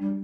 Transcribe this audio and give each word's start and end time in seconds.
Good 0.00 0.14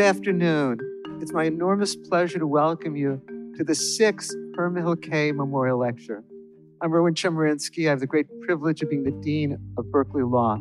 afternoon. 0.00 0.78
It's 1.20 1.32
my 1.32 1.44
enormous 1.44 1.94
pleasure 1.94 2.40
to 2.40 2.48
welcome 2.48 2.96
you 2.96 3.22
to 3.56 3.62
the 3.62 3.76
sixth 3.76 4.34
Herma 4.56 4.78
Hill 4.78 4.96
Memorial 5.34 5.78
Lecture. 5.78 6.24
I'm 6.80 6.92
Erwin 6.92 7.14
Chemerinsky. 7.14 7.86
I 7.86 7.90
have 7.90 8.00
the 8.00 8.08
great 8.08 8.26
privilege 8.40 8.82
of 8.82 8.90
being 8.90 9.04
the 9.04 9.12
Dean 9.12 9.56
of 9.78 9.88
Berkeley 9.92 10.24
Law. 10.24 10.56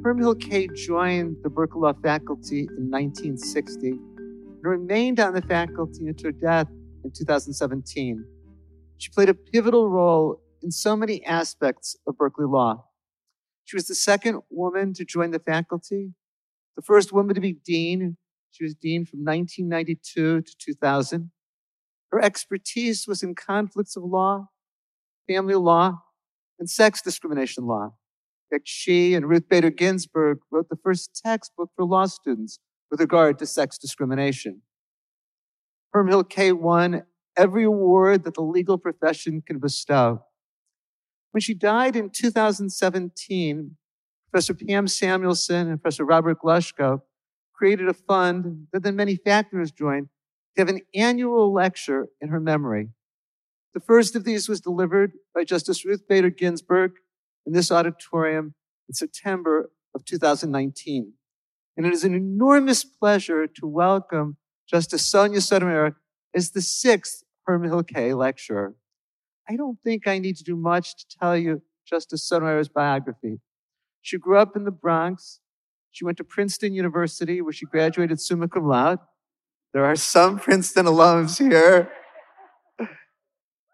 Herma 0.00 0.20
Hill 0.20 0.36
joined 0.74 1.36
the 1.42 1.50
Berkeley 1.50 1.82
Law 1.82 1.92
faculty 2.02 2.60
in 2.60 2.90
1960 2.90 3.88
and 3.88 4.00
remained 4.62 5.20
on 5.20 5.34
the 5.34 5.42
faculty 5.42 6.06
until 6.08 6.28
her 6.28 6.32
death 6.32 6.68
in 7.04 7.10
2017. 7.10 8.24
She 8.96 9.10
played 9.10 9.28
a 9.28 9.34
pivotal 9.34 9.90
role 9.90 10.40
in 10.64 10.72
so 10.72 10.96
many 10.96 11.24
aspects 11.24 11.96
of 12.06 12.16
Berkeley 12.16 12.46
Law. 12.46 12.86
She 13.64 13.76
was 13.76 13.86
the 13.86 13.94
second 13.94 14.42
woman 14.50 14.94
to 14.94 15.04
join 15.04 15.30
the 15.30 15.38
faculty 15.38 16.14
the 16.76 16.82
first 16.82 17.12
woman 17.12 17.34
to 17.34 17.40
be 17.40 17.52
dean. 17.52 18.16
She 18.50 18.64
was 18.64 18.74
dean 18.74 19.04
from 19.04 19.20
1992 19.20 20.42
to 20.42 20.56
2000. 20.58 21.30
Her 22.10 22.22
expertise 22.22 23.06
was 23.06 23.22
in 23.22 23.34
conflicts 23.34 23.96
of 23.96 24.04
law, 24.04 24.48
family 25.28 25.54
law, 25.54 26.02
and 26.58 26.70
sex 26.70 27.02
discrimination 27.02 27.66
law. 27.66 27.94
In 28.50 28.58
fact, 28.58 28.68
she 28.68 29.14
and 29.14 29.28
Ruth 29.28 29.48
Bader 29.48 29.70
Ginsburg 29.70 30.38
wrote 30.50 30.68
the 30.68 30.78
first 30.82 31.20
textbook 31.24 31.70
for 31.74 31.84
law 31.84 32.06
students 32.06 32.58
with 32.90 33.00
regard 33.00 33.38
to 33.40 33.46
sex 33.46 33.78
discrimination. 33.78 34.62
Herma 35.94 36.10
Hill 36.10 36.24
Kay 36.24 36.52
won 36.52 37.02
every 37.36 37.64
award 37.64 38.24
that 38.24 38.34
the 38.34 38.42
legal 38.42 38.78
profession 38.78 39.42
can 39.44 39.58
bestow. 39.58 40.22
When 41.34 41.40
she 41.40 41.54
died 41.54 41.96
in 41.96 42.10
2017, 42.10 43.76
Professor 44.30 44.54
Pam 44.54 44.86
Samuelson 44.86 45.68
and 45.68 45.82
Professor 45.82 46.04
Robert 46.04 46.38
Glushko 46.40 47.02
created 47.52 47.88
a 47.88 47.92
fund 47.92 48.68
that 48.72 48.84
then 48.84 48.94
many 48.94 49.16
faculty 49.16 49.68
joined 49.76 50.10
to 50.54 50.60
have 50.60 50.68
an 50.68 50.82
annual 50.94 51.52
lecture 51.52 52.06
in 52.20 52.28
her 52.28 52.38
memory. 52.38 52.90
The 53.74 53.80
first 53.80 54.14
of 54.14 54.22
these 54.22 54.48
was 54.48 54.60
delivered 54.60 55.14
by 55.34 55.42
Justice 55.42 55.84
Ruth 55.84 56.06
Bader 56.08 56.30
Ginsburg 56.30 56.92
in 57.44 57.52
this 57.52 57.72
auditorium 57.72 58.54
in 58.88 58.94
September 58.94 59.72
of 59.92 60.04
2019. 60.04 61.14
And 61.76 61.84
it 61.84 61.92
is 61.92 62.04
an 62.04 62.14
enormous 62.14 62.84
pleasure 62.84 63.48
to 63.48 63.66
welcome 63.66 64.36
Justice 64.70 65.04
Sonia 65.04 65.40
Sotomayor 65.40 65.96
as 66.32 66.52
the 66.52 66.62
sixth 66.62 67.24
Herma 67.48 67.66
Hill 67.66 67.82
Kay 67.82 68.14
lecturer. 68.14 68.76
I 69.48 69.56
don't 69.56 69.78
think 69.84 70.06
I 70.06 70.18
need 70.18 70.36
to 70.36 70.44
do 70.44 70.56
much 70.56 70.96
to 70.96 71.18
tell 71.18 71.36
you 71.36 71.62
Justice 71.86 72.26
Sotomayor's 72.26 72.68
biography. 72.68 73.40
She 74.00 74.18
grew 74.18 74.38
up 74.38 74.56
in 74.56 74.64
the 74.64 74.70
Bronx. 74.70 75.40
She 75.90 76.04
went 76.04 76.18
to 76.18 76.24
Princeton 76.24 76.74
University, 76.74 77.40
where 77.40 77.52
she 77.52 77.66
graduated 77.66 78.20
summa 78.20 78.48
cum 78.48 78.66
laude. 78.66 78.98
There 79.72 79.84
are 79.84 79.96
some 79.96 80.38
Princeton 80.38 80.86
alums 80.86 81.38
here. 81.38 81.90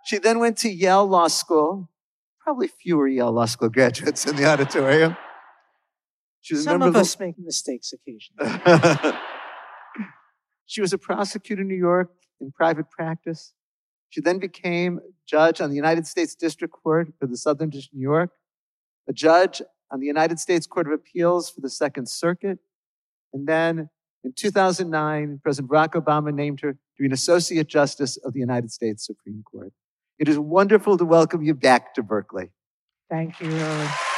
She 0.04 0.18
then 0.18 0.38
went 0.38 0.56
to 0.58 0.70
Yale 0.70 1.06
Law 1.06 1.28
School. 1.28 1.90
Probably 2.40 2.68
fewer 2.68 3.06
Yale 3.06 3.32
Law 3.32 3.44
School 3.44 3.68
graduates 3.68 4.26
in 4.26 4.36
the 4.36 4.46
auditorium. 4.46 5.16
She 6.40 6.54
was 6.54 6.64
some 6.64 6.82
of, 6.82 6.88
of 6.88 6.96
us 6.96 7.14
the... 7.14 7.26
make 7.26 7.38
mistakes 7.38 7.92
occasionally. 7.92 9.16
she 10.66 10.80
was 10.80 10.92
a 10.92 10.98
prosecutor 10.98 11.62
in 11.62 11.68
New 11.68 11.76
York 11.76 12.10
in 12.40 12.50
private 12.50 12.90
practice. 12.90 13.52
She 14.10 14.20
then 14.20 14.38
became 14.38 15.00
judge 15.26 15.60
on 15.60 15.70
the 15.70 15.76
United 15.76 16.06
States 16.06 16.34
District 16.34 16.74
Court 16.74 17.12
for 17.18 17.26
the 17.26 17.36
Southern 17.36 17.70
District 17.70 17.94
of 17.94 17.98
New 17.98 18.02
York, 18.02 18.30
a 19.08 19.12
judge 19.12 19.62
on 19.90 20.00
the 20.00 20.06
United 20.06 20.38
States 20.38 20.66
Court 20.66 20.86
of 20.86 20.92
Appeals 20.92 21.48
for 21.48 21.60
the 21.60 21.70
Second 21.70 22.08
Circuit. 22.08 22.58
And 23.32 23.46
then 23.46 23.88
in 24.24 24.32
2009, 24.34 25.40
President 25.42 25.70
Barack 25.70 25.90
Obama 25.90 26.34
named 26.34 26.60
her 26.60 26.72
to 26.72 26.78
be 26.98 27.06
an 27.06 27.12
Associate 27.12 27.66
Justice 27.66 28.16
of 28.18 28.32
the 28.32 28.40
United 28.40 28.72
States 28.72 29.06
Supreme 29.06 29.42
Court. 29.44 29.72
It 30.18 30.28
is 30.28 30.38
wonderful 30.38 30.98
to 30.98 31.04
welcome 31.04 31.42
you 31.42 31.54
back 31.54 31.94
to 31.94 32.02
Berkeley. 32.02 32.50
Thank 33.08 33.40
you. 33.40 34.09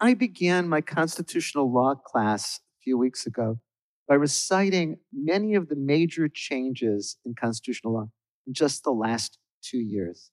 I 0.00 0.14
began 0.14 0.68
my 0.68 0.82
constitutional 0.82 1.72
law 1.72 1.94
class 1.94 2.58
a 2.58 2.76
few 2.82 2.98
weeks 2.98 3.26
ago 3.26 3.60
by 4.06 4.14
reciting 4.14 4.98
many 5.12 5.54
of 5.54 5.68
the 5.68 5.76
major 5.76 6.28
changes 6.28 7.16
in 7.24 7.34
constitutional 7.34 7.94
law 7.94 8.08
in 8.46 8.52
just 8.52 8.84
the 8.84 8.90
last 8.90 9.38
two 9.62 9.78
years. 9.78 10.30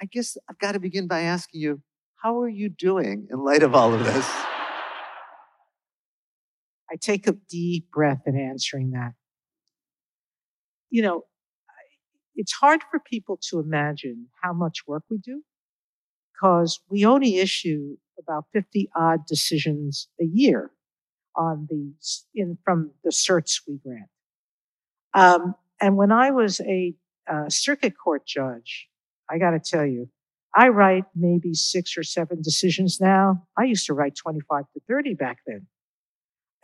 I 0.00 0.06
guess 0.06 0.38
I've 0.48 0.58
got 0.58 0.72
to 0.72 0.80
begin 0.80 1.06
by 1.06 1.20
asking 1.20 1.60
you, 1.60 1.82
how 2.22 2.40
are 2.40 2.48
you 2.48 2.68
doing 2.68 3.28
in 3.30 3.44
light 3.44 3.62
of 3.62 3.74
all 3.74 3.92
of 3.92 4.02
this? 4.02 4.26
I 6.90 6.96
take 6.98 7.26
a 7.26 7.32
deep 7.32 7.90
breath 7.90 8.22
in 8.26 8.34
answering 8.36 8.92
that. 8.92 9.12
You 10.88 11.02
know, 11.02 11.24
it's 12.34 12.52
hard 12.54 12.80
for 12.90 12.98
people 12.98 13.38
to 13.50 13.60
imagine 13.60 14.28
how 14.42 14.54
much 14.54 14.86
work 14.86 15.02
we 15.10 15.18
do 15.18 15.42
because 16.32 16.80
we 16.88 17.04
only 17.04 17.36
issue 17.36 17.98
about 18.18 18.46
50 18.52 18.90
odd 18.94 19.26
decisions 19.26 20.08
a 20.20 20.24
year 20.24 20.70
on 21.36 21.68
the 21.70 21.92
in 22.34 22.58
from 22.64 22.90
the 23.04 23.10
certs 23.10 23.62
we 23.66 23.78
grant. 23.78 24.08
Um, 25.14 25.54
and 25.80 25.96
when 25.96 26.12
I 26.12 26.30
was 26.30 26.60
a 26.60 26.94
uh, 27.30 27.48
circuit 27.48 27.94
court 27.96 28.26
judge, 28.26 28.88
I 29.30 29.38
got 29.38 29.50
to 29.50 29.60
tell 29.60 29.86
you, 29.86 30.08
I 30.54 30.68
write 30.68 31.04
maybe 31.14 31.54
six 31.54 31.96
or 31.96 32.02
seven 32.02 32.42
decisions 32.42 33.00
now. 33.00 33.46
I 33.56 33.64
used 33.64 33.86
to 33.86 33.94
write 33.94 34.16
25 34.16 34.64
to 34.74 34.80
30 34.88 35.14
back 35.14 35.38
then. 35.46 35.66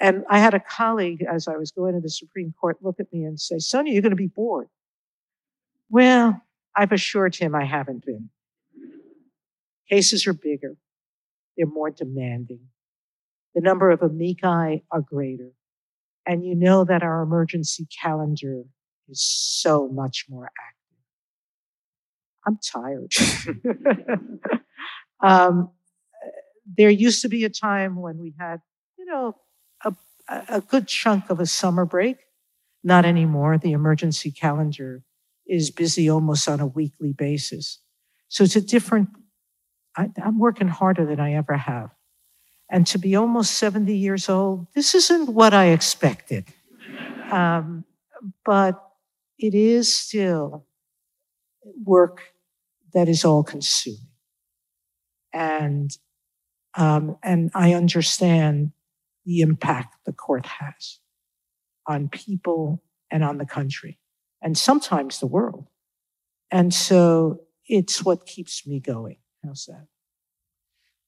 And 0.00 0.25
I 0.28 0.38
had 0.38 0.54
a 0.54 0.60
colleague, 0.60 1.25
as 1.31 1.47
I 1.47 1.56
was 1.56 1.71
going 1.71 1.94
to 1.94 2.00
the 2.00 2.10
Supreme 2.10 2.53
Court, 2.60 2.78
look 2.82 2.98
at 2.98 3.12
me 3.12 3.25
and 3.25 3.38
say, 3.38 3.59
Sonia, 3.59 3.92
you're 3.92 4.03
going 4.03 4.10
to 4.10 4.16
be 4.16 4.26
bored. 4.26 4.69
Well, 5.88 6.42
I've 6.75 6.92
assured 6.92 7.36
him 7.36 7.54
I 7.54 7.65
haven't 7.65 8.04
been. 8.04 8.31
Cases 9.88 10.26
are 10.26 10.32
bigger. 10.32 10.76
They're 11.56 11.66
more 11.66 11.91
demanding 11.91 12.69
the 13.54 13.60
number 13.60 13.91
of 13.91 14.03
amici 14.03 14.84
are 14.91 15.00
greater. 15.00 15.53
And 16.26 16.44
you 16.44 16.54
know 16.54 16.84
that 16.84 17.03
our 17.03 17.22
emergency 17.22 17.87
calendar 18.03 18.65
is 19.09 19.22
so 19.22 19.88
much 19.88 20.26
more 20.28 20.50
active. 20.59 20.81
I'm 22.47 22.59
tired. 22.59 23.12
um, 25.22 25.70
there 26.76 26.91
used 26.91 27.22
to 27.22 27.28
be 27.28 27.44
a 27.44 27.50
time 27.50 27.97
when 27.97 28.19
we 28.19 28.34
had, 28.38 28.60
you 28.98 29.04
know, 29.06 29.36
a, 29.84 29.94
a 30.48 30.60
good 30.60 30.88
chunk 30.88 31.31
of 31.31 31.41
a 31.41 31.47
summer 31.47 31.84
break. 31.84 32.16
Not 32.82 33.04
anymore. 33.04 33.56
The 33.56 33.72
emergency 33.72 34.31
calendar 34.31 35.04
is 35.47 35.71
busy 35.71 36.10
almost 36.10 36.48
on 36.48 36.60
a 36.60 36.66
weekly 36.66 37.12
basis. 37.12 37.81
So 38.28 38.44
it's 38.44 38.56
a 38.56 38.60
different, 38.60 39.10
I, 39.97 40.10
I'm 40.22 40.38
working 40.38 40.69
harder 40.69 41.05
than 41.06 41.21
I 41.21 41.34
ever 41.34 41.56
have. 41.56 41.91
And 42.71 42.87
to 42.88 42.99
be 42.99 43.15
almost 43.15 43.53
70 43.59 43.97
years 43.97 44.28
old, 44.28 44.66
this 44.75 44.94
isn't 44.94 45.28
what 45.28 45.55
I 45.55 45.66
expected. 45.66 46.47
Um, 47.31 47.84
but 48.44 48.83
it 49.38 49.54
is 49.54 49.93
still 49.93 50.66
work 51.84 52.21
that 52.94 53.09
is 53.09 53.25
all 53.25 53.43
consuming. 53.43 54.09
And, 55.33 55.91
um, 56.77 57.16
and 57.22 57.51
I 57.54 57.74
understand 57.74 58.72
the 59.24 59.41
impact 59.41 59.97
the 60.07 60.13
court 60.13 60.47
has 60.47 61.01
on 61.86 62.09
people 62.09 62.83
and 63.10 63.24
on 63.24 63.39
the 63.39 63.47
country 63.47 63.98
and 64.42 64.57
sometimes 64.57 65.21
the 65.21 65.27
world. 65.27 65.66
And 66.51 66.72
so 66.72 67.41
it's 67.66 68.04
what 68.04 68.27
keeps 68.27 68.66
me 68.66 68.78
going. 68.78 69.16
How's 69.45 69.67
that? 69.67 69.87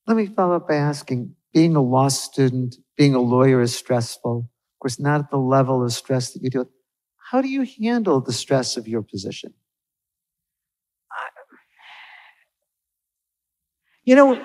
Let 0.07 0.17
me 0.17 0.27
follow 0.27 0.57
up 0.57 0.69
by 0.69 0.75
asking 0.77 1.35
being 1.53 1.75
a 1.75 1.83
law 1.83 2.09
student, 2.09 2.77
being 2.97 3.15
a 3.15 3.21
lawyer 3.21 3.61
is 3.61 3.75
stressful. 3.75 4.39
Of 4.39 4.79
course, 4.81 5.01
not 5.01 5.21
at 5.21 5.31
the 5.31 5.39
level 5.39 5.83
of 5.83 5.93
stress 5.93 6.33
that 6.33 6.43
you 6.43 6.51
do. 6.51 6.69
How 7.31 7.41
do 7.41 7.49
you 7.49 7.67
handle 7.81 8.21
the 8.21 8.33
stress 8.33 8.77
of 8.77 8.87
your 8.87 9.03
position? 9.03 9.55
You 14.05 14.15
know, 14.15 14.41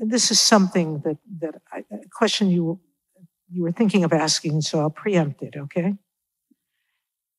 this 0.00 0.32
is 0.32 0.40
something 0.40 1.00
that, 1.04 1.18
that 1.40 1.62
I, 1.72 1.84
a 1.92 2.08
question 2.12 2.50
you, 2.50 2.80
you 3.48 3.62
were 3.62 3.70
thinking 3.70 4.02
of 4.02 4.12
asking, 4.12 4.62
so 4.62 4.80
I'll 4.80 4.90
preempt 4.90 5.42
it, 5.42 5.54
okay? 5.56 5.94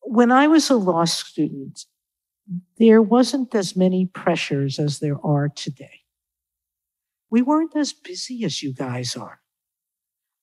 When 0.01 0.31
I 0.31 0.47
was 0.47 0.69
a 0.69 0.77
law 0.77 1.03
student, 1.03 1.85
there 2.77 3.01
wasn't 3.01 3.53
as 3.55 3.75
many 3.75 4.05
pressures 4.05 4.79
as 4.79 4.99
there 4.99 5.17
are 5.23 5.49
today. 5.49 6.01
we 7.29 7.41
weren't 7.43 7.75
as 7.75 7.93
busy 7.93 8.43
as 8.43 8.63
you 8.63 8.73
guys 8.73 9.15
are. 9.15 9.39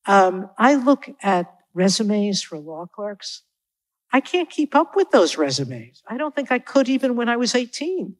Um, 0.06 0.50
I 0.58 0.74
look 0.76 1.08
at 1.22 1.52
resumes 1.74 2.42
for 2.42 2.58
law 2.58 2.86
clerks. 2.86 3.42
I 4.12 4.20
can't 4.20 4.48
keep 4.48 4.74
up 4.74 4.94
with 4.94 5.10
those 5.10 5.36
resumes. 5.36 6.02
I 6.08 6.16
don't 6.16 6.34
think 6.34 6.52
I 6.52 6.60
could 6.60 6.88
even 6.88 7.16
when 7.16 7.28
I 7.28 7.36
was 7.36 7.54
18. 7.56 8.14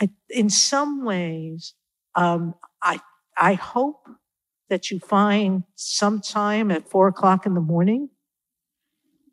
I, 0.00 0.10
in 0.28 0.50
some 0.50 1.04
ways, 1.04 1.74
um, 2.14 2.54
I, 2.82 3.00
I 3.38 3.54
hope 3.54 4.08
that 4.68 4.90
you 4.90 5.00
find 5.00 5.64
some 5.76 6.20
time 6.20 6.70
at 6.70 6.90
four 6.90 7.08
o'clock 7.08 7.46
in 7.46 7.54
the 7.54 7.60
morning 7.60 8.10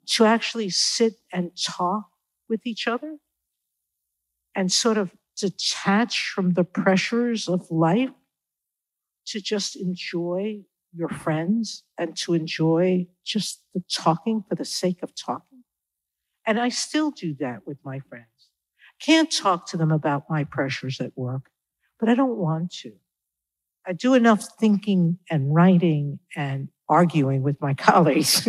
to 0.05 0.25
actually 0.25 0.69
sit 0.69 1.15
and 1.33 1.51
talk 1.61 2.05
with 2.47 2.65
each 2.65 2.87
other 2.87 3.17
and 4.55 4.71
sort 4.71 4.97
of 4.97 5.13
detach 5.35 6.29
from 6.29 6.51
the 6.51 6.63
pressures 6.63 7.47
of 7.47 7.69
life 7.71 8.11
to 9.25 9.41
just 9.41 9.75
enjoy 9.75 10.61
your 10.95 11.09
friends 11.09 11.83
and 11.97 12.15
to 12.15 12.33
enjoy 12.33 13.07
just 13.25 13.61
the 13.73 13.83
talking 13.91 14.43
for 14.47 14.55
the 14.55 14.65
sake 14.65 15.01
of 15.01 15.15
talking. 15.15 15.63
And 16.45 16.59
I 16.59 16.69
still 16.69 17.11
do 17.11 17.33
that 17.39 17.65
with 17.65 17.77
my 17.83 17.99
friends. 17.99 18.27
Can't 19.01 19.31
talk 19.31 19.67
to 19.67 19.77
them 19.77 19.91
about 19.91 20.29
my 20.29 20.43
pressures 20.43 20.99
at 21.01 21.17
work, 21.17 21.49
but 21.99 22.09
I 22.09 22.15
don't 22.15 22.37
want 22.37 22.71
to. 22.81 22.93
I 23.85 23.93
do 23.93 24.13
enough 24.13 24.45
thinking 24.59 25.17
and 25.29 25.53
writing 25.53 26.19
and 26.35 26.69
arguing 26.87 27.43
with 27.43 27.59
my 27.59 27.73
colleagues 27.89 28.47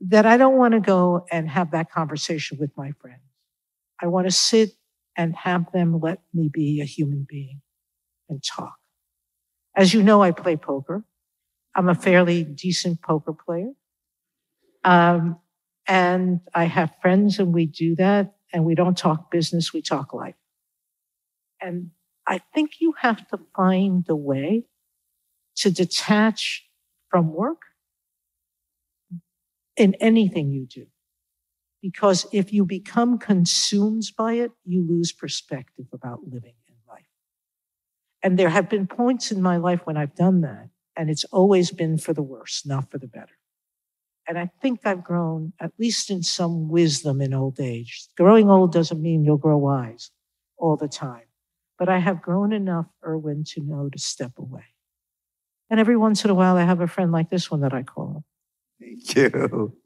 that 0.00 0.26
I 0.26 0.36
don't 0.36 0.56
want 0.56 0.72
to 0.72 0.80
go 0.80 1.26
and 1.30 1.48
have 1.48 1.72
that 1.72 1.90
conversation 1.90 2.58
with 2.58 2.70
my 2.76 2.92
friends. 3.00 3.20
I 4.00 4.06
want 4.06 4.26
to 4.26 4.30
sit 4.30 4.70
and 5.16 5.34
have 5.36 5.70
them 5.72 6.00
let 6.00 6.20
me 6.32 6.48
be 6.52 6.80
a 6.80 6.84
human 6.84 7.26
being 7.28 7.60
and 8.28 8.42
talk. 8.42 8.74
As 9.76 9.94
you 9.94 10.02
know, 10.02 10.22
I 10.22 10.30
play 10.30 10.56
poker. 10.56 11.04
I'm 11.74 11.88
a 11.88 11.94
fairly 11.94 12.44
decent 12.44 13.02
poker 13.02 13.32
player. 13.32 13.72
Um, 14.84 15.38
and 15.86 16.40
I 16.54 16.64
have 16.64 16.94
friends 17.02 17.38
and 17.38 17.52
we 17.52 17.66
do 17.66 17.96
that 17.96 18.34
and 18.52 18.64
we 18.64 18.74
don't 18.74 18.96
talk 18.96 19.30
business, 19.30 19.72
we 19.72 19.82
talk 19.82 20.14
life. 20.14 20.36
And 21.60 21.90
I 22.26 22.40
think 22.54 22.80
you 22.80 22.94
have 23.00 23.26
to 23.28 23.38
find 23.56 24.04
a 24.08 24.16
way 24.16 24.64
to 25.56 25.70
detach 25.70 26.66
from 27.10 27.32
work 27.32 27.62
in 29.76 29.94
anything 29.94 30.50
you 30.50 30.66
do. 30.66 30.86
Because 31.84 32.26
if 32.32 32.50
you 32.50 32.64
become 32.64 33.18
consumed 33.18 34.04
by 34.16 34.32
it, 34.32 34.52
you 34.64 34.86
lose 34.88 35.12
perspective 35.12 35.84
about 35.92 36.20
living 36.24 36.54
in 36.66 36.74
life. 36.88 37.04
And 38.22 38.38
there 38.38 38.48
have 38.48 38.70
been 38.70 38.86
points 38.86 39.30
in 39.30 39.42
my 39.42 39.58
life 39.58 39.82
when 39.84 39.98
I've 39.98 40.14
done 40.14 40.40
that, 40.40 40.70
and 40.96 41.10
it's 41.10 41.24
always 41.24 41.70
been 41.70 41.98
for 41.98 42.14
the 42.14 42.22
worse, 42.22 42.64
not 42.64 42.90
for 42.90 42.96
the 42.96 43.06
better. 43.06 43.36
And 44.26 44.38
I 44.38 44.50
think 44.62 44.80
I've 44.86 45.04
grown, 45.04 45.52
at 45.60 45.72
least 45.78 46.08
in 46.08 46.22
some 46.22 46.70
wisdom 46.70 47.20
in 47.20 47.34
old 47.34 47.60
age. 47.60 48.06
Growing 48.16 48.48
old 48.48 48.72
doesn't 48.72 49.02
mean 49.02 49.22
you'll 49.22 49.36
grow 49.36 49.58
wise 49.58 50.10
all 50.56 50.78
the 50.78 50.88
time. 50.88 51.26
But 51.78 51.90
I 51.90 51.98
have 51.98 52.22
grown 52.22 52.54
enough, 52.54 52.86
Erwin, 53.04 53.44
to 53.48 53.60
know 53.60 53.90
to 53.90 53.98
step 53.98 54.32
away. 54.38 54.64
And 55.68 55.78
every 55.78 55.98
once 55.98 56.24
in 56.24 56.30
a 56.30 56.34
while, 56.34 56.56
I 56.56 56.62
have 56.62 56.80
a 56.80 56.86
friend 56.86 57.12
like 57.12 57.28
this 57.28 57.50
one 57.50 57.60
that 57.60 57.74
I 57.74 57.82
call. 57.82 58.24
Thank 58.80 59.14
you. 59.14 59.76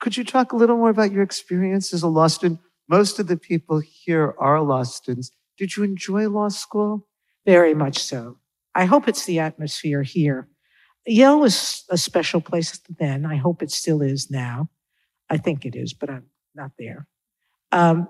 Could 0.00 0.16
you 0.16 0.24
talk 0.24 0.52
a 0.52 0.56
little 0.56 0.76
more 0.76 0.90
about 0.90 1.12
your 1.12 1.22
experience 1.22 1.92
as 1.92 2.02
a 2.02 2.08
law 2.08 2.28
student? 2.28 2.60
Most 2.88 3.18
of 3.18 3.26
the 3.26 3.36
people 3.36 3.80
here 3.80 4.34
are 4.38 4.60
law 4.60 4.84
students. 4.84 5.30
Did 5.56 5.76
you 5.76 5.82
enjoy 5.82 6.28
law 6.28 6.48
school? 6.48 7.06
Very 7.44 7.74
much 7.74 7.98
so. 7.98 8.38
I 8.74 8.84
hope 8.84 9.08
it's 9.08 9.24
the 9.24 9.40
atmosphere 9.40 10.02
here. 10.02 10.48
Yale 11.06 11.40
was 11.40 11.84
a 11.90 11.98
special 11.98 12.40
place 12.40 12.80
then. 12.98 13.26
I 13.26 13.36
hope 13.36 13.62
it 13.62 13.70
still 13.70 14.02
is 14.02 14.30
now. 14.30 14.68
I 15.28 15.36
think 15.36 15.64
it 15.64 15.74
is, 15.74 15.92
but 15.92 16.10
I'm 16.10 16.26
not 16.54 16.72
there. 16.78 17.06
Um, 17.72 18.08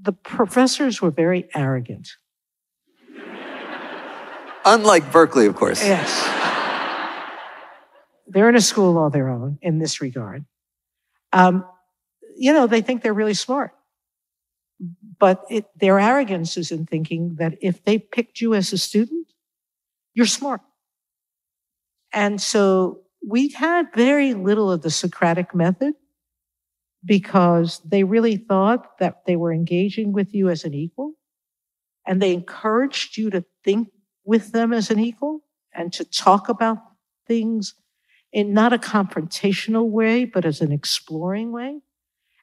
the 0.00 0.12
professors 0.12 1.02
were 1.02 1.10
very 1.10 1.48
arrogant. 1.54 2.08
Unlike 4.64 5.12
Berkeley, 5.12 5.46
of 5.46 5.54
course. 5.54 5.84
Yes. 5.84 6.24
They're 8.26 8.48
in 8.48 8.56
a 8.56 8.60
school 8.60 8.96
all 8.98 9.10
their 9.10 9.28
own 9.28 9.58
in 9.60 9.78
this 9.78 10.00
regard. 10.00 10.44
Um, 11.32 11.64
you 12.36 12.52
know, 12.52 12.66
they 12.66 12.80
think 12.80 13.02
they're 13.02 13.14
really 13.14 13.34
smart. 13.34 13.72
But 15.18 15.44
it, 15.50 15.66
their 15.76 15.98
arrogance 15.98 16.56
is 16.56 16.70
in 16.70 16.86
thinking 16.86 17.36
that 17.38 17.56
if 17.60 17.84
they 17.84 17.98
picked 17.98 18.40
you 18.40 18.54
as 18.54 18.72
a 18.72 18.78
student, 18.78 19.26
you're 20.14 20.26
smart. 20.26 20.60
And 22.12 22.40
so 22.40 23.00
we 23.26 23.48
had 23.48 23.86
very 23.94 24.34
little 24.34 24.70
of 24.70 24.82
the 24.82 24.90
Socratic 24.90 25.54
method 25.54 25.94
because 27.04 27.80
they 27.84 28.04
really 28.04 28.36
thought 28.36 28.98
that 28.98 29.24
they 29.26 29.36
were 29.36 29.52
engaging 29.52 30.12
with 30.12 30.34
you 30.34 30.48
as 30.48 30.64
an 30.64 30.74
equal 30.74 31.12
and 32.06 32.22
they 32.22 32.32
encouraged 32.32 33.16
you 33.16 33.30
to 33.30 33.44
think 33.64 33.88
with 34.24 34.52
them 34.52 34.72
as 34.72 34.90
an 34.90 34.98
equal 34.98 35.40
and 35.72 35.92
to 35.92 36.04
talk 36.04 36.48
about 36.48 36.78
things 37.26 37.74
in 38.32 38.52
not 38.52 38.72
a 38.72 38.78
confrontational 38.78 39.88
way, 39.88 40.24
but 40.24 40.44
as 40.44 40.60
an 40.60 40.72
exploring 40.72 41.52
way. 41.52 41.80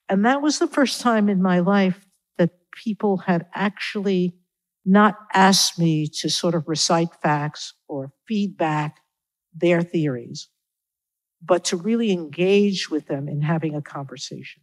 And 0.09 0.25
that 0.25 0.41
was 0.41 0.59
the 0.59 0.67
first 0.67 1.01
time 1.01 1.29
in 1.29 1.41
my 1.41 1.59
life 1.59 2.05
that 2.37 2.51
people 2.71 3.17
had 3.17 3.45
actually 3.53 4.35
not 4.85 5.15
asked 5.33 5.79
me 5.79 6.07
to 6.07 6.29
sort 6.29 6.53
of 6.53 6.67
recite 6.67 7.13
facts 7.21 7.73
or 7.87 8.11
feedback 8.27 8.99
their 9.53 9.81
theories, 9.81 10.49
but 11.41 11.63
to 11.65 11.77
really 11.77 12.11
engage 12.11 12.89
with 12.89 13.07
them 13.07 13.27
in 13.27 13.41
having 13.41 13.75
a 13.75 13.81
conversation. 13.81 14.61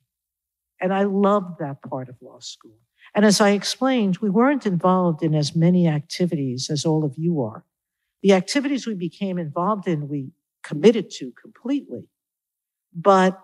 And 0.80 0.92
I 0.92 1.04
loved 1.04 1.58
that 1.58 1.82
part 1.82 2.08
of 2.08 2.16
law 2.20 2.38
school. 2.40 2.78
And 3.14 3.24
as 3.24 3.40
I 3.40 3.50
explained, 3.50 4.18
we 4.18 4.30
weren't 4.30 4.66
involved 4.66 5.22
in 5.22 5.34
as 5.34 5.56
many 5.56 5.88
activities 5.88 6.70
as 6.70 6.84
all 6.84 7.04
of 7.04 7.14
you 7.16 7.42
are. 7.42 7.64
The 8.22 8.32
activities 8.32 8.86
we 8.86 8.94
became 8.94 9.38
involved 9.38 9.88
in, 9.88 10.08
we 10.08 10.30
committed 10.62 11.10
to 11.10 11.32
completely, 11.40 12.08
but 12.94 13.40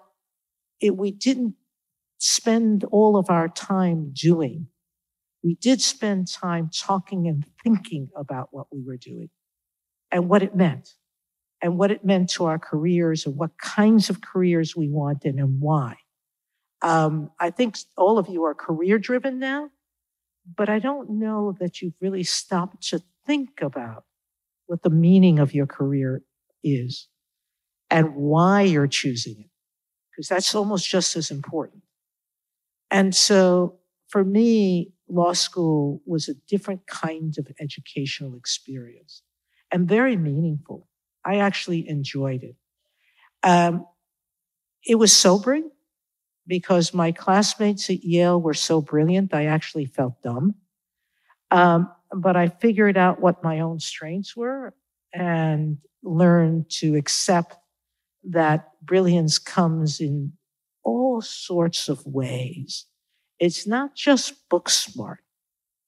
it, 0.80 0.96
we 0.96 1.10
didn't 1.10 1.54
spend 2.18 2.84
all 2.84 3.16
of 3.16 3.30
our 3.30 3.48
time 3.48 4.12
doing. 4.12 4.68
We 5.42 5.54
did 5.54 5.80
spend 5.80 6.28
time 6.28 6.70
talking 6.76 7.28
and 7.28 7.44
thinking 7.62 8.08
about 8.16 8.48
what 8.50 8.66
we 8.72 8.82
were 8.84 8.96
doing 8.96 9.30
and 10.10 10.28
what 10.28 10.42
it 10.42 10.54
meant 10.54 10.94
and 11.62 11.78
what 11.78 11.90
it 11.90 12.04
meant 12.04 12.30
to 12.30 12.44
our 12.44 12.58
careers 12.58 13.26
and 13.26 13.36
what 13.36 13.58
kinds 13.58 14.10
of 14.10 14.20
careers 14.20 14.76
we 14.76 14.88
wanted 14.88 15.36
and 15.36 15.60
why. 15.60 15.96
Um, 16.82 17.30
I 17.40 17.50
think 17.50 17.76
all 17.96 18.18
of 18.18 18.28
you 18.28 18.44
are 18.44 18.54
career 18.54 18.98
driven 18.98 19.38
now, 19.38 19.70
but 20.56 20.68
I 20.68 20.78
don't 20.78 21.10
know 21.10 21.56
that 21.60 21.82
you've 21.82 21.96
really 22.00 22.22
stopped 22.22 22.88
to 22.88 23.02
think 23.26 23.60
about 23.60 24.04
what 24.66 24.82
the 24.82 24.90
meaning 24.90 25.38
of 25.38 25.54
your 25.54 25.66
career 25.66 26.22
is 26.62 27.08
and 27.90 28.14
why 28.14 28.62
you're 28.62 28.86
choosing 28.86 29.36
it, 29.40 29.50
because 30.10 30.28
that's 30.28 30.54
almost 30.54 30.88
just 30.88 31.16
as 31.16 31.30
important. 31.30 31.82
And 32.90 33.14
so 33.14 33.78
for 34.08 34.24
me, 34.24 34.92
law 35.08 35.32
school 35.32 36.02
was 36.06 36.28
a 36.28 36.34
different 36.48 36.86
kind 36.86 37.36
of 37.38 37.48
educational 37.60 38.36
experience 38.36 39.22
and 39.70 39.88
very 39.88 40.16
meaningful. 40.16 40.88
I 41.24 41.36
actually 41.36 41.88
enjoyed 41.88 42.42
it. 42.42 42.56
Um, 43.42 43.86
it 44.86 44.96
was 44.96 45.14
sobering 45.14 45.70
because 46.46 46.94
my 46.94 47.12
classmates 47.12 47.90
at 47.90 48.02
Yale 48.02 48.40
were 48.40 48.54
so 48.54 48.80
brilliant, 48.80 49.34
I 49.34 49.46
actually 49.46 49.84
felt 49.84 50.22
dumb. 50.22 50.54
Um, 51.50 51.90
but 52.10 52.36
I 52.36 52.48
figured 52.48 52.96
out 52.96 53.20
what 53.20 53.44
my 53.44 53.60
own 53.60 53.80
strengths 53.80 54.34
were 54.34 54.74
and 55.12 55.78
learned 56.02 56.70
to 56.70 56.96
accept 56.96 57.56
that 58.28 58.70
brilliance 58.82 59.38
comes 59.38 60.00
in 60.00 60.32
all 60.84 61.20
sorts 61.20 61.88
of 61.88 62.06
ways. 62.06 62.86
It's 63.38 63.66
not 63.66 63.94
just 63.94 64.48
book 64.48 64.68
smart. 64.68 65.20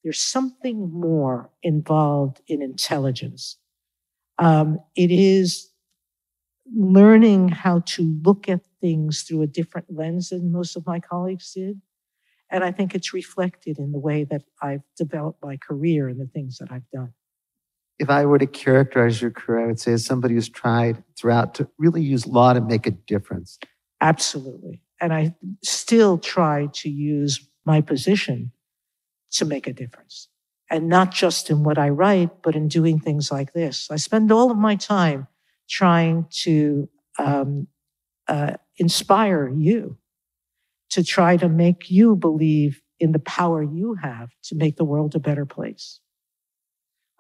There's 0.02 0.20
something 0.20 0.90
more 0.92 1.50
involved 1.62 2.40
in 2.46 2.62
intelligence. 2.62 3.56
Um, 4.38 4.80
it 4.96 5.10
is 5.10 5.68
learning 6.74 7.48
how 7.48 7.80
to 7.80 8.02
look 8.24 8.48
at 8.48 8.60
things 8.80 9.22
through 9.22 9.42
a 9.42 9.46
different 9.46 9.88
lens 9.94 10.30
than 10.30 10.52
most 10.52 10.76
of 10.76 10.86
my 10.86 11.00
colleagues 11.00 11.52
did. 11.52 11.80
And 12.50 12.64
I 12.64 12.72
think 12.72 12.94
it's 12.94 13.12
reflected 13.12 13.78
in 13.78 13.92
the 13.92 13.98
way 13.98 14.24
that 14.24 14.42
I've 14.62 14.82
developed 14.96 15.42
my 15.42 15.56
career 15.56 16.08
and 16.08 16.20
the 16.20 16.26
things 16.26 16.58
that 16.58 16.72
I've 16.72 16.88
done. 16.92 17.12
If 18.00 18.08
I 18.10 18.24
were 18.24 18.38
to 18.38 18.46
characterize 18.46 19.20
your 19.22 19.30
career, 19.30 19.64
I 19.64 19.66
would 19.68 19.78
say 19.78 19.92
as 19.92 20.04
somebody 20.04 20.34
who's 20.34 20.48
tried 20.48 21.04
throughout 21.16 21.54
to 21.56 21.68
really 21.78 22.02
use 22.02 22.26
law 22.26 22.52
to 22.54 22.60
make 22.60 22.86
a 22.86 22.92
difference. 22.92 23.58
Absolutely. 24.00 24.82
And 25.00 25.12
I 25.12 25.34
still 25.62 26.18
try 26.18 26.68
to 26.80 26.88
use 26.88 27.46
my 27.64 27.80
position 27.82 28.52
to 29.32 29.44
make 29.44 29.66
a 29.68 29.72
difference. 29.72 30.28
and 30.72 30.88
not 30.88 31.12
just 31.12 31.50
in 31.50 31.64
what 31.64 31.78
I 31.78 31.88
write, 31.88 32.42
but 32.42 32.54
in 32.54 32.68
doing 32.68 33.00
things 33.00 33.30
like 33.32 33.52
this. 33.52 33.88
I 33.90 33.96
spend 33.96 34.30
all 34.30 34.50
of 34.52 34.56
my 34.56 34.76
time 34.76 35.26
trying 35.68 36.26
to 36.44 36.88
um, 37.18 37.66
uh, 38.28 38.54
inspire 38.78 39.48
you 39.48 39.98
to 40.90 41.02
try 41.04 41.36
to 41.36 41.48
make 41.48 41.90
you 41.90 42.14
believe 42.16 42.82
in 43.00 43.12
the 43.12 43.18
power 43.18 43.62
you 43.62 43.94
have 43.94 44.30
to 44.44 44.54
make 44.54 44.76
the 44.76 44.84
world 44.84 45.14
a 45.16 45.20
better 45.20 45.44
place. 45.46 46.00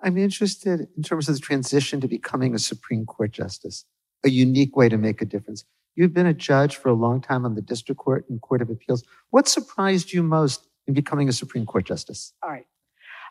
I'm 0.02 0.16
interested 0.16 0.88
in 0.96 1.02
terms 1.02 1.28
of 1.28 1.34
the 1.34 1.40
transition 1.40 2.00
to 2.00 2.08
becoming 2.08 2.54
a 2.54 2.58
Supreme 2.58 3.04
Court 3.04 3.32
justice, 3.32 3.84
a 4.24 4.30
unique 4.30 4.76
way 4.76 4.88
to 4.88 4.96
make 4.96 5.20
a 5.20 5.24
difference. 5.24 5.64
You've 5.94 6.14
been 6.14 6.26
a 6.26 6.34
judge 6.34 6.76
for 6.76 6.88
a 6.88 6.94
long 6.94 7.20
time 7.20 7.44
on 7.44 7.54
the 7.54 7.60
district 7.60 8.00
court 8.00 8.24
and 8.30 8.40
court 8.40 8.62
of 8.62 8.70
appeals. 8.70 9.04
What 9.30 9.48
surprised 9.48 10.12
you 10.12 10.22
most 10.22 10.66
in 10.86 10.94
becoming 10.94 11.28
a 11.28 11.32
Supreme 11.32 11.66
Court 11.66 11.84
justice? 11.84 12.32
All 12.42 12.50
right. 12.50 12.66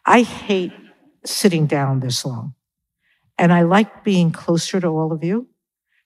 I 0.05 0.21
hate 0.21 0.73
sitting 1.25 1.65
down 1.65 1.99
this 1.99 2.25
long, 2.25 2.53
and 3.37 3.51
I 3.51 3.63
like 3.63 4.03
being 4.03 4.31
closer 4.31 4.79
to 4.79 4.87
all 4.87 5.11
of 5.11 5.23
you. 5.23 5.47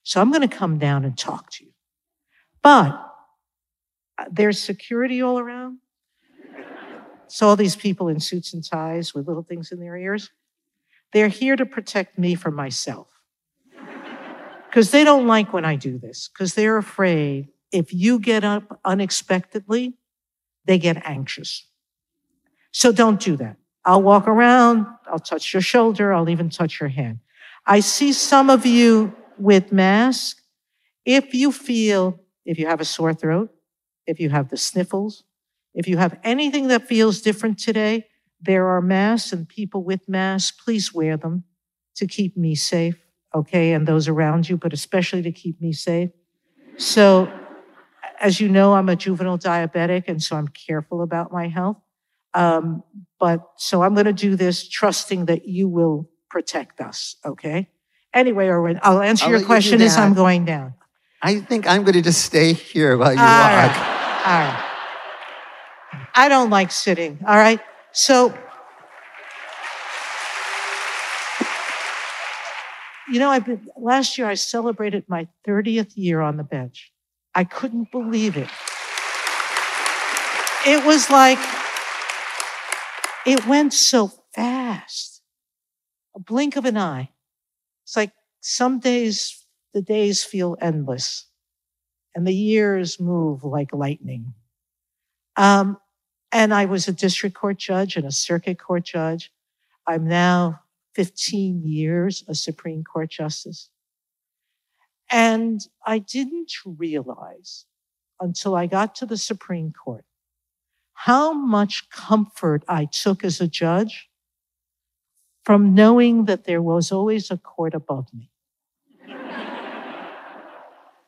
So 0.02 0.20
I'm 0.20 0.30
going 0.30 0.48
to 0.48 0.56
come 0.56 0.78
down 0.78 1.04
and 1.04 1.16
talk 1.16 1.50
to 1.52 1.64
you. 1.64 1.70
But 2.62 3.00
uh, 4.18 4.24
there's 4.30 4.58
security 4.62 5.22
all 5.22 5.38
around. 5.38 5.78
So 7.26 7.48
all 7.48 7.56
these 7.56 7.76
people 7.76 8.08
in 8.08 8.20
suits 8.20 8.52
and 8.54 8.64
ties 8.64 9.14
with 9.14 9.26
little 9.26 9.42
things 9.42 9.72
in 9.72 9.80
their 9.80 9.96
ears, 9.96 10.30
they're 11.14 11.28
here 11.28 11.54
to 11.56 11.64
protect 11.64 12.18
me 12.18 12.34
from 12.34 12.54
myself. 12.54 13.06
Because 14.68 14.90
they 14.90 15.04
don't 15.04 15.28
like 15.28 15.52
when 15.52 15.64
I 15.64 15.76
do 15.76 15.96
this, 15.96 16.28
because 16.28 16.54
they're 16.54 16.76
afraid 16.76 17.48
if 17.70 17.94
you 17.94 18.18
get 18.18 18.42
up 18.44 18.80
unexpectedly, 18.84 19.94
they 20.64 20.78
get 20.78 20.96
anxious. 21.06 21.66
So 22.72 22.90
don't 22.90 23.20
do 23.20 23.36
that. 23.36 23.56
I'll 23.84 24.02
walk 24.02 24.26
around, 24.26 24.86
I'll 25.06 25.20
touch 25.20 25.54
your 25.54 25.62
shoulder, 25.62 26.12
I'll 26.12 26.28
even 26.28 26.50
touch 26.50 26.80
your 26.80 26.88
hand. 26.88 27.20
I 27.64 27.80
see 27.80 28.12
some 28.12 28.50
of 28.50 28.66
you 28.66 29.14
with 29.38 29.70
masks. 29.70 30.40
If 31.04 31.32
you 31.32 31.52
feel, 31.52 32.18
if 32.44 32.58
you 32.58 32.66
have 32.66 32.80
a 32.80 32.84
sore 32.84 33.14
throat, 33.14 33.54
if 34.06 34.18
you 34.18 34.30
have 34.30 34.48
the 34.48 34.56
sniffles, 34.56 35.22
if 35.74 35.86
you 35.86 35.96
have 35.98 36.18
anything 36.24 36.68
that 36.68 36.88
feels 36.88 37.20
different 37.20 37.58
today, 37.58 38.06
there 38.44 38.68
are 38.68 38.80
masks 38.80 39.32
and 39.32 39.48
people 39.48 39.82
with 39.82 40.08
masks. 40.08 40.56
Please 40.64 40.92
wear 40.92 41.16
them 41.16 41.44
to 41.96 42.06
keep 42.06 42.36
me 42.36 42.54
safe, 42.54 42.96
okay, 43.34 43.72
and 43.72 43.86
those 43.86 44.08
around 44.08 44.48
you, 44.48 44.56
but 44.56 44.72
especially 44.72 45.22
to 45.22 45.32
keep 45.32 45.60
me 45.60 45.72
safe. 45.72 46.10
So, 46.76 47.32
as 48.20 48.40
you 48.40 48.48
know, 48.48 48.74
I'm 48.74 48.88
a 48.88 48.96
juvenile 48.96 49.38
diabetic, 49.38 50.04
and 50.08 50.22
so 50.22 50.36
I'm 50.36 50.48
careful 50.48 51.02
about 51.02 51.32
my 51.32 51.48
health. 51.48 51.76
Um, 52.34 52.82
but 53.20 53.40
so 53.56 53.82
I'm 53.82 53.94
going 53.94 54.06
to 54.06 54.12
do 54.12 54.34
this 54.34 54.68
trusting 54.68 55.26
that 55.26 55.46
you 55.46 55.68
will 55.68 56.10
protect 56.30 56.80
us, 56.80 57.16
okay? 57.24 57.68
Anyway, 58.12 58.46
Erwin, 58.48 58.80
I'll 58.82 59.00
answer 59.00 59.26
I'll 59.26 59.30
your 59.30 59.38
let 59.38 59.44
you 59.44 59.46
question 59.46 59.80
as 59.80 59.96
I'm 59.96 60.14
going 60.14 60.44
down. 60.44 60.74
I 61.22 61.40
think 61.40 61.66
I'm 61.66 61.82
going 61.82 61.94
to 61.94 62.02
just 62.02 62.24
stay 62.24 62.52
here 62.52 62.96
while 62.98 63.14
you 63.14 63.20
All 63.20 63.26
walk. 63.26 63.50
right. 63.50 63.76
All 64.26 64.40
right. 64.40 64.70
I 66.14 66.28
don't 66.28 66.50
like 66.50 66.70
sitting. 66.70 67.18
All 67.26 67.36
right. 67.36 67.60
So, 67.94 68.34
you 73.08 73.20
know, 73.20 73.30
I've 73.30 73.46
been, 73.46 73.68
last 73.76 74.18
year 74.18 74.26
I 74.26 74.34
celebrated 74.34 75.04
my 75.08 75.28
30th 75.46 75.96
year 75.96 76.20
on 76.20 76.36
the 76.36 76.42
bench. 76.42 76.92
I 77.34 77.44
couldn't 77.44 77.92
believe 77.92 78.36
it. 78.36 78.48
It 80.66 80.84
was 80.84 81.08
like, 81.10 81.38
it 83.26 83.46
went 83.46 83.72
so 83.72 84.10
fast. 84.34 85.22
A 86.16 86.20
blink 86.20 86.56
of 86.56 86.64
an 86.64 86.76
eye. 86.78 87.10
It's 87.84 87.96
like 87.96 88.12
some 88.40 88.80
days, 88.80 89.46
the 89.74 89.82
days 89.82 90.24
feel 90.24 90.56
endless 90.60 91.26
and 92.14 92.26
the 92.26 92.34
years 92.34 93.00
move 93.00 93.44
like 93.44 93.74
lightning. 93.74 94.34
Um, 95.36 95.78
and 96.34 96.52
I 96.52 96.64
was 96.64 96.88
a 96.88 96.92
district 96.92 97.36
court 97.36 97.58
judge 97.58 97.96
and 97.96 98.04
a 98.04 98.10
circuit 98.10 98.58
court 98.58 98.84
judge. 98.84 99.32
I'm 99.86 100.08
now 100.08 100.60
15 100.94 101.62
years 101.64 102.24
a 102.26 102.34
Supreme 102.34 102.82
Court 102.82 103.08
justice. 103.08 103.70
And 105.08 105.60
I 105.86 106.00
didn't 106.00 106.52
realize 106.66 107.66
until 108.20 108.56
I 108.56 108.66
got 108.66 108.96
to 108.96 109.06
the 109.06 109.16
Supreme 109.16 109.72
Court 109.72 110.04
how 110.94 111.32
much 111.32 111.88
comfort 111.90 112.64
I 112.66 112.86
took 112.86 113.22
as 113.22 113.40
a 113.40 113.46
judge 113.46 114.08
from 115.44 115.72
knowing 115.72 116.24
that 116.24 116.44
there 116.44 116.62
was 116.62 116.90
always 116.90 117.30
a 117.30 117.36
court 117.36 117.74
above 117.74 118.12
me. 118.12 118.30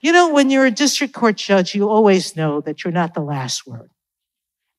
You 0.01 0.13
know, 0.13 0.33
when 0.33 0.51
you're 0.51 0.67
a 0.67 0.71
district 0.71 1.15
court 1.15 1.37
judge, 1.37 1.75
you 1.75 1.89
always 1.89 2.37
know 2.37 2.61
that 2.61 2.85
you're 2.85 2.93
not 2.93 3.15
the 3.15 3.23
last 3.23 3.67
word. 3.67 3.91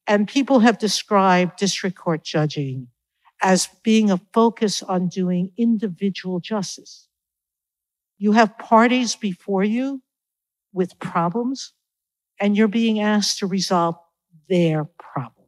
And 0.08 0.28
people 0.28 0.60
have 0.60 0.78
described 0.78 1.58
district 1.58 1.98
court 1.98 2.24
judging 2.24 2.88
as 3.42 3.68
being 3.84 4.10
a 4.10 4.22
focus 4.34 4.82
on 4.82 5.10
doing 5.10 5.52
individual 5.58 6.40
justice. 6.40 7.08
You 8.18 8.32
have 8.32 8.58
parties 8.58 9.16
before 9.16 9.64
you 9.64 10.02
with 10.74 10.98
problems, 11.00 11.74
and 12.40 12.56
you're 12.56 12.68
being 12.68 13.00
asked 13.00 13.40
to 13.40 13.48
resolve 13.48 13.96
their 14.50 14.86
problem. 14.86 15.46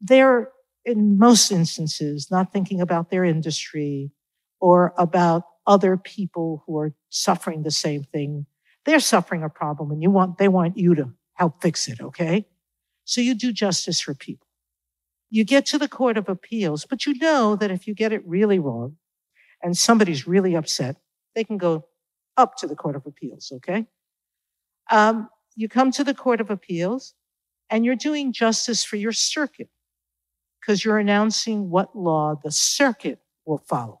They're, 0.00 0.50
in 0.84 1.18
most 1.18 1.50
instances, 1.50 2.30
not 2.30 2.52
thinking 2.52 2.80
about 2.80 3.10
their 3.10 3.24
industry 3.24 4.12
or 4.60 4.92
about 4.98 5.44
other 5.66 5.96
people 5.96 6.62
who 6.66 6.78
are 6.78 6.94
suffering 7.08 7.62
the 7.62 7.70
same 7.70 8.04
thing. 8.04 8.46
They're 8.84 9.00
suffering 9.00 9.42
a 9.42 9.48
problem 9.48 9.90
and 9.90 10.02
you 10.02 10.10
want, 10.10 10.38
they 10.38 10.48
want 10.48 10.76
you 10.76 10.94
to 10.94 11.12
help 11.34 11.60
fix 11.60 11.88
it, 11.88 12.00
okay? 12.00 12.46
So 13.06 13.20
you 13.20 13.34
do 13.34 13.52
justice 13.52 14.00
for 14.00 14.14
people. 14.14 14.48
You 15.30 15.44
get 15.44 15.64
to 15.66 15.78
the 15.78 15.88
Court 15.88 16.18
of 16.18 16.28
Appeals, 16.28 16.84
but 16.84 17.06
you 17.06 17.14
know 17.14 17.56
that 17.56 17.70
if 17.70 17.86
you 17.86 17.94
get 17.94 18.12
it 18.12 18.26
really 18.26 18.58
wrong 18.58 18.96
and 19.62 19.76
somebody's 19.76 20.26
really 20.26 20.54
upset, 20.54 20.96
they 21.34 21.44
can 21.44 21.56
go 21.56 21.86
up 22.36 22.56
to 22.56 22.66
the 22.66 22.76
Court 22.76 22.96
of 22.96 23.06
Appeals, 23.06 23.52
okay? 23.56 23.86
Um, 24.90 25.28
you 25.54 25.68
come 25.68 25.92
to 25.92 26.04
the 26.04 26.14
Court 26.14 26.40
of 26.40 26.50
Appeals 26.50 27.14
and 27.70 27.84
you're 27.84 27.96
doing 27.96 28.32
justice 28.32 28.84
for 28.84 28.96
your 28.96 29.12
circuit 29.12 29.70
because 30.60 30.84
you're 30.84 30.98
announcing 30.98 31.70
what 31.70 31.96
law 31.96 32.34
the 32.42 32.50
circuit 32.50 33.20
will 33.44 33.62
follow. 33.68 34.00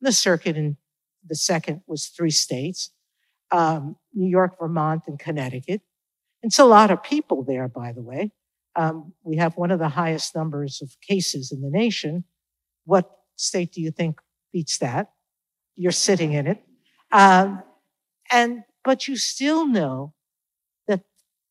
The 0.00 0.12
circuit 0.12 0.56
in 0.56 0.76
the 1.24 1.36
second 1.36 1.82
was 1.86 2.06
three 2.06 2.30
states 2.30 2.90
um, 3.52 3.96
New 4.12 4.28
York, 4.28 4.58
Vermont, 4.58 5.02
and 5.06 5.18
Connecticut. 5.18 5.82
It's 6.42 6.58
a 6.58 6.64
lot 6.64 6.90
of 6.90 7.02
people 7.02 7.44
there, 7.44 7.68
by 7.68 7.92
the 7.92 8.02
way. 8.02 8.32
Um, 8.76 9.12
we 9.22 9.36
have 9.36 9.56
one 9.56 9.70
of 9.70 9.78
the 9.78 9.88
highest 9.88 10.34
numbers 10.34 10.80
of 10.82 10.96
cases 11.00 11.52
in 11.52 11.60
the 11.60 11.70
nation. 11.70 12.24
What 12.84 13.10
state 13.36 13.72
do 13.72 13.80
you 13.80 13.90
think 13.90 14.20
beats 14.52 14.78
that? 14.78 15.10
You're 15.76 15.92
sitting 15.92 16.32
in 16.32 16.46
it. 16.46 16.62
Um, 17.12 17.62
and, 18.30 18.62
but 18.84 19.08
you 19.08 19.16
still 19.16 19.66
know 19.66 20.14
that 20.86 21.00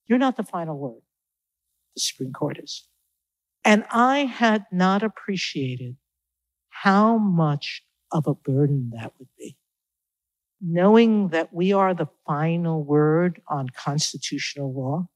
you're 0.07 0.17
not 0.17 0.37
the 0.37 0.43
final 0.43 0.77
word. 0.77 1.01
The 1.95 2.01
Supreme 2.01 2.33
Court 2.33 2.59
is. 2.61 2.87
And 3.65 3.83
I 3.91 4.19
had 4.19 4.65
not 4.71 5.03
appreciated 5.03 5.97
how 6.69 7.17
much 7.17 7.83
of 8.11 8.25
a 8.25 8.33
burden 8.33 8.91
that 8.95 9.13
would 9.19 9.27
be. 9.37 9.57
Knowing 10.61 11.29
that 11.29 11.53
we 11.53 11.73
are 11.73 11.93
the 11.93 12.07
final 12.25 12.83
word 12.83 13.41
on 13.47 13.69
constitutional 13.69 14.73
law, 14.73 15.07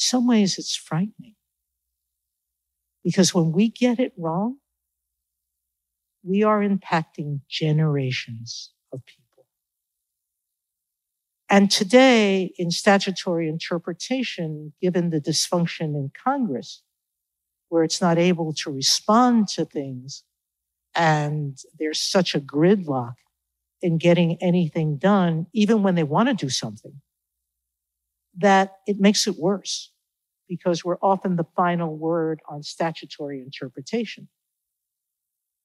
some 0.00 0.26
ways 0.26 0.56
it's 0.58 0.74
frightening. 0.74 1.34
Because 3.04 3.34
when 3.34 3.52
we 3.52 3.68
get 3.68 3.98
it 4.00 4.12
wrong, 4.16 4.56
we 6.22 6.42
are 6.42 6.60
impacting 6.60 7.40
generations 7.48 8.72
of 8.92 9.04
people. 9.04 9.46
And 11.48 11.70
today, 11.70 12.52
in 12.58 12.70
statutory 12.70 13.48
interpretation, 13.48 14.72
given 14.80 15.10
the 15.10 15.20
dysfunction 15.20 15.94
in 15.94 16.10
Congress, 16.24 16.82
where 17.68 17.84
it's 17.84 18.00
not 18.00 18.18
able 18.18 18.52
to 18.54 18.70
respond 18.70 19.48
to 19.48 19.64
things, 19.64 20.24
and 20.94 21.58
there's 21.78 22.00
such 22.00 22.34
a 22.34 22.40
gridlock 22.40 23.14
in 23.82 23.98
getting 23.98 24.36
anything 24.42 24.96
done, 24.96 25.46
even 25.52 25.82
when 25.82 25.94
they 25.94 26.02
want 26.02 26.28
to 26.28 26.34
do 26.34 26.48
something, 26.48 26.89
that 28.36 28.76
it 28.86 28.98
makes 28.98 29.26
it 29.26 29.36
worse 29.38 29.92
because 30.48 30.84
we're 30.84 30.98
often 31.00 31.36
the 31.36 31.46
final 31.56 31.96
word 31.96 32.40
on 32.48 32.62
statutory 32.62 33.40
interpretation. 33.40 34.28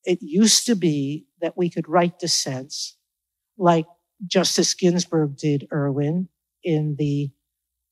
It 0.03 0.19
used 0.21 0.65
to 0.67 0.75
be 0.75 1.25
that 1.41 1.57
we 1.57 1.69
could 1.69 1.89
write 1.89 2.19
dissents 2.19 2.97
like 3.57 3.85
Justice 4.25 4.73
Ginsburg 4.73 5.35
did, 5.37 5.67
Erwin, 5.73 6.29
in 6.63 6.95
the 6.97 7.31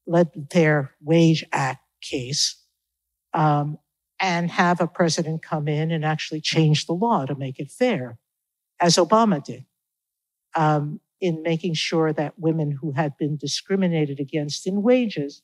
Lead 0.06 0.30
Fair 0.52 0.94
Wage 1.02 1.44
Act 1.52 1.82
case. 2.02 2.58
Um, 3.34 3.80
and 4.24 4.50
have 4.52 4.80
a 4.80 4.88
president 4.88 5.42
come 5.42 5.68
in 5.68 5.92
and 5.92 6.06
actually 6.06 6.40
change 6.40 6.86
the 6.86 6.94
law 6.94 7.26
to 7.26 7.36
make 7.36 7.60
it 7.60 7.70
fair, 7.70 8.18
as 8.80 8.96
Obama 8.96 9.44
did, 9.44 9.66
um, 10.56 11.02
in 11.24 11.42
making 11.42 11.74
sure 11.74 12.12
that 12.12 12.38
women 12.38 12.70
who 12.70 12.92
had 12.92 13.16
been 13.18 13.38
discriminated 13.38 14.20
against 14.20 14.68
in 14.68 14.84
wages 14.84 15.42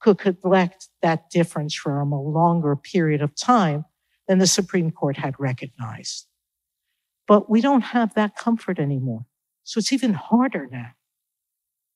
could 0.00 0.16
collect 0.16 0.88
that 1.02 1.28
difference 1.28 1.74
from 1.74 2.12
a 2.12 2.20
longer 2.20 2.74
period 2.74 3.20
of 3.20 3.34
time 3.34 3.84
than 4.26 4.38
the 4.38 4.46
Supreme 4.46 4.90
Court 4.90 5.18
had 5.18 5.34
recognized. 5.38 6.26
But 7.28 7.50
we 7.50 7.60
don't 7.60 7.82
have 7.82 8.14
that 8.14 8.36
comfort 8.36 8.78
anymore. 8.78 9.26
So 9.64 9.80
it's 9.80 9.92
even 9.92 10.14
harder 10.14 10.66
now. 10.72 10.92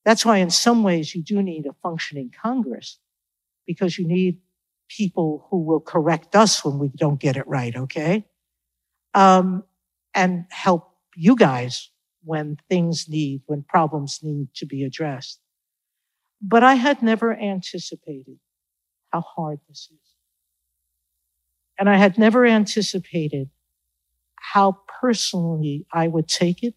That's 0.05 0.23
why, 0.23 0.37
in 0.37 0.51
some 0.51 0.83
ways, 0.83 1.15
you 1.15 1.23
do 1.23 1.41
need 1.41 1.65
a 1.65 1.73
functioning 1.81 2.31
Congress 2.39 2.99
because 3.65 3.97
you 3.97 4.07
need 4.07 4.41
people 4.89 5.47
who 5.49 5.63
will 5.63 5.81
correct 5.81 6.35
us 6.35 6.63
when 6.63 6.77
we 6.77 6.89
don't 6.95 7.19
get 7.19 7.35
it 7.35 7.47
right, 7.47 7.75
okay? 7.75 8.25
Um, 9.15 9.63
and 10.13 10.45
help 10.51 10.91
you 11.15 11.35
guys 11.35 11.89
when 12.27 12.57
things 12.69 13.07
need, 13.07 13.41
when 13.45 13.63
problems 13.63 14.19
need 14.21 14.49
to 14.53 14.65
be 14.65 14.83
addressed. 14.83 15.39
But 16.41 16.63
I 16.63 16.75
had 16.75 17.01
never 17.01 17.33
anticipated 17.33 18.37
how 19.11 19.21
hard 19.21 19.59
this 19.67 19.89
is. 19.91 20.07
And 21.79 21.89
I 21.89 21.95
had 21.95 22.17
never 22.17 22.45
anticipated 22.45 23.49
how 24.35 24.79
personally 25.01 25.85
I 25.93 26.07
would 26.07 26.27
take 26.27 26.63
it 26.63 26.75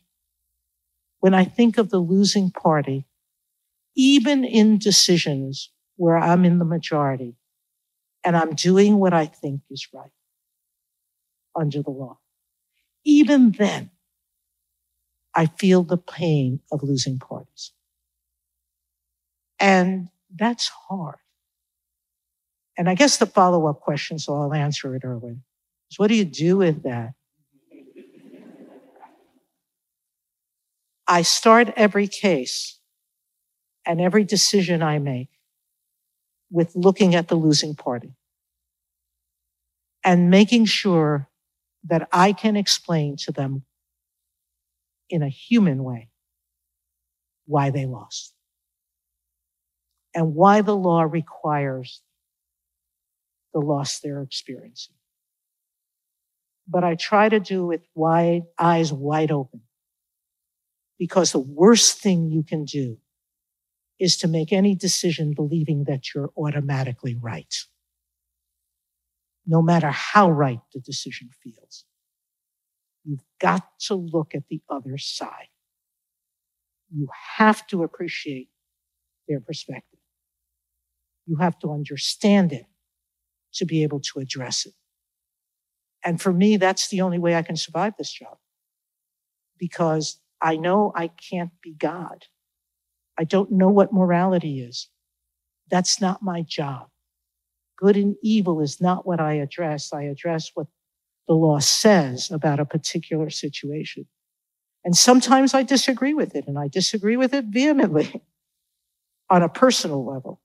when 1.19 1.35
I 1.35 1.45
think 1.45 1.79
of 1.79 1.91
the 1.91 1.99
losing 1.99 2.51
party, 2.51 3.07
even 3.97 4.45
in 4.45 4.79
decisions 4.79 5.71
where 5.97 6.17
I'm 6.17 6.45
in 6.45 6.59
the 6.59 6.65
majority 6.65 7.35
and 8.25 8.37
I'm 8.37 8.55
doing 8.55 8.97
what 8.97 9.13
I 9.13 9.27
think 9.27 9.63
is 9.71 9.89
right 9.93 10.13
under 11.59 11.83
the 11.83 11.91
law. 11.91 12.19
Even 13.05 13.51
then, 13.53 13.91
I 15.35 15.47
feel 15.47 15.83
the 15.83 15.97
pain 15.97 16.61
of 16.73 16.83
losing 16.83 17.19
parties. 17.19 17.73
And 19.59 20.09
that's 20.35 20.69
hard. 20.69 21.17
And 22.77 22.89
I 22.89 22.95
guess 22.95 23.19
the 23.19 23.27
follow 23.27 23.67
up 23.67 23.81
question, 23.81 24.19
so 24.19 24.35
I'll 24.35 24.55
answer 24.55 24.95
it, 24.95 25.05
Erwin, 25.05 25.43
is 25.91 25.99
what 25.99 26.09
do 26.09 26.15
you 26.15 26.25
do 26.25 26.57
with 26.57 26.83
that? 26.85 27.13
I 31.07 31.23
start 31.23 31.73
every 31.77 32.07
case 32.07 32.79
and 33.85 34.01
every 34.01 34.25
decision 34.25 34.83
I 34.83 34.99
make 34.99 35.29
with 36.51 36.75
looking 36.75 37.15
at 37.15 37.29
the 37.29 37.35
losing 37.35 37.75
party 37.75 38.15
and 40.05 40.31
making 40.31 40.67
sure 40.67 41.29
that 41.85 42.09
I 42.13 42.33
can 42.33 42.57
explain 42.57 43.17
to 43.19 43.33
them 43.33 43.65
in 45.11 45.23
a 45.23 45.29
human 45.29 45.85
way 45.85 46.09
why 47.47 47.71
they 47.71 47.87
lost 47.87 48.35
and 50.15 50.35
why 50.35 50.63
the 50.63 50.77
law 50.77 51.03
requires 51.03 52.03
the 53.53 53.61
loss 53.61 53.99
they're 54.01 54.23
experiencing. 54.23 54.95
But 56.69 56.85
I 56.85 56.95
try 56.95 57.29
to 57.29 57.41
do 57.41 57.65
it 57.65 57.67
with 57.67 57.81
wide 57.95 58.43
eyes 58.59 58.93
wide 58.93 59.33
open 59.33 59.63
because 60.99 61.33
the 61.33 61.41
worst 61.41 61.99
thing 61.99 62.31
you 62.31 62.43
can 62.43 62.65
do 62.65 62.99
is 63.99 64.17
to 64.19 64.29
make 64.29 64.53
any 64.53 64.75
decision 64.75 65.35
believing 65.35 65.85
that 65.85 66.15
you're 66.15 66.31
automatically 66.37 67.17
right, 67.21 67.55
no 69.47 69.61
matter 69.61 69.91
how 69.91 70.31
right 70.31 70.61
the 70.73 70.81
decision 70.81 71.31
feels. 71.43 71.85
You've 73.05 73.25
got 73.41 73.63
to 73.87 73.95
look 73.95 74.35
at 74.35 74.45
the 74.49 74.61
other 74.69 74.99
side. 74.99 75.49
You 76.95 77.09
have 77.37 77.67
to 77.69 77.83
appreciate 77.83 78.49
their 79.29 79.41
perspective. 79.41 79.99
You 81.27 81.37
have 81.37 81.59
to 81.61 81.73
understand 81.73 82.53
it 82.53 82.67
to 83.55 83.65
be 83.65 83.83
able 83.83 84.01
to 84.01 84.19
address 84.19 84.67
it. 84.67 84.75
And 86.05 86.21
for 86.21 86.33
me, 86.33 86.57
that's 86.57 86.89
the 86.89 87.03
only 87.03 87.19
way 87.19 87.37
I 87.37 87.43
can 87.43 87.57
survive 87.57 87.95
this 87.99 88.13
job 88.13 88.39
because 89.59 90.19
I 90.41 90.57
know 90.57 90.93
I 90.95 91.09
can't 91.09 91.51
be 91.63 91.73
God. 91.73 92.27
I 93.19 93.25
don't 93.25 93.53
know 93.53 93.69
what 93.69 93.93
morality 93.93 94.61
is. 94.61 94.89
That's 95.71 96.01
not 96.01 96.23
my 96.23 96.43
job. 96.43 96.89
Good 97.77 97.97
and 97.97 98.17
evil 98.23 98.61
is 98.61 98.81
not 98.81 99.07
what 99.07 99.21
I 99.21 99.35
address. 99.35 99.93
I 99.93 100.05
address 100.05 100.51
what 100.55 100.67
the 101.27 101.35
law 101.35 101.59
says 101.59 102.31
about 102.31 102.61
a 102.61 102.65
particular 102.65 103.31
situation. 103.31 104.07
And 104.85 104.97
sometimes 104.97 105.55
I 105.55 105.63
disagree 105.63 106.15
with 106.15 106.35
it, 106.35 106.47
and 106.47 106.59
I 106.59 106.69
disagree 106.69 107.17
with 107.17 107.35
it 107.35 107.47
vehemently 107.47 108.23
on 109.31 109.43
a 109.43 109.49
personal 109.49 110.05
level. 110.05 110.41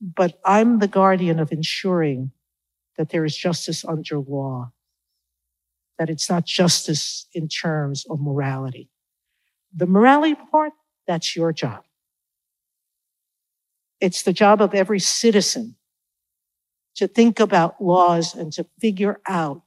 But 0.00 0.38
I'm 0.44 0.78
the 0.78 0.88
guardian 0.88 1.38
of 1.38 1.52
ensuring 1.52 2.32
that 2.96 3.10
there 3.10 3.24
is 3.24 3.36
justice 3.36 3.84
under 3.84 4.18
law, 4.18 4.72
that 5.98 6.10
it's 6.10 6.30
not 6.30 6.44
justice 6.44 7.26
in 7.32 7.48
terms 7.48 8.04
of 8.08 8.20
morality. 8.20 8.90
The 9.74 9.86
morality 9.86 10.36
part, 10.50 10.72
that's 11.06 11.36
your 11.36 11.52
job. 11.52 11.84
It's 14.00 14.22
the 14.22 14.32
job 14.32 14.62
of 14.62 14.74
every 14.74 15.00
citizen 15.00 15.76
to 16.98 17.06
think 17.06 17.38
about 17.38 17.80
laws 17.80 18.34
and 18.34 18.52
to 18.52 18.66
figure 18.80 19.20
out 19.26 19.62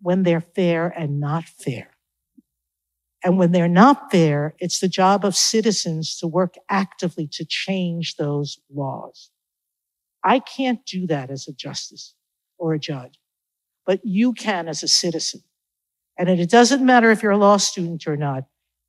when 0.00 0.24
they're 0.24 0.40
fair 0.40 0.88
and 0.88 1.20
not 1.20 1.44
fair. 1.44 1.90
And 3.24 3.38
when 3.38 3.52
they're 3.52 3.68
not 3.68 4.10
fair, 4.10 4.54
it's 4.58 4.80
the 4.80 4.88
job 4.88 5.24
of 5.24 5.36
citizens 5.36 6.16
to 6.18 6.26
work 6.26 6.56
actively 6.68 7.28
to 7.32 7.44
change 7.44 8.16
those 8.16 8.58
laws. 8.68 9.30
I 10.24 10.40
can't 10.40 10.84
do 10.84 11.06
that 11.06 11.30
as 11.30 11.46
a 11.46 11.52
justice 11.52 12.14
or 12.58 12.74
a 12.74 12.80
judge, 12.80 13.20
but 13.84 14.00
you 14.04 14.32
can 14.32 14.66
as 14.66 14.82
a 14.82 14.88
citizen. 14.88 15.42
And 16.18 16.28
it 16.28 16.50
doesn't 16.50 16.84
matter 16.84 17.12
if 17.12 17.22
you're 17.22 17.32
a 17.32 17.38
law 17.38 17.58
student 17.58 18.08
or 18.08 18.16
not, 18.16 18.44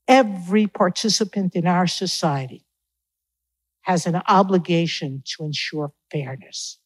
every 0.08 0.66
participant 0.66 1.56
in 1.56 1.68
our 1.68 1.86
society 1.86 2.66
has 3.82 4.08
an 4.08 4.20
obligation 4.28 5.22
to 5.26 5.46
ensure 5.46 5.92
fairness. 6.12 6.80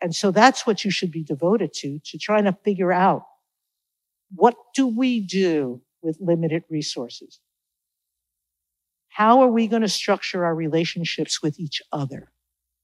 And 0.00 0.14
so 0.14 0.30
that's 0.30 0.66
what 0.66 0.84
you 0.84 0.90
should 0.90 1.10
be 1.10 1.22
devoted 1.22 1.72
to, 1.74 2.00
to 2.04 2.18
trying 2.18 2.44
to 2.44 2.56
figure 2.64 2.92
out 2.92 3.24
what 4.34 4.54
do 4.74 4.86
we 4.86 5.20
do 5.20 5.80
with 6.02 6.18
limited 6.20 6.64
resources? 6.68 7.40
How 9.08 9.40
are 9.40 9.48
we 9.48 9.66
going 9.66 9.82
to 9.82 9.88
structure 9.88 10.44
our 10.44 10.54
relationships 10.54 11.42
with 11.42 11.58
each 11.58 11.80
other? 11.92 12.30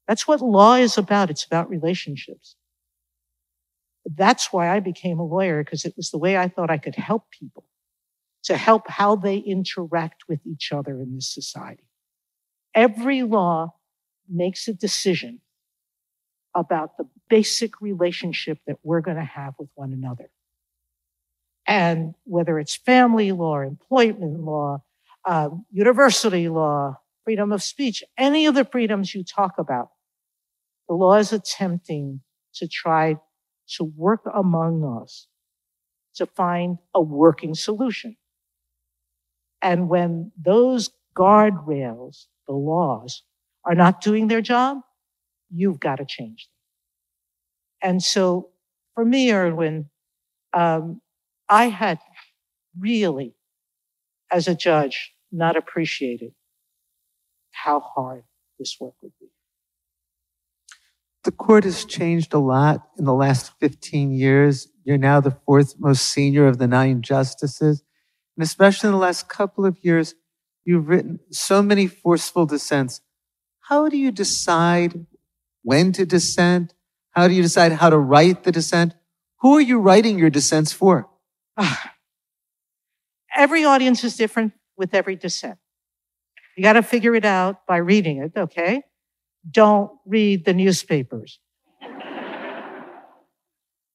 That's 0.09 0.27
what 0.27 0.41
law 0.41 0.75
is 0.75 0.97
about. 0.97 1.31
It's 1.31 1.45
about 1.45 1.69
relationships. 1.69 2.57
That's 4.07 4.53
why 4.53 4.75
I 4.75 4.81
became 4.81 5.19
a 5.19 5.27
lawyer, 5.27 5.63
because 5.63 5.85
it 5.85 5.95
was 5.97 6.11
the 6.11 6.19
way 6.19 6.37
I 6.37 6.49
thought 6.49 6.71
I 6.71 6.79
could 6.79 6.97
help 6.97 7.31
people 7.31 7.65
to 8.45 8.57
help 8.57 8.89
how 8.89 9.15
they 9.15 9.37
interact 9.37 10.25
with 10.29 10.41
each 10.47 10.73
other 10.73 11.01
in 11.01 11.15
this 11.15 11.33
society. 11.33 11.85
Every 12.75 13.23
law 13.23 13.75
makes 14.29 14.67
a 14.67 14.73
decision 14.73 15.41
about 16.55 16.97
the 16.97 17.05
basic 17.29 17.81
relationship 17.81 18.59
that 18.67 18.77
we're 18.83 19.01
going 19.01 19.17
to 19.17 19.25
have 19.25 19.55
with 19.59 19.69
one 19.75 19.93
another. 19.93 20.31
And 21.67 22.15
whether 22.25 22.59
it's 22.59 22.77
family 22.77 23.33
law, 23.33 23.61
employment 23.61 24.41
law, 24.41 24.83
uh, 25.25 25.51
university 25.71 26.49
law, 26.49 26.99
freedom 27.25 27.53
of 27.53 27.63
speech, 27.63 28.03
any 28.19 28.47
of 28.47 28.55
the 28.55 28.65
freedoms 28.65 29.15
you 29.15 29.25
talk 29.25 29.59
about, 29.59 29.91
the 30.89 30.95
law 30.95 31.15
is 31.15 31.33
attempting 31.33 32.21
to 32.55 32.69
try 32.69 33.17
to 33.77 33.85
work 33.85 34.23
among 34.35 34.85
us 35.03 35.27
to 36.17 36.27
find 36.27 36.79
a 36.95 37.01
working 37.01 37.55
solution. 37.55 38.17
And 39.63 39.89
when 39.89 40.33
those 40.37 40.91
guardrails, 41.17 42.27
the 42.47 42.55
laws, 42.55 43.23
are 43.65 43.75
not 43.75 44.01
doing 44.01 44.27
their 44.27 44.41
job, 44.41 44.79
you've 45.55 45.81
got 45.81 45.97
to 45.97 46.05
change 46.05 46.49
them. 47.83 47.91
And 47.91 48.03
so 48.03 48.51
for 48.95 49.05
me, 49.05 49.33
Erwin, 49.33 49.91
um, 50.53 51.01
I 51.49 51.69
had 51.69 51.99
really, 52.79 53.35
as 54.31 54.49
a 54.49 54.55
judge, 54.55 55.13
not 55.31 55.57
appreciated 55.57 56.33
how 57.51 57.81
hard 57.81 58.25
this 58.59 58.77
work 58.81 58.95
would 59.03 59.13
be. 59.21 59.27
The 61.25 61.33
court 61.33 61.65
has 61.65 61.85
changed 61.85 62.35
a 62.35 62.39
lot 62.39 62.89
in 62.99 63.05
the 63.05 63.15
last 63.15 63.53
15 63.61 64.13
years. 64.13 64.69
You're 64.85 64.99
now 64.99 65.21
the 65.21 65.37
fourth 65.47 65.75
most 65.79 66.11
senior 66.11 66.47
of 66.47 66.59
the 66.59 66.67
nine 66.67 67.01
justices. 67.03 67.83
And 68.37 68.43
especially 68.43 68.89
in 68.89 68.93
the 68.93 68.99
last 68.99 69.29
couple 69.29 69.65
of 69.65 69.79
years, 69.83 70.15
you've 70.65 70.89
written 70.89 71.21
so 71.31 71.63
many 71.63 71.87
forceful 71.87 72.47
dissents. 72.47 73.01
How 73.69 73.89
do 73.89 73.97
you 73.97 74.11
decide 74.11 75.07
when 75.63 75.93
to 75.93 76.05
dissent? 76.07 76.75
How 77.11 77.29
do 77.29 77.35
you 77.35 77.43
decide 77.43 77.73
how 77.73 77.91
to 77.91 77.99
write 77.99 78.45
the 78.45 78.53
dissent? 78.53 78.95
Who 79.41 79.57
are 79.57 79.61
you 79.61 79.79
writing 79.79 80.19
your 80.19 80.31
dissents 80.31 80.73
for? 80.73 81.09
Ah, 81.57 81.93
every 83.35 83.65
audience 83.65 84.05
is 84.05 84.17
different 84.17 84.53
with 84.77 84.95
every 84.95 85.17
dissent. 85.17 85.59
You 86.57 86.63
got 86.63 86.75
to 86.75 86.83
figure 86.83 87.15
it 87.15 87.25
out 87.25 87.67
by 87.67 87.79
reading 87.79 88.19
it, 88.19 88.33
okay? 88.37 88.83
Don't 89.51 89.91
read 90.07 90.45
the 90.45 90.55
newspapers. 90.55 91.41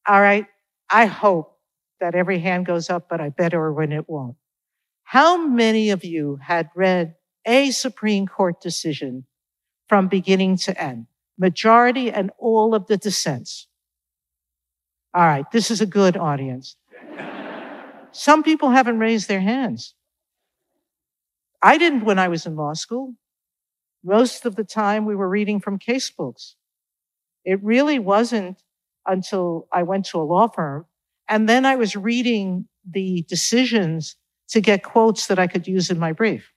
All 0.08 0.22
right? 0.22 0.48
I 0.90 1.06
hope 1.06 1.58
that 2.00 2.16
every 2.16 2.40
hand 2.40 2.66
goes 2.66 2.90
up, 2.90 3.08
but 3.10 3.22
I 3.22 3.30
bet 3.30 3.54
Erwin 3.54 3.92
it 3.92 4.10
won't. 4.10 4.36
How 5.04 5.46
many 5.46 5.92
of 5.92 6.04
you 6.04 6.40
had 6.42 6.70
read 6.76 7.16
a 7.46 7.72
Supreme 7.72 8.28
Court 8.28 8.60
decision 8.60 9.26
from 9.88 10.08
beginning 10.08 10.58
to 10.58 10.82
end? 10.82 11.08
Majority 11.38 12.12
and 12.12 12.32
all 12.38 12.74
of 12.74 12.88
the 12.88 12.98
dissents. 12.98 13.68
All 15.14 15.26
right, 15.26 15.50
this 15.52 15.72
is 15.72 15.82
a 15.82 15.86
good 15.86 16.18
audience. 16.18 16.76
Some 18.12 18.44
people 18.44 18.72
haven't 18.72 19.00
raised 19.00 19.28
their 19.28 19.40
hands. 19.40 19.94
I 21.62 21.78
didn't 21.78 22.06
when 22.06 22.20
I 22.20 22.28
was 22.28 22.46
in 22.46 22.56
law 22.56 22.74
school. 22.74 23.14
Most 24.04 24.46
of 24.46 24.56
the 24.56 24.64
time 24.64 25.06
we 25.06 25.16
were 25.16 25.30
reading 25.30 25.60
from 25.60 25.80
case 25.80 26.10
books. 26.10 26.56
It 27.46 27.64
really 27.64 28.00
wasn't 28.00 28.62
until 29.06 29.68
I 29.72 29.84
went 29.84 30.06
to 30.08 30.20
a 30.20 30.24
law 30.24 30.48
firm 30.48 30.86
and 31.28 31.48
then 31.48 31.66
I 31.66 31.76
was 31.76 31.96
reading 31.96 32.68
the 32.90 33.24
decisions 33.28 34.16
to 34.50 34.62
get 34.62 34.84
quotes 34.84 35.28
that 35.28 35.40
I 35.40 35.48
could 35.48 35.68
use 35.68 35.90
in 35.90 36.00
my 36.00 36.14
brief. 36.14 36.52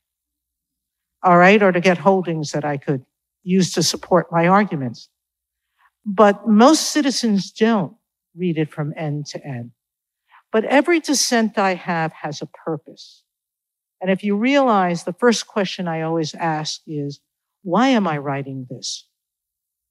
All 1.23 1.39
right. 1.39 1.63
Or 1.63 1.73
to 1.73 1.81
get 1.81 1.99
holdings 1.99 2.53
that 2.53 2.65
I 2.65 2.77
could 2.77 3.05
use 3.43 3.73
to 3.75 3.83
support 3.83 4.33
my 4.33 4.47
arguments. 4.47 5.09
But 6.05 6.49
most 6.49 6.91
citizens 6.91 7.51
don't 7.51 7.95
read 8.37 8.59
it 8.59 8.73
from 8.73 8.95
end 8.97 9.27
to 9.27 9.45
end. 9.45 9.73
But 10.53 10.65
every 10.65 11.01
dissent 11.01 11.59
I 11.59 11.75
have 11.75 12.13
has 12.13 12.43
a 12.43 12.47
purpose. 12.47 13.23
And 14.01 14.11
if 14.11 14.25
you 14.25 14.37
realize 14.37 15.05
the 15.05 15.13
first 15.13 15.47
question 15.47 15.87
I 15.87 16.03
always 16.03 16.35
ask 16.35 16.81
is, 16.87 17.21
why 17.63 17.89
am 17.89 18.09
I 18.09 18.19
writing 18.19 18.67
this? 18.69 19.07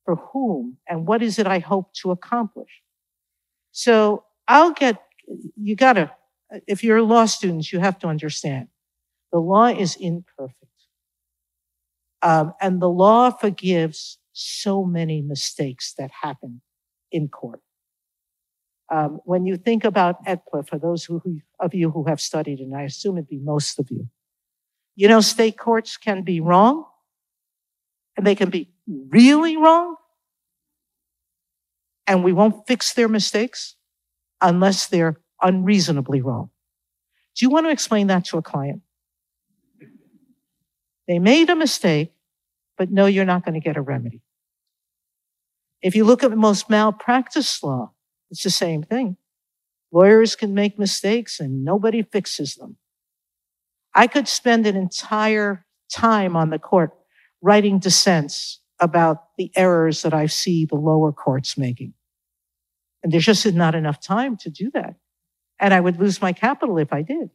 For 0.06 0.16
whom? 0.16 0.78
And 0.88 1.08
what 1.08 1.22
is 1.22 1.38
it 1.38 1.46
I 1.48 1.60
hope 1.60 1.94
to 2.02 2.12
accomplish? 2.12 2.82
So 3.72 4.24
I'll 4.48 4.72
get, 4.72 5.02
you 5.56 5.76
gotta, 5.76 6.12
if 6.68 6.84
you're 6.84 7.04
law 7.04 7.26
students, 7.26 7.72
you 7.72 7.80
have 7.80 8.00
to 8.00 8.08
understand 8.08 8.68
the 9.32 9.40
law 9.40 9.68
is 9.68 9.96
imperfect. 9.96 10.59
Um, 12.22 12.54
and 12.62 12.82
the 12.82 12.90
law 12.90 13.32
forgives 13.32 14.18
so 14.34 14.84
many 14.84 15.22
mistakes 15.22 15.94
that 15.98 16.12
happen 16.22 16.62
in 17.12 17.28
court. 17.30 17.62
Um, 18.92 19.20
when 19.24 19.46
you 19.46 19.56
think 19.56 19.84
about 19.84 20.24
AEDPA, 20.26 20.68
for 20.68 20.80
those 20.80 21.06
who, 21.06 21.20
who, 21.20 21.42
of 21.60 21.74
you 21.74 21.92
who 21.92 22.06
have 22.06 22.20
studied, 22.20 22.60
and 22.60 22.76
I 22.76 22.84
assume 22.84 23.18
it'd 23.18 23.30
be 23.30 23.40
most 23.40 23.80
of 23.80 23.90
you, 23.92 24.08
you 24.96 25.08
know, 25.08 25.22
state 25.22 25.58
courts 25.58 25.96
can 25.96 26.24
be 26.24 26.40
wrong, 26.40 26.86
and 28.18 28.26
they 28.26 28.36
can 28.36 28.50
be 28.50 28.72
really 28.88 29.56
wrong, 29.58 29.96
and 32.08 32.24
we 32.24 32.34
won't 32.34 32.68
fix 32.68 32.94
their 32.94 33.08
mistakes 33.08 33.76
unless 34.42 34.88
they're 34.88 35.22
unreasonably 35.42 36.22
wrong. 36.22 36.50
Do 37.36 37.46
you 37.46 37.50
want 37.50 37.68
to 37.68 37.72
explain 37.72 38.08
that 38.08 38.26
to 38.26 38.38
a 38.38 38.42
client? 38.42 38.82
They 41.10 41.18
made 41.18 41.50
a 41.50 41.56
mistake, 41.56 42.14
but 42.78 42.92
no, 42.92 43.08
you're 43.08 43.26
not 43.26 43.44
going 43.44 43.56
to 43.56 43.60
get 43.60 43.76
a 43.76 43.82
remedy. 43.82 44.22
If 45.82 45.96
you 45.96 46.06
look 46.06 46.24
at 46.24 46.32
most 46.38 46.70
malpractice 46.70 47.64
law, 47.64 47.94
it's 48.30 48.44
the 48.44 48.52
same 48.52 48.84
thing. 48.84 49.18
Lawyers 49.92 50.36
can 50.36 50.54
make 50.54 50.78
mistakes 50.78 51.40
and 51.40 51.66
nobody 51.66 52.04
fixes 52.04 52.56
them. 52.56 52.78
I 53.96 54.06
could 54.06 54.28
spend 54.28 54.68
an 54.68 54.76
entire 54.76 55.66
time 55.92 56.36
on 56.36 56.52
the 56.52 56.60
court 56.60 56.92
writing 57.42 57.80
dissents 57.80 58.60
about 58.80 59.36
the 59.36 59.52
errors 59.56 60.04
that 60.04 60.14
I 60.14 60.28
see 60.28 60.66
the 60.66 60.76
lower 60.76 61.12
courts 61.12 61.58
making. 61.58 61.96
And 63.02 63.12
there's 63.12 63.26
just 63.26 63.52
not 63.52 63.74
enough 63.74 64.00
time 64.00 64.38
to 64.38 64.52
do 64.52 64.70
that. 64.76 64.94
And 65.60 65.74
I 65.74 65.80
would 65.80 66.00
lose 66.00 66.22
my 66.22 66.34
capital 66.34 66.78
if 66.78 66.94
I 66.94 67.02
did. 67.02 67.32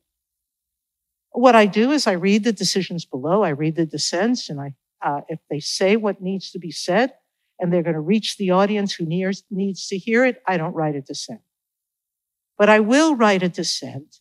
What 1.35 1.57
I 1.57 1.67
do 1.67 1.91
is 1.91 2.07
I 2.07 2.13
read 2.13 2.45
the 2.45 2.53
decisions 2.53 3.05
below, 3.05 3.43
I 3.43 3.49
read 3.49 3.75
the 3.75 3.87
dissents, 3.87 4.49
and 4.49 4.61
I, 4.61 4.75
uh, 5.05 5.23
if 5.29 5.41
they 5.51 5.59
say 5.59 5.97
what 5.97 6.23
needs 6.23 6.53
to 6.53 6.61
be 6.61 6.71
said, 6.71 7.13
and 7.59 7.73
they're 7.73 7.83
going 7.83 7.95
to 7.95 8.01
reach 8.01 8.37
the 8.37 8.53
audience 8.53 8.95
who 8.95 9.05
needs, 9.05 9.43
needs 9.51 9.89
to 9.89 9.99
hear 9.99 10.25
it, 10.25 10.41
I 10.47 10.57
don't 10.57 10.75
write 10.75 10.95
a 10.95 11.01
dissent. 11.01 11.41
But 12.57 12.69
I 12.69 12.79
will 12.79 13.17
write 13.17 13.43
a 13.43 13.49
dissent 13.49 14.19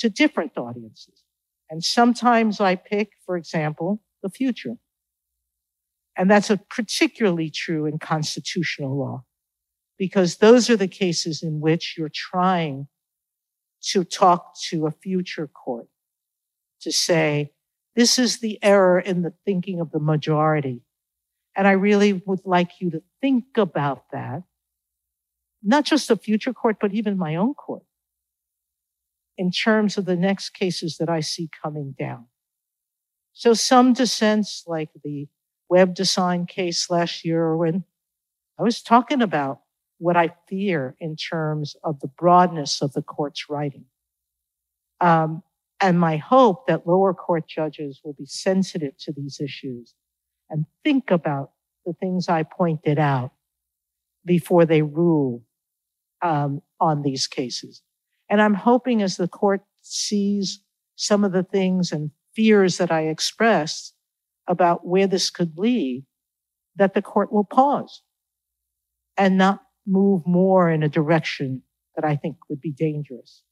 to 0.00 0.10
different 0.10 0.52
audiences. 0.58 1.22
And 1.70 1.82
sometimes 1.82 2.60
I 2.60 2.74
pick, 2.74 3.12
for 3.24 3.38
example, 3.38 4.02
the 4.22 4.28
future. 4.28 4.74
And 6.14 6.30
that's 6.30 6.50
a 6.50 6.58
particularly 6.58 7.48
true 7.48 7.86
in 7.86 7.98
constitutional 7.98 8.98
law 8.98 9.24
because 9.96 10.36
those 10.36 10.68
are 10.68 10.76
the 10.76 10.88
cases 10.88 11.42
in 11.42 11.60
which 11.60 11.94
you're 11.96 12.10
trying 12.12 12.88
to 13.92 14.04
talk 14.04 14.52
to 14.68 14.86
a 14.86 14.90
future 14.90 15.46
court 15.46 15.88
to 16.82 16.92
say, 16.92 17.52
this 17.96 18.18
is 18.18 18.38
the 18.38 18.58
error 18.62 18.98
in 18.98 19.22
the 19.22 19.34
thinking 19.44 19.80
of 19.80 19.90
the 19.90 20.00
majority. 20.00 20.82
And 21.56 21.66
I 21.66 21.72
really 21.72 22.12
would 22.12 22.40
like 22.44 22.80
you 22.80 22.90
to 22.90 23.02
think 23.20 23.44
about 23.56 24.04
that, 24.12 24.44
not 25.62 25.84
just 25.84 26.08
the 26.08 26.16
future 26.16 26.52
court, 26.52 26.76
but 26.80 26.94
even 26.94 27.18
my 27.18 27.36
own 27.36 27.54
court, 27.54 27.82
in 29.36 29.50
terms 29.50 29.98
of 29.98 30.04
the 30.04 30.16
next 30.16 30.50
cases 30.50 30.96
that 30.98 31.08
I 31.08 31.20
see 31.20 31.50
coming 31.62 31.94
down. 31.98 32.26
So 33.32 33.54
some 33.54 33.92
dissents, 33.92 34.64
like 34.66 34.90
the 35.02 35.28
web 35.68 35.94
design 35.94 36.46
case 36.46 36.90
last 36.90 37.24
year, 37.24 37.56
when 37.56 37.84
I 38.58 38.62
was 38.62 38.82
talking 38.82 39.22
about 39.22 39.60
what 39.98 40.16
I 40.16 40.34
fear 40.48 40.96
in 40.98 41.16
terms 41.16 41.76
of 41.84 42.00
the 42.00 42.08
broadness 42.08 42.80
of 42.80 42.92
the 42.92 43.02
court's 43.02 43.50
writing. 43.50 43.84
Um, 45.00 45.42
and 45.80 45.98
my 45.98 46.16
hope 46.16 46.66
that 46.66 46.86
lower 46.86 47.14
court 47.14 47.48
judges 47.48 48.00
will 48.04 48.12
be 48.12 48.26
sensitive 48.26 48.96
to 48.98 49.12
these 49.12 49.40
issues 49.40 49.94
and 50.50 50.66
think 50.84 51.10
about 51.10 51.52
the 51.86 51.94
things 51.94 52.28
I 52.28 52.42
pointed 52.42 52.98
out 52.98 53.32
before 54.24 54.66
they 54.66 54.82
rule 54.82 55.42
um, 56.22 56.60
on 56.80 57.02
these 57.02 57.26
cases. 57.26 57.82
And 58.28 58.42
I'm 58.42 58.54
hoping 58.54 59.02
as 59.02 59.16
the 59.16 59.28
court 59.28 59.62
sees 59.80 60.60
some 60.96 61.24
of 61.24 61.32
the 61.32 61.42
things 61.42 61.92
and 61.92 62.10
fears 62.34 62.76
that 62.78 62.92
I 62.92 63.02
expressed 63.02 63.94
about 64.46 64.86
where 64.86 65.06
this 65.06 65.30
could 65.30 65.56
lead, 65.56 66.04
that 66.76 66.94
the 66.94 67.02
court 67.02 67.32
will 67.32 67.44
pause 67.44 68.02
and 69.16 69.38
not 69.38 69.62
move 69.86 70.22
more 70.26 70.70
in 70.70 70.82
a 70.82 70.88
direction 70.88 71.62
that 71.96 72.04
I 72.04 72.16
think 72.16 72.36
would 72.48 72.60
be 72.60 72.72
dangerous. 72.72 73.42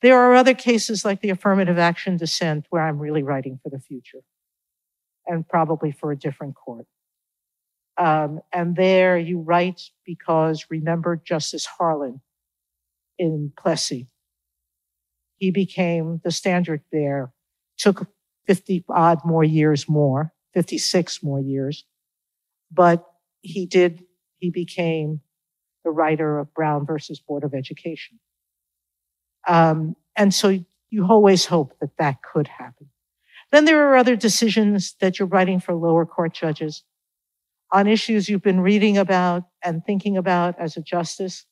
There 0.00 0.18
are 0.18 0.34
other 0.34 0.54
cases 0.54 1.04
like 1.04 1.20
the 1.20 1.30
affirmative 1.30 1.78
action 1.78 2.16
dissent 2.16 2.66
where 2.70 2.82
I'm 2.82 2.98
really 2.98 3.22
writing 3.22 3.58
for 3.62 3.68
the 3.68 3.80
future 3.80 4.22
and 5.26 5.46
probably 5.46 5.90
for 5.90 6.12
a 6.12 6.16
different 6.16 6.54
court. 6.54 6.86
Um, 7.96 8.40
and 8.52 8.76
there 8.76 9.18
you 9.18 9.40
write 9.40 9.82
because 10.06 10.66
remember 10.70 11.16
Justice 11.16 11.66
Harlan 11.66 12.20
in 13.18 13.52
Plessy. 13.58 14.06
He 15.36 15.50
became 15.50 16.20
the 16.22 16.30
standard 16.30 16.82
bearer, 16.92 17.32
took 17.76 18.06
50 18.46 18.84
odd 18.88 19.24
more 19.24 19.44
years 19.44 19.88
more, 19.88 20.32
56 20.54 21.22
more 21.22 21.40
years, 21.40 21.84
but 22.70 23.04
he 23.42 23.66
did, 23.66 24.04
he 24.38 24.50
became 24.50 25.20
the 25.84 25.90
writer 25.90 26.38
of 26.38 26.54
Brown 26.54 26.86
versus 26.86 27.20
Board 27.20 27.44
of 27.44 27.54
Education. 27.54 28.20
Um, 29.48 29.96
and 30.16 30.32
so 30.32 30.56
you 30.90 31.06
always 31.06 31.46
hope 31.46 31.74
that 31.80 31.96
that 31.98 32.22
could 32.22 32.48
happen. 32.48 32.88
Then 33.50 33.64
there 33.64 33.88
are 33.88 33.96
other 33.96 34.14
decisions 34.14 34.94
that 35.00 35.18
you're 35.18 35.28
writing 35.28 35.58
for 35.58 35.74
lower 35.74 36.04
court 36.04 36.34
judges 36.34 36.84
on 37.72 37.86
issues 37.86 38.28
you've 38.28 38.42
been 38.42 38.60
reading 38.60 38.96
about 38.96 39.44
and 39.62 39.84
thinking 39.84 40.16
about 40.16 40.58
as 40.58 40.76
a 40.76 40.82
justice 40.82 41.46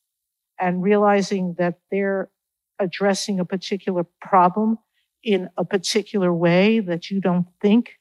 and 0.58 0.82
realizing 0.82 1.54
that 1.58 1.78
they're 1.90 2.30
addressing 2.78 3.40
a 3.40 3.44
particular 3.44 4.04
problem 4.20 4.78
in 5.22 5.48
a 5.56 5.64
particular 5.64 6.32
way 6.32 6.80
that 6.80 7.10
you 7.10 7.20
don't 7.20 7.46
think 7.60 7.98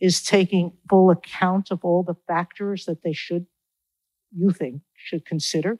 is 0.00 0.22
taking 0.22 0.72
full 0.88 1.10
account 1.10 1.70
of 1.70 1.84
all 1.84 2.02
the 2.02 2.16
factors 2.26 2.84
that 2.84 3.02
they 3.02 3.12
should 3.12 3.46
you 4.36 4.50
think 4.50 4.82
should 4.94 5.24
consider. 5.24 5.78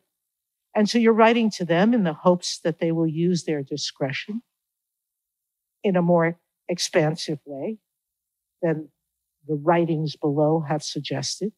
And 0.75 0.89
so 0.89 0.99
you're 0.99 1.13
writing 1.13 1.51
to 1.53 1.65
them 1.65 1.95
in 1.95 2.03
the 2.03 2.13
hopes 2.13 2.59
that 2.65 2.81
they 2.81 2.91
will 2.91 3.07
use 3.07 3.45
their 3.45 3.63
discretion 3.63 4.43
in 5.83 5.97
a 5.97 6.03
more 6.03 6.39
expansive 6.69 7.39
way 7.45 7.79
than 8.63 8.89
the 9.47 9.55
writings 9.55 10.17
below 10.17 10.65
have 10.67 10.83
suggested. 10.83 11.53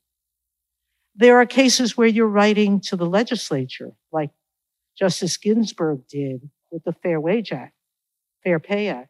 There 1.15 1.41
are 1.41 1.47
cases 1.47 1.97
where 1.97 2.09
you're 2.09 2.27
writing 2.27 2.81
to 2.81 2.97
the 2.97 3.07
legislature, 3.07 3.93
like 4.13 4.31
Justice 4.99 5.37
Ginsburg 5.37 6.07
did 6.09 6.51
with 6.71 6.85
the 6.85 6.93
Fair 6.93 7.21
Wage 7.21 7.53
Act, 7.53 7.75
Fair 8.45 8.61
Pay 8.61 8.89
Act. 8.89 9.09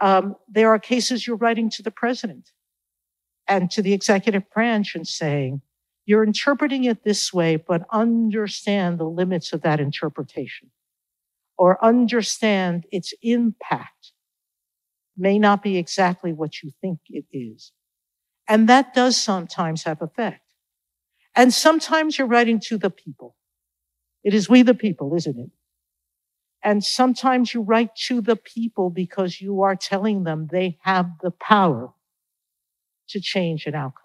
Um, 0.00 0.36
there 0.48 0.70
are 0.70 0.78
cases 0.78 1.26
you're 1.26 1.36
writing 1.36 1.68
to 1.70 1.82
the 1.82 1.90
president 1.90 2.50
and 3.46 3.70
to 3.72 3.82
the 3.82 3.92
executive 3.92 4.48
branch 4.50 4.94
and 4.94 5.06
saying, 5.06 5.60
you're 6.04 6.24
interpreting 6.24 6.84
it 6.84 7.04
this 7.04 7.32
way, 7.32 7.56
but 7.56 7.86
understand 7.90 8.98
the 8.98 9.04
limits 9.04 9.52
of 9.52 9.62
that 9.62 9.80
interpretation 9.80 10.70
or 11.56 11.82
understand 11.84 12.84
its 12.90 13.14
impact 13.22 14.12
may 15.16 15.38
not 15.38 15.62
be 15.62 15.76
exactly 15.76 16.32
what 16.32 16.62
you 16.62 16.72
think 16.80 16.98
it 17.08 17.24
is. 17.32 17.72
And 18.48 18.68
that 18.68 18.94
does 18.94 19.16
sometimes 19.16 19.84
have 19.84 20.02
effect. 20.02 20.40
And 21.36 21.54
sometimes 21.54 22.18
you're 22.18 22.26
writing 22.26 22.58
to 22.66 22.76
the 22.76 22.90
people. 22.90 23.36
It 24.24 24.34
is 24.34 24.48
we 24.48 24.62
the 24.62 24.74
people, 24.74 25.14
isn't 25.14 25.38
it? 25.38 25.50
And 26.64 26.82
sometimes 26.82 27.54
you 27.54 27.62
write 27.62 27.94
to 28.06 28.20
the 28.20 28.36
people 28.36 28.90
because 28.90 29.40
you 29.40 29.62
are 29.62 29.76
telling 29.76 30.24
them 30.24 30.48
they 30.50 30.78
have 30.82 31.06
the 31.22 31.30
power 31.30 31.92
to 33.08 33.20
change 33.20 33.66
an 33.66 33.74
outcome. 33.74 34.01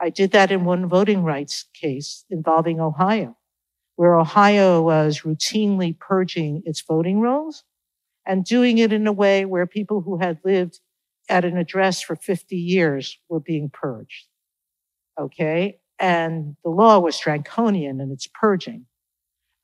I 0.00 0.10
did 0.10 0.32
that 0.32 0.52
in 0.52 0.64
one 0.64 0.88
voting 0.88 1.22
rights 1.24 1.66
case 1.74 2.24
involving 2.30 2.80
Ohio, 2.80 3.36
where 3.96 4.14
Ohio 4.14 4.82
was 4.82 5.20
routinely 5.20 5.98
purging 5.98 6.62
its 6.66 6.82
voting 6.82 7.20
rolls 7.20 7.64
and 8.26 8.44
doing 8.44 8.78
it 8.78 8.92
in 8.92 9.06
a 9.06 9.12
way 9.12 9.44
where 9.44 9.66
people 9.66 10.02
who 10.02 10.18
had 10.18 10.38
lived 10.44 10.80
at 11.28 11.44
an 11.44 11.56
address 11.56 12.02
for 12.02 12.16
50 12.16 12.56
years 12.56 13.18
were 13.28 13.40
being 13.40 13.70
purged. 13.70 14.26
Okay. 15.18 15.80
And 15.98 16.56
the 16.62 16.70
law 16.70 16.98
was 16.98 17.18
draconian 17.18 18.00
in 18.00 18.10
its 18.12 18.26
purging. 18.26 18.86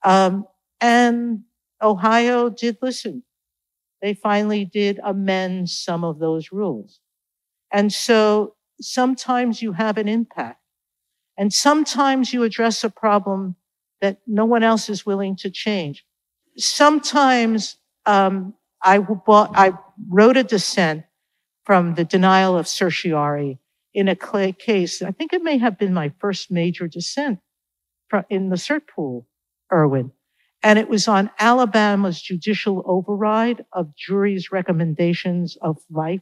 Um, 0.03 0.45
and 0.81 1.41
Ohio 1.81 2.49
did 2.49 2.77
listen. 2.81 3.23
They 4.01 4.13
finally 4.13 4.65
did 4.65 4.99
amend 5.03 5.69
some 5.69 6.03
of 6.03 6.19
those 6.19 6.51
rules. 6.51 6.99
And 7.71 7.93
so 7.93 8.55
sometimes 8.81 9.61
you 9.61 9.73
have 9.73 9.97
an 9.97 10.07
impact. 10.07 10.59
And 11.37 11.51
sometimes 11.51 12.33
you 12.33 12.43
address 12.43 12.83
a 12.83 12.89
problem 12.89 13.55
that 14.01 14.19
no 14.27 14.45
one 14.45 14.63
else 14.63 14.89
is 14.89 15.05
willing 15.05 15.35
to 15.37 15.49
change. 15.49 16.05
Sometimes 16.57 17.77
um, 18.05 18.53
I, 18.83 18.99
bought, 18.99 19.51
I 19.55 19.73
wrote 20.09 20.37
a 20.37 20.43
dissent 20.43 21.03
from 21.65 21.95
the 21.95 22.03
denial 22.03 22.57
of 22.57 22.67
certiorari 22.67 23.59
in 23.93 24.07
a 24.07 24.15
case. 24.15 25.01
I 25.01 25.11
think 25.11 25.33
it 25.33 25.43
may 25.43 25.57
have 25.57 25.77
been 25.77 25.93
my 25.93 26.11
first 26.19 26.51
major 26.51 26.87
dissent 26.87 27.39
in 28.29 28.49
the 28.49 28.55
cert 28.55 28.87
pool, 28.87 29.27
Erwin. 29.71 30.11
And 30.61 30.79
it 30.79 30.87
was 30.89 31.07
on 31.07 31.29
Alabama's 31.39 32.21
judicial 32.21 32.83
override 32.85 33.65
of 33.73 33.95
juries' 33.95 34.51
recommendations 34.51 35.57
of 35.61 35.77
life 35.89 36.21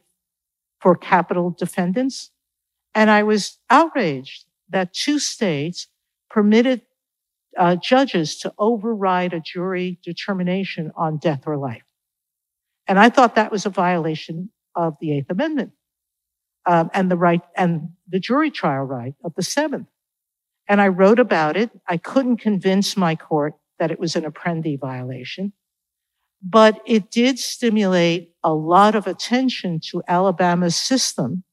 for 0.80 0.96
capital 0.96 1.50
defendants. 1.50 2.30
And 2.94 3.10
I 3.10 3.22
was 3.22 3.58
outraged 3.70 4.44
that 4.68 4.92
two 4.92 5.18
states 5.18 5.88
permitted 6.30 6.82
uh, 7.58 7.76
judges 7.76 8.38
to 8.38 8.52
override 8.58 9.32
a 9.32 9.40
jury 9.40 9.98
determination 10.02 10.90
on 10.96 11.18
death 11.18 11.42
or 11.46 11.56
life. 11.56 11.82
And 12.86 12.98
I 12.98 13.10
thought 13.10 13.34
that 13.34 13.52
was 13.52 13.66
a 13.66 13.70
violation 13.70 14.50
of 14.74 14.96
the 15.00 15.12
Eighth 15.12 15.30
Amendment 15.30 15.72
um, 16.66 16.90
and 16.94 17.10
the 17.10 17.16
right 17.16 17.42
and 17.56 17.90
the 18.08 18.20
jury 18.20 18.50
trial 18.50 18.84
right 18.84 19.14
of 19.24 19.34
the 19.34 19.42
Seventh. 19.42 19.88
And 20.68 20.80
I 20.80 20.88
wrote 20.88 21.18
about 21.18 21.56
it. 21.56 21.70
I 21.86 21.96
couldn't 21.96 22.38
convince 22.38 22.96
my 22.96 23.14
court 23.14 23.54
that 23.78 23.90
it 23.90 23.98
was 23.98 24.16
an 24.16 24.24
Apprendi 24.24 24.78
violation, 24.78 25.52
but 26.42 26.80
it 26.86 27.10
did 27.10 27.38
stimulate 27.38 28.32
a 28.42 28.54
lot 28.54 28.94
of 28.94 29.06
attention 29.06 29.80
to 29.90 30.02
Alabama's 30.08 30.76
system. 30.76 31.44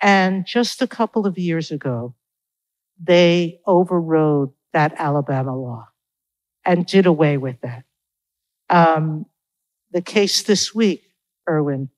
And 0.00 0.46
just 0.46 0.82
a 0.82 0.86
couple 0.86 1.26
of 1.26 1.38
years 1.38 1.70
ago, 1.70 2.14
they 3.00 3.60
overrode 3.66 4.50
that 4.72 4.94
Alabama 4.96 5.56
law 5.56 5.88
and 6.64 6.86
did 6.86 7.06
away 7.06 7.36
with 7.36 7.60
that. 7.62 7.84
Um, 8.70 9.26
the 9.92 10.02
case 10.02 10.42
this 10.42 10.74
week, 10.74 11.02
Erwin, 11.48 11.88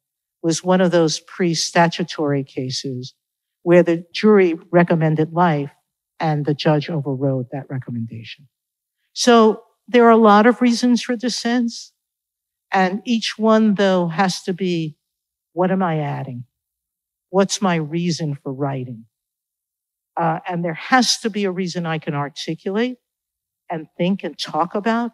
was 0.42 0.64
one 0.64 0.80
of 0.80 0.90
those 0.90 1.20
pre-statutory 1.20 2.44
cases 2.44 3.14
where 3.62 3.82
the 3.82 4.04
jury 4.12 4.58
recommended 4.70 5.32
life 5.32 5.70
and 6.18 6.46
the 6.46 6.54
judge 6.54 6.88
overrode 6.88 7.46
that 7.52 7.68
recommendation. 7.68 8.48
So 9.12 9.62
there 9.88 10.06
are 10.06 10.10
a 10.10 10.16
lot 10.16 10.46
of 10.46 10.60
reasons 10.60 11.02
for 11.02 11.16
dissents. 11.16 11.92
And 12.72 13.02
each 13.04 13.34
one, 13.36 13.74
though, 13.74 14.08
has 14.08 14.42
to 14.42 14.52
be 14.52 14.96
what 15.52 15.72
am 15.72 15.82
I 15.82 15.98
adding? 15.98 16.44
What's 17.30 17.62
my 17.62 17.76
reason 17.76 18.36
for 18.42 18.52
writing? 18.52 19.06
Uh, 20.16 20.40
and 20.46 20.64
there 20.64 20.74
has 20.74 21.18
to 21.18 21.30
be 21.30 21.44
a 21.44 21.50
reason 21.50 21.86
I 21.86 21.98
can 21.98 22.14
articulate 22.14 22.98
and 23.70 23.86
think 23.96 24.22
and 24.24 24.38
talk 24.38 24.74
about. 24.74 25.12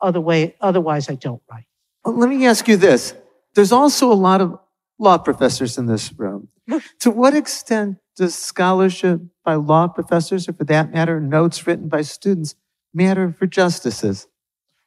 Other 0.00 0.20
way, 0.20 0.54
otherwise, 0.60 1.10
I 1.10 1.14
don't 1.14 1.42
write. 1.50 1.66
Well, 2.04 2.16
let 2.16 2.30
me 2.30 2.46
ask 2.46 2.68
you 2.68 2.76
this. 2.76 3.14
There's 3.54 3.72
also 3.72 4.12
a 4.12 4.14
lot 4.14 4.40
of 4.40 4.58
law 4.98 5.18
professors 5.18 5.76
in 5.76 5.86
this 5.86 6.12
room. 6.12 6.48
to 7.00 7.10
what 7.10 7.34
extent 7.34 7.98
does 8.16 8.34
scholarship 8.34 9.20
by 9.44 9.54
law 9.54 9.88
professors, 9.88 10.48
or 10.48 10.52
for 10.52 10.64
that 10.64 10.92
matter, 10.92 11.20
notes 11.20 11.66
written 11.66 11.88
by 11.88 12.02
students, 12.02 12.54
matter 12.94 13.32
for 13.32 13.46
justices? 13.46 14.26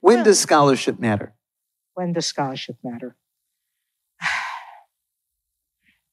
When 0.01 0.23
does 0.23 0.39
scholarship 0.39 0.99
matter? 0.99 1.33
When 1.93 2.13
does 2.13 2.25
scholarship 2.25 2.77
matter? 2.83 3.15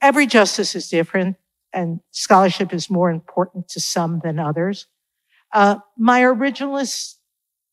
Every 0.03 0.27
justice 0.27 0.75
is 0.75 0.89
different, 0.89 1.37
and 1.73 2.01
scholarship 2.11 2.73
is 2.73 2.91
more 2.91 3.11
important 3.11 3.69
to 3.69 3.81
some 3.81 4.21
than 4.23 4.39
others. 4.39 4.87
Uh, 5.53 5.77
my 5.97 6.21
originalist 6.23 7.17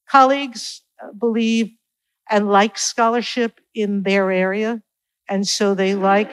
colleagues 0.09 0.81
uh, 1.01 1.11
believe 1.11 1.71
and 2.29 2.49
like 2.49 2.77
scholarship 2.77 3.59
in 3.75 4.03
their 4.03 4.31
area. 4.31 4.81
And 5.29 5.47
so 5.47 5.75
they 5.75 5.95
like, 5.95 6.31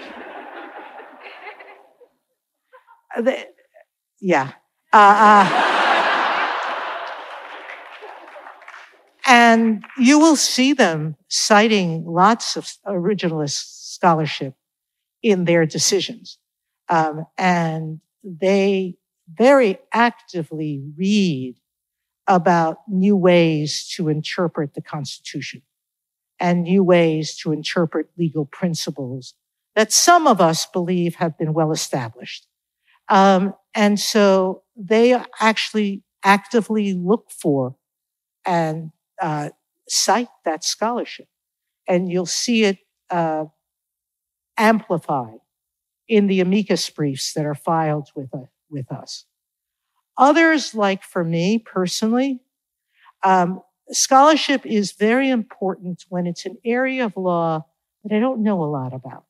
yeah. 4.21 4.53
Uh, 4.93 4.97
uh, 4.97 5.67
and 9.27 9.85
you 9.97 10.19
will 10.19 10.37
see 10.37 10.73
them 10.73 11.17
citing 11.29 12.05
lots 12.05 12.57
of 12.57 12.69
originalist 12.87 13.93
scholarship 13.95 14.55
in 15.23 15.45
their 15.45 15.67
decisions. 15.67 16.39
Um, 16.89 17.27
and 17.39 18.01
they 18.25 18.97
very 19.33 19.79
actively 19.93 20.83
read 20.97 21.57
about 22.27 22.79
new 22.89 23.17
ways 23.17 23.89
to 23.97 24.09
interpret 24.09 24.75
the 24.75 24.83
Constitution 24.83 25.63
and 26.39 26.63
new 26.63 26.83
ways 26.83 27.37
to 27.37 27.53
interpret 27.53 28.09
legal 28.17 28.47
principles 28.47 29.35
that 29.75 29.93
some 29.93 30.27
of 30.27 30.41
us 30.41 30.67
believe 30.67 31.17
have 31.17 31.39
been 31.39 31.53
well 31.53 31.71
established. 31.71 32.47
Um, 33.09 33.55
and 33.75 33.99
so 34.01 34.63
they 34.77 35.21
actually 35.41 36.03
actively 36.25 36.93
look 36.93 37.31
for 37.31 37.77
and 38.45 38.91
uh, 39.21 39.51
cite 39.89 40.29
that 40.45 40.65
scholarship. 40.65 41.27
And 41.89 42.11
you'll 42.11 42.27
see 42.27 42.65
it 42.65 42.79
uh, 43.11 43.47
amplified 44.61 45.41
in 46.07 46.27
the 46.27 46.41
amicus 46.41 46.89
briefs 46.91 47.33
that 47.33 47.47
are 47.47 47.55
filed 47.55 48.11
with, 48.15 48.33
uh, 48.35 48.47
with 48.69 48.93
us. 48.93 49.25
Others, 50.19 50.75
like 50.75 51.03
for 51.03 51.25
me 51.25 51.59
personally, 51.59 52.41
um, 53.23 53.63
scholarship 53.91 54.67
is 54.67 54.93
very 54.93 55.31
important 55.31 56.05
when 56.09 56.27
it's 56.27 56.45
an 56.45 56.59
area 56.65 57.07
of 57.07 57.17
law 57.17 57.65
that 58.05 58.15
I 58.15 58.21
don't 58.21 58.43
know 58.43 58.63
a 58.63 58.67
lot 58.67 58.93
about. 58.93 59.25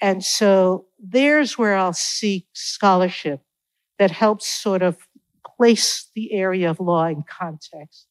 And 0.00 0.22
so 0.22 0.86
there's 0.98 1.56
where 1.56 1.76
I'll 1.76 1.92
seek 1.92 2.46
scholarship 2.52 3.40
that 3.98 4.10
helps 4.10 4.46
sort 4.46 4.82
of 4.82 5.08
place 5.56 6.10
the 6.14 6.32
area 6.32 6.68
of 6.68 6.80
law 6.80 7.06
in 7.06 7.22
context. 7.22 8.06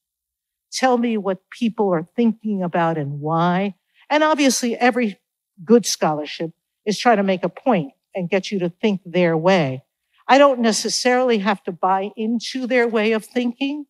Tell 0.71 0.97
me 0.97 1.17
what 1.17 1.49
people 1.49 1.93
are 1.93 2.03
thinking 2.15 2.63
about 2.63 2.97
and 2.97 3.19
why. 3.19 3.75
And 4.09 4.23
obviously 4.23 4.77
every 4.77 5.19
good 5.63 5.85
scholarship 5.85 6.51
is 6.85 6.97
trying 6.97 7.17
to 7.17 7.23
make 7.23 7.43
a 7.43 7.49
point 7.49 7.93
and 8.15 8.29
get 8.29 8.51
you 8.51 8.59
to 8.59 8.69
think 8.69 9.01
their 9.05 9.37
way. 9.37 9.83
I 10.27 10.37
don't 10.37 10.59
necessarily 10.59 11.39
have 11.39 11.63
to 11.63 11.71
buy 11.71 12.11
into 12.15 12.67
their 12.67 12.87
way 12.87 13.11
of 13.11 13.25
thinking, 13.25 13.85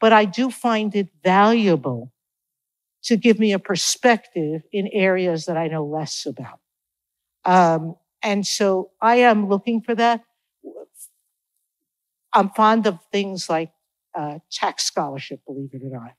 but 0.00 0.12
I 0.12 0.24
do 0.24 0.50
find 0.50 0.94
it 0.94 1.08
valuable 1.22 2.12
to 3.04 3.16
give 3.16 3.38
me 3.38 3.52
a 3.52 3.58
perspective 3.58 4.62
in 4.72 4.88
areas 4.88 5.46
that 5.46 5.56
I 5.56 5.68
know 5.68 5.84
less 5.84 6.26
about. 6.26 6.60
Um, 7.44 7.96
and 8.22 8.46
so 8.46 8.90
I 9.00 9.16
am 9.16 9.48
looking 9.48 9.80
for 9.80 9.94
that. 9.94 10.22
I'm 12.32 12.50
fond 12.50 12.86
of 12.86 12.98
things 13.10 13.50
like 13.50 13.72
uh, 14.14 14.38
tax 14.50 14.84
scholarship, 14.84 15.40
believe 15.46 15.70
it 15.72 15.82
or 15.84 15.90
not. 15.90 16.12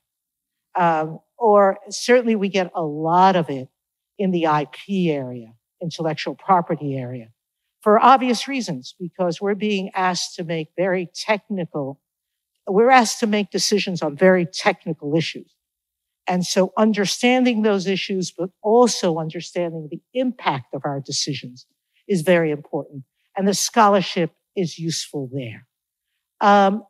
Um, 0.76 1.20
or 1.38 1.78
certainly 1.88 2.36
we 2.36 2.48
get 2.48 2.70
a 2.74 2.82
lot 2.82 3.36
of 3.36 3.48
it 3.48 3.68
in 4.18 4.30
the 4.30 4.44
IP 4.44 5.10
area, 5.10 5.54
intellectual 5.80 6.34
property 6.34 6.96
area, 6.96 7.28
for 7.84 8.02
obvious 8.02 8.48
reasons, 8.48 8.94
because 8.98 9.42
we're 9.42 9.54
being 9.54 9.90
asked 9.94 10.36
to 10.36 10.44
make 10.44 10.68
very 10.74 11.10
technical, 11.14 12.00
we're 12.66 12.90
asked 12.90 13.20
to 13.20 13.26
make 13.26 13.50
decisions 13.50 14.00
on 14.00 14.16
very 14.16 14.46
technical 14.46 15.14
issues. 15.14 15.54
And 16.26 16.46
so 16.46 16.72
understanding 16.78 17.60
those 17.60 17.86
issues, 17.86 18.32
but 18.32 18.48
also 18.62 19.18
understanding 19.18 19.88
the 19.90 20.00
impact 20.14 20.72
of 20.72 20.82
our 20.86 20.98
decisions 20.98 21.66
is 22.08 22.22
very 22.22 22.50
important. 22.50 23.04
And 23.36 23.46
the 23.46 23.52
scholarship 23.52 24.30
is 24.56 24.78
useful 24.78 25.28
there. 25.30 25.66
Um, 26.40 26.84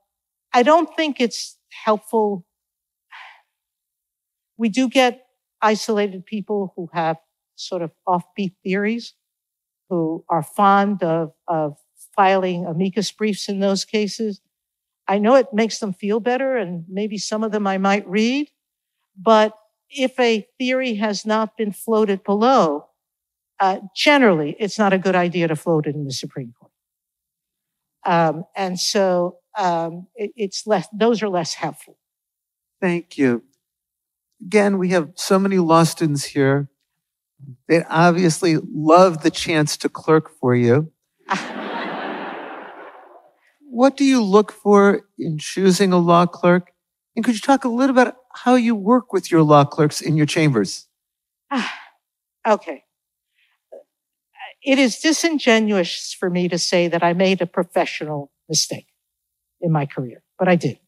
I 0.52 0.62
don't 0.62 0.94
think 0.94 1.20
it's 1.20 1.58
helpful. 1.84 2.46
We 4.56 4.68
do 4.68 4.88
get 4.88 5.23
isolated 5.64 6.26
people 6.26 6.74
who 6.76 6.90
have 6.92 7.16
sort 7.56 7.82
of 7.82 7.90
offbeat 8.06 8.54
theories, 8.62 9.14
who 9.88 10.24
are 10.28 10.42
fond 10.42 11.02
of, 11.02 11.32
of 11.48 11.78
filing 12.14 12.66
amicus 12.66 13.10
briefs 13.10 13.48
in 13.48 13.60
those 13.60 13.84
cases. 13.84 14.40
I 15.08 15.18
know 15.18 15.34
it 15.34 15.52
makes 15.52 15.78
them 15.78 15.92
feel 15.92 16.20
better, 16.20 16.56
and 16.56 16.84
maybe 16.88 17.18
some 17.18 17.42
of 17.42 17.50
them 17.50 17.66
I 17.66 17.78
might 17.78 18.06
read, 18.08 18.50
but 19.16 19.54
if 19.90 20.18
a 20.20 20.46
theory 20.58 20.94
has 20.94 21.24
not 21.24 21.56
been 21.56 21.72
floated 21.72 22.24
below, 22.24 22.88
uh, 23.60 23.80
generally 23.96 24.56
it's 24.58 24.78
not 24.78 24.92
a 24.92 24.98
good 24.98 25.14
idea 25.14 25.48
to 25.48 25.56
float 25.56 25.86
it 25.86 25.94
in 25.94 26.04
the 26.04 26.12
Supreme 26.12 26.52
Court. 26.58 26.72
Um, 28.06 28.44
and 28.54 28.78
so 28.78 29.38
um, 29.58 30.08
it, 30.14 30.32
it's 30.36 30.66
less; 30.66 30.88
those 30.92 31.22
are 31.22 31.28
less 31.28 31.54
helpful. 31.54 31.96
Thank 32.80 33.16
you. 33.16 33.44
Again, 34.44 34.78
we 34.78 34.90
have 34.90 35.10
so 35.14 35.38
many 35.38 35.58
law 35.58 35.84
students 35.84 36.24
here. 36.24 36.68
They 37.68 37.82
obviously 37.84 38.56
love 38.56 39.22
the 39.22 39.30
chance 39.30 39.76
to 39.78 39.88
clerk 39.88 40.30
for 40.38 40.54
you. 40.54 40.92
what 43.70 43.96
do 43.96 44.04
you 44.04 44.22
look 44.22 44.52
for 44.52 45.02
in 45.18 45.38
choosing 45.38 45.92
a 45.92 45.98
law 45.98 46.26
clerk? 46.26 46.72
And 47.16 47.24
could 47.24 47.34
you 47.34 47.40
talk 47.40 47.64
a 47.64 47.68
little 47.68 47.96
about 47.96 48.16
how 48.34 48.56
you 48.56 48.74
work 48.74 49.12
with 49.12 49.30
your 49.30 49.42
law 49.42 49.64
clerks 49.64 50.00
in 50.00 50.16
your 50.16 50.26
chambers? 50.26 50.88
okay. 52.46 52.84
It 54.62 54.78
is 54.78 54.98
disingenuous 54.98 56.14
for 56.18 56.28
me 56.28 56.48
to 56.48 56.58
say 56.58 56.88
that 56.88 57.02
I 57.02 57.12
made 57.12 57.40
a 57.40 57.46
professional 57.46 58.30
mistake 58.48 58.88
in 59.60 59.72
my 59.72 59.86
career, 59.86 60.22
but 60.38 60.48
I 60.48 60.56
did. 60.56 60.78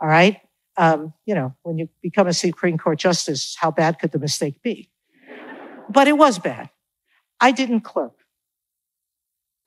All 0.00 0.08
right. 0.08 0.38
Um, 0.76 1.12
you 1.26 1.34
know, 1.34 1.54
when 1.62 1.78
you 1.78 1.88
become 2.02 2.26
a 2.26 2.32
Supreme 2.32 2.78
Court 2.78 2.98
justice, 2.98 3.56
how 3.58 3.70
bad 3.70 3.98
could 3.98 4.12
the 4.12 4.18
mistake 4.18 4.62
be? 4.62 4.90
But 5.90 6.08
it 6.08 6.16
was 6.16 6.38
bad. 6.38 6.70
I 7.40 7.50
didn't 7.52 7.80
clerk. 7.80 8.22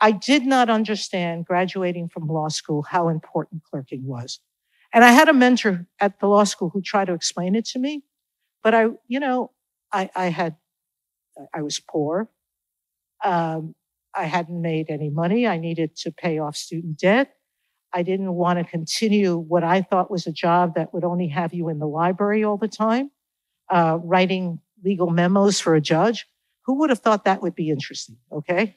I 0.01 0.11
did 0.11 0.45
not 0.45 0.69
understand 0.69 1.45
graduating 1.45 2.09
from 2.09 2.27
law 2.27 2.49
school 2.49 2.83
how 2.83 3.07
important 3.07 3.63
clerking 3.63 4.05
was. 4.05 4.39
And 4.93 5.03
I 5.03 5.11
had 5.11 5.29
a 5.29 5.33
mentor 5.33 5.87
at 5.99 6.19
the 6.19 6.27
law 6.27 6.43
school 6.43 6.69
who 6.69 6.81
tried 6.81 7.05
to 7.05 7.13
explain 7.13 7.55
it 7.55 7.65
to 7.65 7.79
me, 7.79 8.03
but 8.63 8.73
I, 8.73 8.87
you 9.07 9.19
know, 9.19 9.51
I, 9.91 10.09
I 10.15 10.25
had, 10.27 10.55
I 11.53 11.61
was 11.61 11.79
poor. 11.79 12.29
Um, 13.23 13.75
I 14.15 14.23
hadn't 14.23 14.61
made 14.61 14.89
any 14.89 15.09
money. 15.09 15.45
I 15.47 15.57
needed 15.57 15.95
to 15.97 16.11
pay 16.11 16.39
off 16.39 16.55
student 16.55 16.97
debt. 16.97 17.33
I 17.95 18.03
didn't 18.03 18.33
want 18.33 18.59
to 18.59 18.65
continue 18.65 19.37
what 19.37 19.63
I 19.63 19.81
thought 19.81 20.11
was 20.11 20.27
a 20.27 20.31
job 20.31 20.75
that 20.75 20.93
would 20.93 21.05
only 21.05 21.29
have 21.29 21.53
you 21.53 21.69
in 21.69 21.79
the 21.79 21.87
library 21.87 22.43
all 22.43 22.57
the 22.57 22.67
time, 22.67 23.09
uh, 23.69 23.99
writing 24.03 24.59
legal 24.83 25.09
memos 25.09 25.61
for 25.61 25.75
a 25.75 25.81
judge. 25.81 26.27
Who 26.65 26.79
would 26.79 26.89
have 26.89 26.99
thought 26.99 27.23
that 27.23 27.41
would 27.41 27.55
be 27.55 27.69
interesting? 27.69 28.17
Okay. 28.33 28.75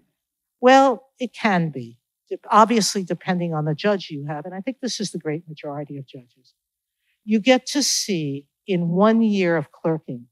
well, 0.62 1.06
it 1.20 1.34
can 1.34 1.68
be, 1.68 1.98
obviously, 2.50 3.04
depending 3.04 3.52
on 3.52 3.66
the 3.66 3.74
judge 3.74 4.08
you 4.08 4.24
have. 4.26 4.46
And 4.46 4.54
I 4.54 4.62
think 4.62 4.78
this 4.80 5.00
is 5.00 5.10
the 5.10 5.18
great 5.18 5.46
majority 5.46 5.98
of 5.98 6.06
judges. 6.06 6.54
You 7.24 7.40
get 7.40 7.66
to 7.66 7.82
see 7.82 8.46
in 8.66 8.88
one 8.88 9.20
year 9.20 9.58
of 9.58 9.70
clerking 9.70 10.28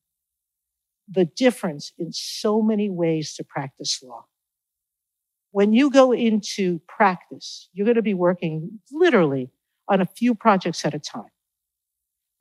the 1.06 1.26
difference 1.26 1.92
in 1.98 2.10
so 2.12 2.62
many 2.62 2.88
ways 2.88 3.34
to 3.34 3.44
practice 3.44 4.02
law. 4.02 4.24
When 5.54 5.72
you 5.72 5.88
go 5.88 6.10
into 6.10 6.80
practice, 6.88 7.68
you're 7.72 7.84
going 7.84 7.94
to 7.94 8.02
be 8.02 8.12
working 8.12 8.80
literally 8.90 9.52
on 9.88 10.00
a 10.00 10.04
few 10.04 10.34
projects 10.34 10.84
at 10.84 10.94
a 10.94 10.98
time. 10.98 11.30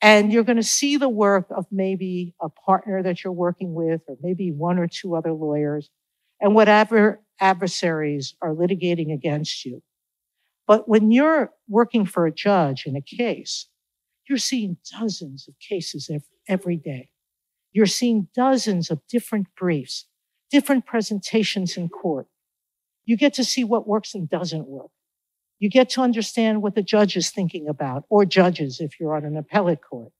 And 0.01 0.33
you're 0.33 0.43
going 0.43 0.57
to 0.57 0.63
see 0.63 0.97
the 0.97 1.07
work 1.07 1.45
of 1.55 1.67
maybe 1.71 2.33
a 2.41 2.49
partner 2.49 3.03
that 3.03 3.23
you're 3.23 3.31
working 3.31 3.75
with, 3.75 4.01
or 4.07 4.17
maybe 4.23 4.51
one 4.51 4.79
or 4.79 4.87
two 4.87 5.13
other 5.13 5.31
lawyers, 5.31 5.91
and 6.41 6.55
whatever 6.55 7.21
adversaries 7.39 8.33
are 8.41 8.55
litigating 8.55 9.13
against 9.13 9.63
you. 9.63 9.83
But 10.65 10.89
when 10.89 11.11
you're 11.11 11.51
working 11.67 12.07
for 12.07 12.25
a 12.25 12.33
judge 12.33 12.87
in 12.87 12.95
a 12.95 13.01
case, 13.01 13.67
you're 14.27 14.39
seeing 14.39 14.77
dozens 14.91 15.47
of 15.47 15.53
cases 15.59 16.09
every 16.49 16.77
day. 16.77 17.09
You're 17.73 17.85
seeing 17.85 18.29
dozens 18.33 18.89
of 18.89 19.01
different 19.07 19.49
briefs, 19.55 20.07
different 20.49 20.87
presentations 20.87 21.77
in 21.77 21.89
court. 21.89 22.25
You 23.05 23.17
get 23.17 23.33
to 23.35 23.43
see 23.43 23.63
what 23.63 23.87
works 23.87 24.15
and 24.15 24.29
doesn't 24.29 24.67
work. 24.67 24.91
You 25.59 25.69
get 25.69 25.89
to 25.91 26.01
understand 26.01 26.61
what 26.61 26.75
the 26.75 26.83
judge 26.83 27.15
is 27.15 27.29
thinking 27.29 27.67
about, 27.67 28.05
or 28.09 28.25
judges 28.25 28.79
if 28.79 28.99
you're 28.99 29.15
on 29.15 29.25
an 29.25 29.37
appellate 29.37 29.81
court. 29.81 30.11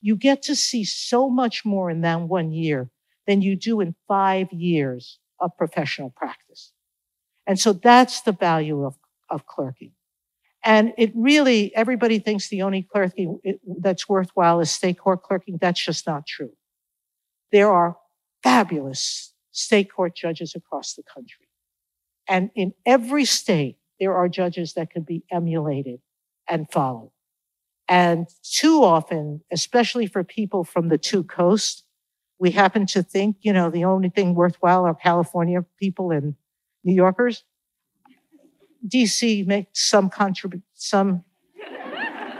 You 0.00 0.16
get 0.16 0.42
to 0.42 0.54
see 0.54 0.84
so 0.84 1.30
much 1.30 1.64
more 1.64 1.90
in 1.90 2.02
that 2.02 2.20
one 2.20 2.52
year 2.52 2.90
than 3.26 3.40
you 3.40 3.56
do 3.56 3.80
in 3.80 3.94
five 4.06 4.52
years 4.52 5.18
of 5.40 5.56
professional 5.56 6.10
practice. 6.10 6.72
And 7.46 7.58
so 7.58 7.72
that's 7.72 8.20
the 8.22 8.32
value 8.32 8.84
of, 8.84 8.96
of 9.30 9.46
clerking. 9.46 9.92
And 10.62 10.94
it 10.96 11.12
really, 11.14 11.74
everybody 11.74 12.18
thinks 12.18 12.48
the 12.48 12.62
only 12.62 12.82
clerking 12.82 13.38
that's 13.80 14.08
worthwhile 14.08 14.60
is 14.60 14.70
state 14.70 14.98
court 14.98 15.22
clerking. 15.22 15.58
That's 15.60 15.82
just 15.82 16.06
not 16.06 16.26
true. 16.26 16.52
There 17.52 17.70
are 17.70 17.96
fabulous 18.42 19.32
state 19.52 19.90
court 19.90 20.16
judges 20.16 20.54
across 20.54 20.94
the 20.94 21.02
country. 21.02 21.43
And 22.28 22.50
in 22.54 22.72
every 22.86 23.24
state, 23.24 23.78
there 24.00 24.14
are 24.14 24.28
judges 24.28 24.74
that 24.74 24.90
can 24.90 25.02
be 25.02 25.24
emulated 25.30 26.00
and 26.48 26.70
followed. 26.70 27.10
And 27.88 28.26
too 28.42 28.82
often, 28.82 29.42
especially 29.52 30.06
for 30.06 30.24
people 30.24 30.64
from 30.64 30.88
the 30.88 30.98
two 30.98 31.22
coasts, 31.22 31.82
we 32.38 32.50
happen 32.50 32.86
to 32.86 33.02
think, 33.02 33.36
you 33.42 33.52
know, 33.52 33.70
the 33.70 33.84
only 33.84 34.08
thing 34.08 34.34
worthwhile 34.34 34.84
are 34.86 34.94
California 34.94 35.64
people 35.78 36.10
and 36.10 36.34
New 36.82 36.94
Yorkers. 36.94 37.44
DC 38.86 39.46
makes 39.46 39.88
some 39.88 40.10
contrib- 40.10 40.62
some 40.74 41.24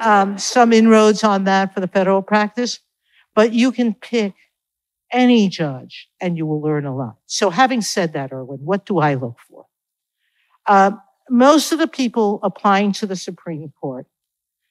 um, 0.01 0.37
some 0.37 0.73
inroads 0.73 1.25
on 1.25 1.45
that 1.45 1.73
for 1.73 1.81
the 1.81 1.89
federal 1.89 2.21
practice, 2.21 2.81
but 3.35 3.53
you 3.53 3.73
can 3.73 3.95
pick 3.95 4.35
any 5.11 5.49
judge 5.49 6.09
and 6.21 6.37
you 6.37 6.45
will 6.45 6.61
learn 6.61 6.85
a 6.85 6.95
lot. 6.95 7.17
So 7.27 7.49
having 7.51 7.81
said 7.81 8.13
that, 8.13 8.33
Erwin, 8.33 8.59
what 8.59 8.85
do 8.85 8.99
I 8.99 9.15
look 9.15 9.39
for? 9.49 9.67
Uh, 10.67 10.93
most 11.31 11.73
of 11.73 11.79
the 11.79 11.89
people 11.89 12.41
applying 12.43 12.93
to 12.93 13.07
the 13.07 13.17
Supreme 13.17 13.73
Court 13.81 14.07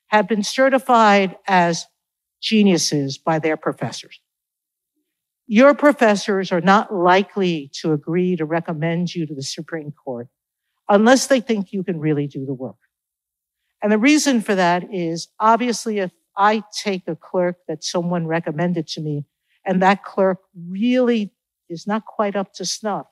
have 0.07 0.27
been 0.27 0.43
certified 0.43 1.35
as 1.47 1.87
geniuses 2.41 3.17
by 3.17 3.39
their 3.39 3.57
professors. 3.57 4.19
Your 5.47 5.73
professors 5.73 6.51
are 6.51 6.61
not 6.61 6.93
likely 6.93 7.69
to 7.81 7.93
agree 7.93 8.35
to 8.35 8.45
recommend 8.45 9.13
you 9.13 9.25
to 9.25 9.35
the 9.35 9.43
Supreme 9.43 9.91
Court 9.91 10.27
unless 10.89 11.27
they 11.27 11.41
think 11.41 11.73
you 11.73 11.83
can 11.83 11.99
really 11.99 12.27
do 12.27 12.45
the 12.45 12.53
work. 12.53 12.75
And 13.81 13.91
the 13.91 13.97
reason 13.97 14.41
for 14.41 14.55
that 14.55 14.85
is 14.93 15.27
obviously 15.39 15.99
if 15.99 16.11
I 16.37 16.63
take 16.73 17.07
a 17.07 17.15
clerk 17.15 17.57
that 17.67 17.83
someone 17.83 18.27
recommended 18.27 18.87
to 18.89 19.01
me 19.01 19.25
and 19.65 19.81
that 19.81 20.03
clerk 20.03 20.39
really 20.69 21.33
is 21.69 21.85
not 21.85 22.05
quite 22.05 22.35
up 22.35 22.53
to 22.53 22.65
snuff 22.65 23.07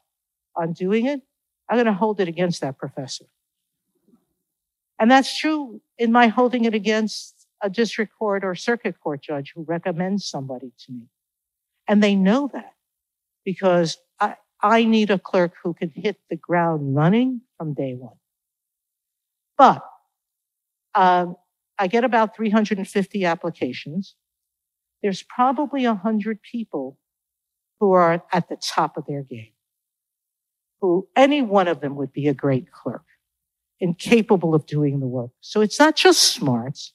on 0.56 0.74
doing 0.74 1.06
it, 1.06 1.22
I'm 1.70 1.78
going 1.78 1.86
to 1.86 1.94
hold 1.94 2.20
it 2.20 2.28
against 2.28 2.62
that 2.62 2.78
professor. 2.78 3.26
And 5.00 5.10
that's 5.10 5.38
true 5.38 5.82
in 5.98 6.12
my 6.12 6.28
holding 6.28 6.66
it 6.66 6.74
against 6.74 7.48
a 7.62 7.70
district 7.70 8.14
court 8.18 8.44
or 8.44 8.56
circuit 8.56 9.00
court 9.00 9.22
judge 9.22 9.54
who 9.56 9.64
recommends 9.64 10.26
somebody 10.26 10.72
to 10.86 10.92
me. 10.92 11.08
And 11.88 12.04
they 12.04 12.16
know 12.16 12.50
that 12.54 12.74
because 13.44 13.98
I, 14.20 14.36
I 14.62 14.84
need 14.84 15.10
a 15.10 15.20
clerk 15.20 15.54
who 15.64 15.74
can 15.74 15.92
hit 15.96 16.18
the 16.30 16.36
ground 16.36 16.96
running 16.96 17.42
from 17.58 17.74
day 17.74 17.94
one. 17.94 18.18
But 19.58 19.84
um, 20.94 21.36
I 21.80 21.88
get 21.88 22.04
about 22.04 22.36
350 22.36 23.26
applications 23.26 24.16
there's 25.02 25.24
probably 25.24 25.86
100 25.86 26.42
people 26.42 26.98
who 27.80 27.92
are 27.92 28.24
at 28.32 28.50
the 28.50 28.58
top 28.58 28.98
of 28.98 29.06
their 29.08 29.24
game, 29.24 29.52
who 30.82 31.08
any 31.16 31.42
one 31.42 31.68
of 31.68 31.82
them 31.82 31.96
would 31.96 32.14
be 32.14 32.28
a 32.28 32.34
great 32.34 32.72
clerk. 32.72 33.04
incapable 33.80 34.56
of 34.56 34.66
doing 34.68 35.00
the 35.00 35.08
work. 35.08 35.32
So 35.42 35.62
it's 35.62 35.80
not 35.80 35.96
just 35.96 36.22
smarts. 36.24 36.94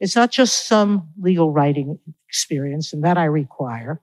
It's 0.00 0.16
not 0.16 0.30
just 0.32 0.66
some 0.68 1.10
legal 1.20 1.52
writing 1.52 1.98
experience, 2.28 2.92
and 2.92 3.04
that 3.04 3.18
I 3.18 3.24
require, 3.26 4.02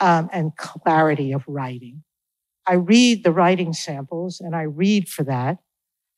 um, 0.00 0.28
and 0.32 0.56
clarity 0.56 1.32
of 1.32 1.44
writing. 1.48 2.02
I 2.66 2.74
read 2.74 3.24
the 3.24 3.32
writing 3.32 3.72
samples 3.72 4.40
and 4.40 4.56
I 4.56 4.62
read 4.62 5.08
for 5.08 5.24
that. 5.24 5.58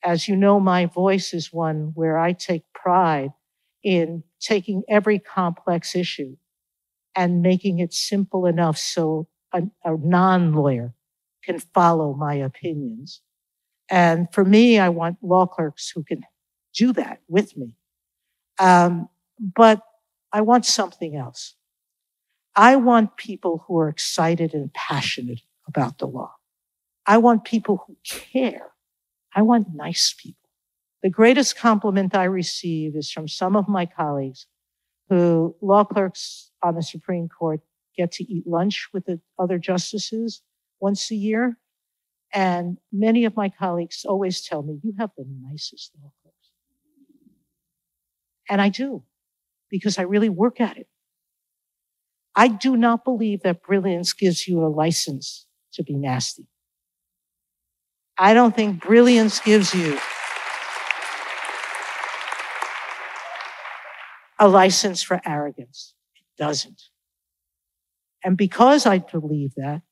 As 0.03 0.27
you 0.27 0.35
know, 0.35 0.59
my 0.59 0.85
voice 0.87 1.33
is 1.33 1.53
one 1.53 1.91
where 1.95 2.17
I 2.17 2.33
take 2.33 2.63
pride 2.73 3.31
in 3.83 4.23
taking 4.41 4.83
every 4.89 5.19
complex 5.19 5.95
issue 5.95 6.37
and 7.15 7.41
making 7.41 7.79
it 7.79 7.93
simple 7.93 8.45
enough 8.45 8.77
so 8.77 9.27
a, 9.53 9.63
a 9.85 9.97
non 9.97 10.53
lawyer 10.53 10.93
can 11.43 11.59
follow 11.59 12.13
my 12.13 12.35
opinions. 12.35 13.21
And 13.89 14.27
for 14.31 14.45
me, 14.45 14.79
I 14.79 14.89
want 14.89 15.17
law 15.21 15.45
clerks 15.45 15.89
who 15.89 16.03
can 16.03 16.23
do 16.73 16.93
that 16.93 17.19
with 17.27 17.55
me. 17.57 17.75
Um, 18.59 19.09
but 19.39 19.81
I 20.31 20.41
want 20.41 20.65
something 20.65 21.15
else. 21.15 21.55
I 22.55 22.75
want 22.75 23.17
people 23.17 23.65
who 23.67 23.77
are 23.79 23.89
excited 23.89 24.53
and 24.53 24.73
passionate 24.73 25.41
about 25.67 25.97
the 25.97 26.07
law. 26.07 26.33
I 27.05 27.17
want 27.17 27.43
people 27.43 27.83
who 27.85 27.97
care. 28.03 28.71
I 29.35 29.41
want 29.41 29.73
nice 29.73 30.13
people. 30.17 30.49
The 31.01 31.09
greatest 31.09 31.57
compliment 31.57 32.15
I 32.15 32.25
receive 32.25 32.95
is 32.95 33.11
from 33.11 33.27
some 33.27 33.55
of 33.55 33.67
my 33.67 33.85
colleagues 33.85 34.45
who 35.09 35.55
law 35.61 35.83
clerks 35.83 36.51
on 36.61 36.75
the 36.75 36.83
Supreme 36.83 37.27
Court 37.27 37.59
get 37.97 38.11
to 38.13 38.23
eat 38.23 38.47
lunch 38.47 38.87
with 38.93 39.05
the 39.05 39.19
other 39.37 39.57
justices 39.57 40.41
once 40.83 41.09
a 41.09 41.15
year. 41.15 41.57
And 42.33 42.77
many 42.91 43.23
of 43.23 43.37
my 43.37 43.47
colleagues 43.47 44.05
always 44.05 44.41
tell 44.41 44.61
me, 44.63 44.79
you 44.83 44.93
have 44.99 45.11
the 45.17 45.25
nicest 45.49 45.91
law 46.01 46.11
clerks. 46.21 46.51
And 48.49 48.61
I 48.61 48.67
do, 48.69 49.03
because 49.69 49.97
I 49.97 50.01
really 50.01 50.29
work 50.29 50.59
at 50.59 50.77
it. 50.77 50.87
I 52.35 52.47
do 52.49 52.75
not 52.75 53.05
believe 53.05 53.43
that 53.43 53.63
brilliance 53.63 54.11
gives 54.11 54.47
you 54.47 54.65
a 54.65 54.67
license 54.67 55.45
to 55.73 55.83
be 55.83 55.93
nasty. 55.93 56.47
I 58.17 58.33
don't 58.33 58.55
think 58.55 58.83
brilliance 58.83 59.39
gives 59.39 59.73
you 59.73 59.97
a 64.37 64.47
license 64.47 65.01
for 65.01 65.21
arrogance. 65.25 65.93
It 66.15 66.43
doesn't. 66.43 66.81
And 68.23 68.35
because 68.35 68.85
I 68.85 68.97
believe 68.97 69.53
that, 69.55 69.83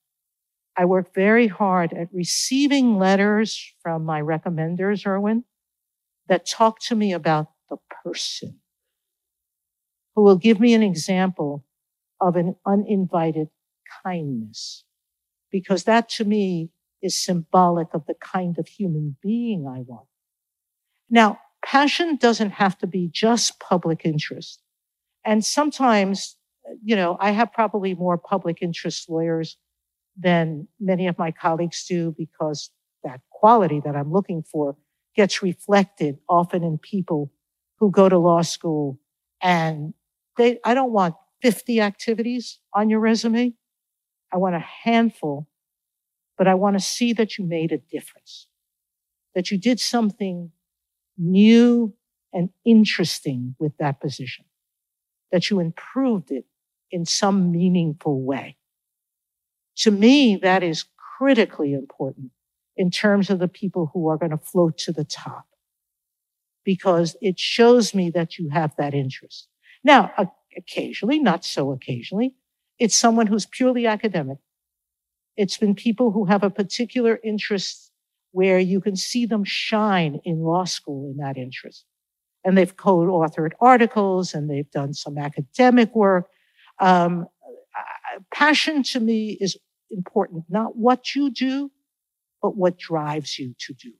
I 0.82 0.86
work 0.86 1.14
very 1.14 1.46
hard 1.46 1.94
at 1.94 2.08
receiving 2.12 2.98
letters 2.98 3.72
from 3.84 4.04
my 4.04 4.20
recommenders, 4.20 5.06
Erwin, 5.06 5.44
that 6.28 6.48
talk 6.48 6.80
to 6.88 6.96
me 6.96 7.14
about 7.14 7.52
the 7.70 7.78
person, 8.04 8.62
who 10.16 10.24
will 10.24 10.38
give 10.38 10.60
me 10.60 10.74
an 10.74 10.82
example 10.82 11.64
of 12.20 12.36
an 12.36 12.56
uninvited 12.66 13.50
kindness. 14.04 14.86
Because 15.52 15.84
that 15.84 16.10
to 16.10 16.26
me 16.26 16.72
is 17.00 17.16
symbolic 17.16 17.90
of 17.94 18.08
the 18.08 18.16
kind 18.16 18.58
of 18.58 18.68
human 18.68 19.18
being 19.22 19.68
I 19.68 19.82
want. 19.82 20.08
Now, 21.12 21.38
passion 21.64 22.16
doesn't 22.16 22.54
have 22.54 22.76
to 22.80 22.88
be 22.88 23.08
just 23.08 23.60
public 23.60 24.02
interest. 24.04 24.64
And 25.24 25.46
sometimes, 25.46 26.38
you 26.84 26.96
know, 26.96 27.18
I 27.20 27.30
have 27.30 27.54
probably 27.54 27.94
more 27.94 28.18
public 28.18 28.64
interest 28.64 29.08
lawyers 29.08 29.58
than 30.18 30.68
many 30.80 31.08
of 31.08 31.18
my 31.18 31.32
colleagues 31.32 31.86
do 31.88 32.14
because 32.18 32.70
that 33.04 33.22
quality 33.30 33.82
that 33.84 33.96
I'm 33.96 34.12
looking 34.12 34.44
for 34.44 34.76
gets 35.16 35.42
reflected 35.42 36.18
often 36.30 36.64
in 36.64 36.78
people 36.78 37.32
who 37.80 37.92
go 37.92 38.08
to 38.10 38.18
law 38.18 38.42
school 38.42 39.00
and 39.42 39.94
they, 40.38 40.60
I 40.64 40.74
don't 40.74 40.92
want 40.92 41.16
50 41.42 41.82
activities 41.82 42.60
on 42.74 42.90
your 42.90 43.00
resume. 43.00 43.54
I 44.32 44.38
want 44.38 44.56
a 44.56 44.60
handful 44.84 45.48
but 46.42 46.48
I 46.48 46.56
want 46.56 46.76
to 46.76 46.84
see 46.84 47.14
that 47.14 47.38
you 47.38 47.46
made 47.46 47.72
a 47.72 47.78
difference, 47.78 48.48
that 49.36 49.52
you 49.52 49.60
did 49.60 49.80
something 49.80 50.52
new 51.16 51.94
and 52.34 52.50
interesting 52.66 53.56
with 53.60 53.78
that 53.78 54.02
position, 54.02 54.46
that 55.32 55.52
you 55.52 55.60
improved 55.60 56.32
it 56.32 56.46
in 56.90 57.06
some 57.06 57.52
meaningful 57.52 58.24
way. 58.24 58.58
To 59.82 59.92
me, 59.92 60.38
that 60.38 60.64
is 60.64 60.86
critically 61.18 61.74
important 61.74 62.32
in 62.76 62.90
terms 62.90 63.30
of 63.30 63.40
the 63.40 63.48
people 63.48 63.92
who 63.94 64.08
are 64.08 64.18
going 64.18 64.32
to 64.32 64.38
float 64.38 64.78
to 64.80 64.92
the 64.92 65.04
top 65.04 65.46
because 66.64 67.16
it 67.22 67.40
shows 67.40 67.94
me 67.94 68.10
that 68.12 68.38
you 68.38 68.50
have 68.50 68.76
that 68.78 68.94
interest. 68.94 69.48
Now, 69.84 70.12
occasionally, 70.58 71.20
not 71.20 71.44
so 71.44 71.72
occasionally, 71.72 72.36
it's 72.80 72.96
someone 72.96 73.28
who's 73.28 73.46
purely 73.46 73.86
academic 73.86 74.38
it's 75.38 75.58
been 75.58 75.76
people 75.76 76.12
who 76.12 76.26
have 76.26 76.44
a 76.44 76.50
particular 76.50 77.20
interest 77.24 77.92
where 78.32 78.60
you 78.60 78.80
can 78.80 78.96
see 78.96 79.26
them 79.26 79.44
shine 79.44 80.20
in 80.24 80.42
law 80.42 80.64
school 80.64 81.10
in 81.10 81.18
that 81.18 81.38
interest. 81.38 81.86
And 82.44 82.58
they've 82.58 82.76
co-authored 82.76 83.52
articles 83.60 84.34
and 84.34 84.50
they've 84.50 84.70
done 84.72 84.94
some 84.94 85.18
academic 85.18 85.96
work. 85.96 86.28
Um, 86.80 87.28
passion 88.34 88.84
to 88.84 89.00
me 89.00 89.38
is 89.40 89.58
important, 89.92 90.46
not 90.50 90.76
what 90.76 91.16
you 91.16 91.30
do, 91.30 91.72
but 92.42 92.56
what 92.56 92.78
drives 92.78 93.38
you 93.38 93.54
to 93.60 93.74
do. 93.74 93.94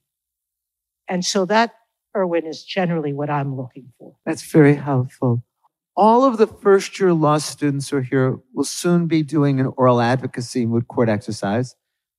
And 1.08 1.24
so 1.24 1.44
that, 1.46 1.74
Erwin, 2.16 2.46
is 2.46 2.64
generally 2.64 3.12
what 3.12 3.30
I'm 3.30 3.56
looking 3.56 3.92
for. 3.98 4.14
That's 4.26 4.42
very 4.42 4.74
helpful. 4.74 5.44
All 5.94 6.24
of 6.24 6.38
the 6.38 6.46
first 6.46 6.98
year 6.98 7.12
law 7.12 7.38
students 7.38 7.90
who 7.90 7.98
are 7.98 8.02
here 8.02 8.38
will 8.54 8.64
soon 8.64 9.06
be 9.06 9.22
doing 9.22 9.60
an 9.60 9.72
oral 9.76 10.00
advocacy 10.00 10.64
moot 10.64 10.88
court 10.88 11.08
exercise. 11.08 11.74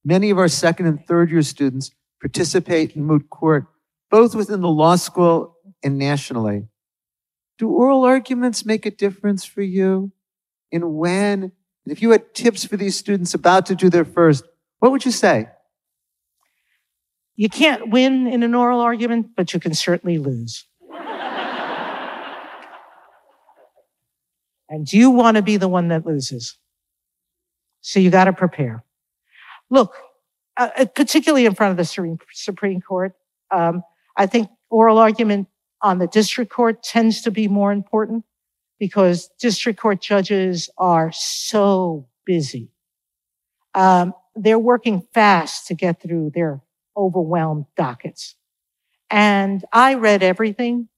Many 0.05 0.29
of 0.29 0.37
our 0.37 0.47
second 0.47 0.85
and 0.85 1.05
third 1.07 1.31
year 1.31 1.41
students 1.41 1.91
participate 2.21 2.95
in 2.95 3.03
moot 3.03 3.29
court, 3.29 3.65
both 4.11 4.35
within 4.35 4.61
the 4.61 4.69
law 4.69 4.95
school 4.95 5.57
and 5.83 5.97
nationally. 5.97 6.67
Do 7.57 7.69
oral 7.69 8.03
arguments 8.03 8.65
make 8.65 8.85
a 8.85 8.91
difference 8.91 9.43
for 9.43 9.61
you? 9.61 10.11
And 10.71 10.95
when? 10.95 11.51
If 11.85 12.01
you 12.01 12.11
had 12.11 12.33
tips 12.33 12.65
for 12.65 12.77
these 12.77 12.97
students 12.97 13.33
about 13.33 13.65
to 13.67 13.75
do 13.75 13.89
their 13.89 14.05
first, 14.05 14.45
what 14.79 14.91
would 14.91 15.05
you 15.05 15.11
say? 15.11 15.49
You 17.35 17.49
can't 17.49 17.89
win 17.89 18.27
in 18.27 18.43
an 18.43 18.53
oral 18.53 18.79
argument, 18.79 19.31
but 19.35 19.53
you 19.53 19.59
can 19.59 19.73
certainly 19.73 20.17
lose. 20.17 20.65
And 24.69 24.91
you 24.91 25.11
want 25.11 25.37
to 25.37 25.43
be 25.43 25.57
the 25.57 25.67
one 25.67 25.89
that 25.89 26.03
loses. 26.03 26.57
So 27.81 27.99
you 27.99 28.09
got 28.09 28.25
to 28.25 28.33
prepare. 28.33 28.83
Look, 29.69 29.93
uh, 30.57 30.69
uh, 30.75 30.85
particularly 30.85 31.45
in 31.45 31.53
front 31.53 31.71
of 31.71 31.77
the 31.77 32.17
Supreme 32.31 32.81
Court, 32.81 33.13
um, 33.51 33.83
I 34.17 34.25
think 34.25 34.49
oral 34.71 34.97
argument 34.97 35.47
on 35.83 35.99
the 35.99 36.07
district 36.07 36.51
court 36.51 36.81
tends 36.81 37.21
to 37.21 37.29
be 37.29 37.47
more 37.47 37.71
important 37.71 38.23
because 38.79 39.29
district 39.39 39.79
court 39.79 40.01
judges 40.01 40.69
are 40.77 41.11
so 41.11 42.07
busy. 42.25 42.69
Um, 43.73 44.13
they're 44.35 44.59
working 44.59 45.07
fast 45.13 45.67
to 45.67 45.73
get 45.73 46.01
through 46.01 46.31
their 46.33 46.61
overwhelmed 46.95 47.65
dockets. 47.75 48.35
And 49.09 49.63
I 49.71 49.95
read 49.95 50.23
everything, 50.23 50.89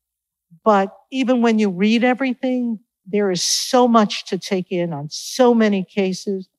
but 0.64 0.96
even 1.12 1.42
when 1.42 1.60
you 1.60 1.70
read 1.70 2.04
everything, 2.04 2.80
there 3.06 3.30
is 3.30 3.44
so 3.44 3.88
much 3.88 4.26
to 4.26 4.38
take 4.38 4.72
in 4.72 4.94
on 4.94 5.10
so 5.10 5.54
many 5.54 5.84
cases 5.84 6.50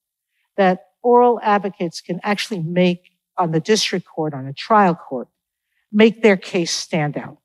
that 0.56 0.86
oral 1.02 1.40
advocates 1.42 2.00
can 2.00 2.20
actually 2.22 2.60
make 2.60 3.10
on 3.38 3.52
the 3.52 3.60
district 3.60 4.06
court, 4.06 4.34
on 4.34 4.46
a 4.46 4.52
trial 4.52 4.94
court, 4.94 5.28
make 5.92 6.22
their 6.22 6.36
case 6.36 6.72
stand 6.72 7.16
out. 7.16 7.38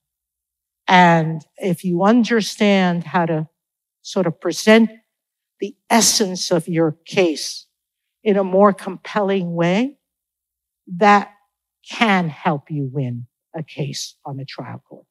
And 0.88 1.46
if 1.58 1.84
you 1.84 2.04
understand 2.04 3.04
how 3.04 3.26
to 3.26 3.48
sort 4.02 4.28
of 4.28 4.40
present 4.40 4.90
the 5.60 5.76
essence 5.90 6.52
of 6.52 6.68
your 6.68 6.98
case 7.06 7.68
in 8.24 8.38
a 8.38 8.44
more 8.44 8.74
compelling 8.74 9.54
way, 9.54 9.98
that 10.88 11.32
can 11.88 12.30
help 12.30 12.70
you 12.70 12.90
win 12.92 13.28
a 13.56 13.64
case 13.64 14.16
on 14.26 14.38
the 14.38 14.46
trial 14.46 14.84
court. 14.88 15.06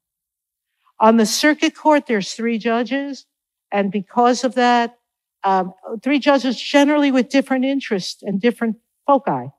On 0.99 1.17
the 1.17 1.27
circuit 1.27 1.75
court, 1.75 2.07
there's 2.07 2.35
three 2.35 2.59
judges. 2.59 3.27
And 3.73 3.91
because 3.91 4.45
of 4.45 4.55
that, 4.55 4.99
um, 5.45 5.73
three 6.03 6.19
judges 6.19 6.61
generally 6.61 7.11
with 7.11 7.31
different 7.31 7.65
interests 7.65 8.23
and 8.23 8.41
different 8.41 8.77
foci. 9.07 9.51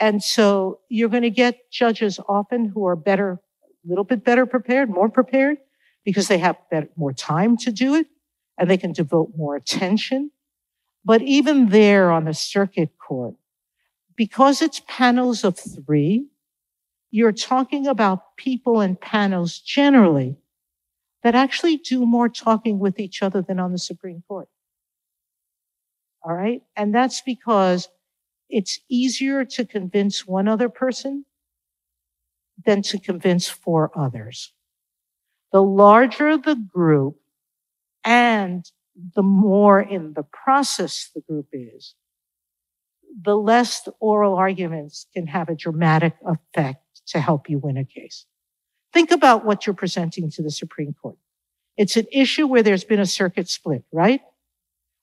And 0.00 0.22
so 0.22 0.80
you're 0.88 1.08
going 1.08 1.24
to 1.24 1.30
get 1.30 1.70
judges 1.70 2.18
often 2.28 2.66
who 2.66 2.86
are 2.86 2.96
better, 2.96 3.40
a 3.84 3.88
little 3.88 4.04
bit 4.04 4.24
better 4.24 4.46
prepared, 4.46 4.88
more 4.88 5.08
prepared, 5.08 5.58
because 6.04 6.28
they 6.28 6.38
have 6.38 6.56
better, 6.70 6.88
more 6.96 7.12
time 7.12 7.56
to 7.58 7.72
do 7.72 7.94
it 7.96 8.06
and 8.58 8.68
they 8.68 8.76
can 8.76 8.92
devote 8.92 9.32
more 9.36 9.56
attention. 9.56 10.30
But 11.04 11.22
even 11.22 11.68
there 11.68 12.10
on 12.10 12.24
the 12.24 12.34
circuit 12.34 12.90
court, 12.98 13.34
because 14.16 14.60
it's 14.60 14.82
panels 14.86 15.44
of 15.44 15.58
three, 15.58 16.26
you're 17.10 17.32
talking 17.32 17.86
about 17.86 18.36
people 18.36 18.80
and 18.80 19.00
panels 19.00 19.60
generally 19.60 20.36
that 21.22 21.34
actually 21.34 21.76
do 21.76 22.04
more 22.04 22.28
talking 22.28 22.78
with 22.78 22.98
each 22.98 23.22
other 23.22 23.40
than 23.40 23.58
on 23.58 23.72
the 23.72 23.78
Supreme 23.78 24.22
Court. 24.28 24.48
All 26.22 26.34
right. 26.34 26.62
And 26.76 26.94
that's 26.94 27.22
because 27.22 27.88
it's 28.50 28.80
easier 28.88 29.44
to 29.44 29.64
convince 29.64 30.26
one 30.26 30.48
other 30.48 30.68
person 30.68 31.24
than 32.64 32.82
to 32.82 32.98
convince 32.98 33.48
four 33.48 33.90
others. 33.96 34.52
The 35.52 35.62
larger 35.62 36.36
the 36.36 36.56
group 36.56 37.18
the 39.14 39.22
more 39.22 39.80
in 39.80 40.14
the 40.14 40.24
process 40.24 41.10
the 41.14 41.20
group 41.20 41.46
is, 41.52 41.94
the 43.20 43.36
less 43.36 43.82
the 43.82 43.92
oral 44.00 44.34
arguments 44.34 45.06
can 45.14 45.26
have 45.26 45.48
a 45.48 45.54
dramatic 45.54 46.14
effect 46.26 46.82
to 47.06 47.20
help 47.20 47.48
you 47.48 47.58
win 47.58 47.76
a 47.76 47.84
case. 47.84 48.26
Think 48.92 49.10
about 49.10 49.44
what 49.44 49.66
you're 49.66 49.74
presenting 49.74 50.30
to 50.30 50.42
the 50.42 50.50
Supreme 50.50 50.94
Court. 51.00 51.16
It's 51.76 51.96
an 51.96 52.06
issue 52.10 52.46
where 52.46 52.62
there's 52.62 52.84
been 52.84 53.00
a 53.00 53.06
circuit 53.06 53.48
split, 53.48 53.84
right? 53.92 54.20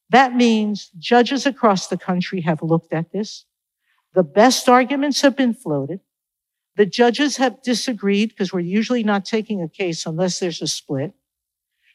That 0.09 0.35
means 0.35 0.91
judges 0.97 1.45
across 1.45 1.87
the 1.87 1.97
country 1.97 2.41
have 2.41 2.61
looked 2.61 2.93
at 2.93 3.11
this. 3.11 3.45
The 4.13 4.23
best 4.23 4.69
arguments 4.69 5.21
have 5.21 5.35
been 5.35 5.53
floated. 5.53 6.01
The 6.75 6.85
judges 6.85 7.37
have 7.37 7.61
disagreed 7.61 8.29
because 8.29 8.51
we're 8.51 8.59
usually 8.59 9.03
not 9.03 9.25
taking 9.25 9.61
a 9.61 9.69
case 9.69 10.05
unless 10.05 10.39
there's 10.39 10.61
a 10.61 10.67
split. 10.67 11.13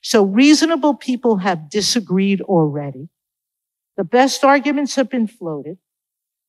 So 0.01 0.25
reasonable 0.25 0.95
people 0.95 1.39
have 1.39 1.69
disagreed 1.71 2.41
already. 2.41 3.09
The 3.97 4.05
best 4.05 4.45
arguments 4.45 4.95
have 4.95 5.11
been 5.11 5.27
floated. 5.27 5.79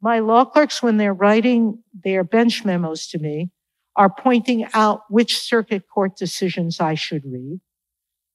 My 0.02 0.20
law 0.20 0.45
clerks, 0.45 0.82
when 0.82 0.97
they're 0.97 1.14
writing 1.14 1.84
their 1.93 2.24
bench 2.24 2.64
memos 2.66 3.08
to 3.08 3.20
me, 3.20 3.52
are 3.95 4.10
pointing 4.10 4.66
out 4.74 5.02
which 5.10 5.38
circuit 5.39 5.84
court 5.88 6.16
decisions 6.16 6.80
I 6.80 6.95
should 6.95 7.24
read 7.26 7.60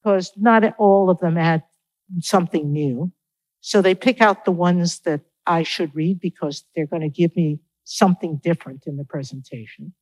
because 0.03 0.33
not 0.37 0.63
all 0.79 1.11
of 1.11 1.19
them 1.19 1.37
add 1.39 1.63
something 2.21 2.73
new. 2.73 3.11
So 3.61 3.83
they 3.83 3.95
pick 3.95 4.21
out 4.21 4.45
the 4.45 4.53
ones 4.53 5.01
that 5.01 5.23
I 5.47 5.63
should 5.63 5.95
read 5.95 6.21
because 6.21 6.65
they're 6.75 6.87
going 6.87 7.03
to 7.03 7.09
give 7.09 7.35
me 7.35 7.61
something 7.85 8.37
different 8.43 8.85
in 8.87 8.97
the 8.97 9.05
presentation. 9.05 9.95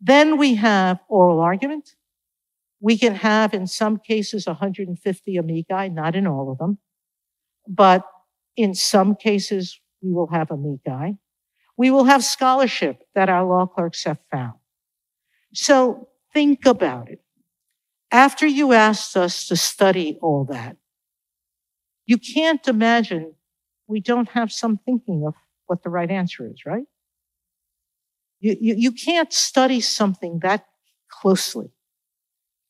Then 0.00 0.36
we 0.36 0.54
have 0.56 1.00
oral 1.08 1.40
argument. 1.40 1.94
We 2.80 2.96
can 2.96 3.16
have, 3.16 3.54
in 3.54 3.66
some 3.66 3.98
cases, 3.98 4.46
150 4.46 5.36
amici, 5.36 5.88
not 5.88 6.14
in 6.14 6.26
all 6.26 6.50
of 6.52 6.58
them, 6.58 6.78
but 7.66 8.04
in 8.56 8.74
some 8.74 9.14
cases, 9.14 9.80
we 10.02 10.12
will 10.12 10.28
have 10.28 10.50
amici. 10.50 11.18
We 11.76 11.90
will 11.90 12.04
have 12.04 12.24
scholarship 12.24 13.02
that 13.14 13.28
our 13.28 13.44
law 13.44 13.66
clerks 13.66 14.04
have 14.04 14.18
found. 14.30 14.54
So 15.54 16.08
think 16.32 16.66
about 16.66 17.10
it. 17.10 17.20
After 18.10 18.46
you 18.46 18.72
asked 18.72 19.16
us 19.16 19.46
to 19.48 19.56
study 19.56 20.18
all 20.22 20.44
that, 20.46 20.76
you 22.06 22.16
can't 22.16 22.66
imagine 22.66 23.34
we 23.86 24.00
don't 24.00 24.30
have 24.30 24.50
some 24.50 24.78
thinking 24.78 25.24
of 25.26 25.34
what 25.66 25.82
the 25.82 25.90
right 25.90 26.10
answer 26.10 26.46
is, 26.46 26.62
right? 26.64 26.84
You, 28.40 28.56
you, 28.60 28.74
you 28.76 28.92
can't 28.92 29.32
study 29.32 29.80
something 29.80 30.40
that 30.42 30.64
closely. 31.10 31.70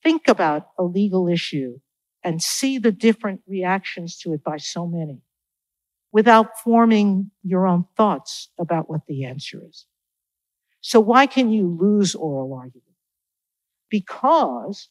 Think 0.03 0.29
about 0.29 0.69
a 0.79 0.85
legal 0.85 1.29
issue 1.29 1.79
and 2.23 2.43
see 2.43 2.79
the 2.79 2.93
different 2.93 3.41
reactions 3.47 4.19
to 4.19 4.33
it 4.33 4.43
by 4.43 4.57
so 4.57 4.87
many 4.87 5.23
without 6.13 6.59
forming 6.65 7.31
your 7.43 7.67
own 7.67 7.85
thoughts 7.97 8.51
about 8.59 8.89
what 8.89 9.03
the 9.07 9.25
answer 9.25 9.61
is. 9.69 9.87
So 10.81 11.01
why 11.01 11.27
can 11.27 11.51
you 11.51 11.77
lose 11.81 12.15
oral 12.15 12.55
argument? 12.55 12.85
Because 13.91 14.89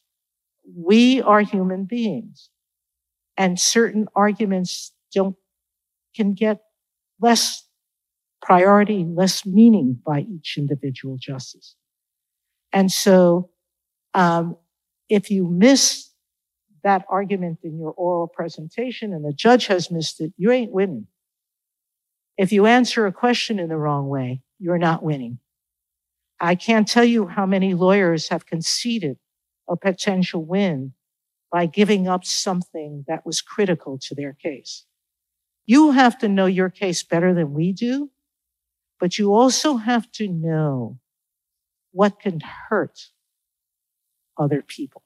we 0.76 1.22
are 1.22 1.40
human 1.40 1.84
beings 1.84 2.50
and 3.36 3.58
certain 3.58 4.06
arguments 4.14 4.92
don't, 5.14 5.36
can 6.14 6.34
get 6.34 6.60
less 7.20 7.64
priority, 8.42 9.04
less 9.04 9.46
meaning 9.46 9.98
by 10.04 10.20
each 10.20 10.56
individual 10.58 11.16
justice. 11.18 11.74
And 12.72 12.92
so, 12.92 13.50
um, 14.14 14.56
if 15.08 15.30
you 15.30 15.48
miss 15.48 16.10
that 16.84 17.04
argument 17.08 17.58
in 17.62 17.78
your 17.78 17.92
oral 17.92 18.28
presentation 18.28 19.12
and 19.12 19.24
the 19.24 19.32
judge 19.32 19.66
has 19.66 19.90
missed 19.90 20.20
it, 20.20 20.32
you 20.36 20.50
ain't 20.50 20.72
winning. 20.72 21.06
If 22.36 22.52
you 22.52 22.66
answer 22.66 23.06
a 23.06 23.12
question 23.12 23.58
in 23.58 23.68
the 23.68 23.76
wrong 23.76 24.08
way, 24.08 24.42
you're 24.58 24.78
not 24.78 25.02
winning. 25.02 25.38
I 26.40 26.54
can't 26.54 26.86
tell 26.86 27.04
you 27.04 27.26
how 27.26 27.46
many 27.46 27.74
lawyers 27.74 28.28
have 28.28 28.46
conceded 28.46 29.18
a 29.68 29.76
potential 29.76 30.44
win 30.44 30.92
by 31.50 31.66
giving 31.66 32.06
up 32.06 32.24
something 32.24 33.04
that 33.08 33.26
was 33.26 33.40
critical 33.40 33.98
to 34.02 34.14
their 34.14 34.34
case. 34.34 34.84
You 35.66 35.90
have 35.90 36.16
to 36.18 36.28
know 36.28 36.46
your 36.46 36.70
case 36.70 37.02
better 37.02 37.34
than 37.34 37.54
we 37.54 37.72
do, 37.72 38.10
but 39.00 39.18
you 39.18 39.34
also 39.34 39.76
have 39.76 40.10
to 40.12 40.28
know 40.28 40.98
what 41.90 42.20
can 42.20 42.40
hurt 42.40 43.08
other 44.38 44.62
people. 44.62 45.02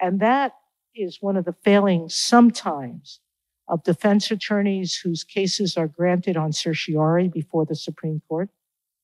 And 0.00 0.20
that 0.20 0.52
is 0.94 1.18
one 1.20 1.36
of 1.36 1.44
the 1.44 1.54
failings 1.64 2.14
sometimes 2.14 3.20
of 3.68 3.82
defense 3.82 4.30
attorneys 4.30 4.96
whose 4.96 5.24
cases 5.24 5.76
are 5.76 5.88
granted 5.88 6.36
on 6.36 6.52
certiorari 6.52 7.28
before 7.28 7.66
the 7.66 7.76
Supreme 7.76 8.22
Court. 8.28 8.48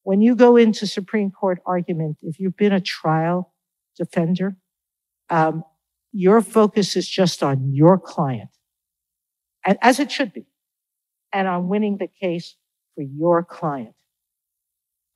When 0.03 0.21
you 0.21 0.35
go 0.35 0.57
into 0.57 0.87
Supreme 0.87 1.31
Court 1.31 1.61
argument, 1.67 2.19
if 2.23 2.41
you've 2.41 2.57
been 2.57 2.73
a 2.73 2.81
trial 2.81 3.53
defender, 3.97 4.57
um, 5.31 5.65
your 6.13 6.41
focus 6.41 6.97
is 6.97 7.09
just 7.09 7.43
on 7.43 7.73
your 7.73 7.99
client, 7.99 8.51
and 9.67 9.79
as 9.83 9.99
it 9.99 10.13
should 10.13 10.33
be, 10.33 10.47
and 11.33 11.49
on 11.49 11.69
winning 11.69 11.97
the 11.97 12.07
case 12.07 12.57
for 12.95 13.03
your 13.03 13.43
client. 13.43 13.95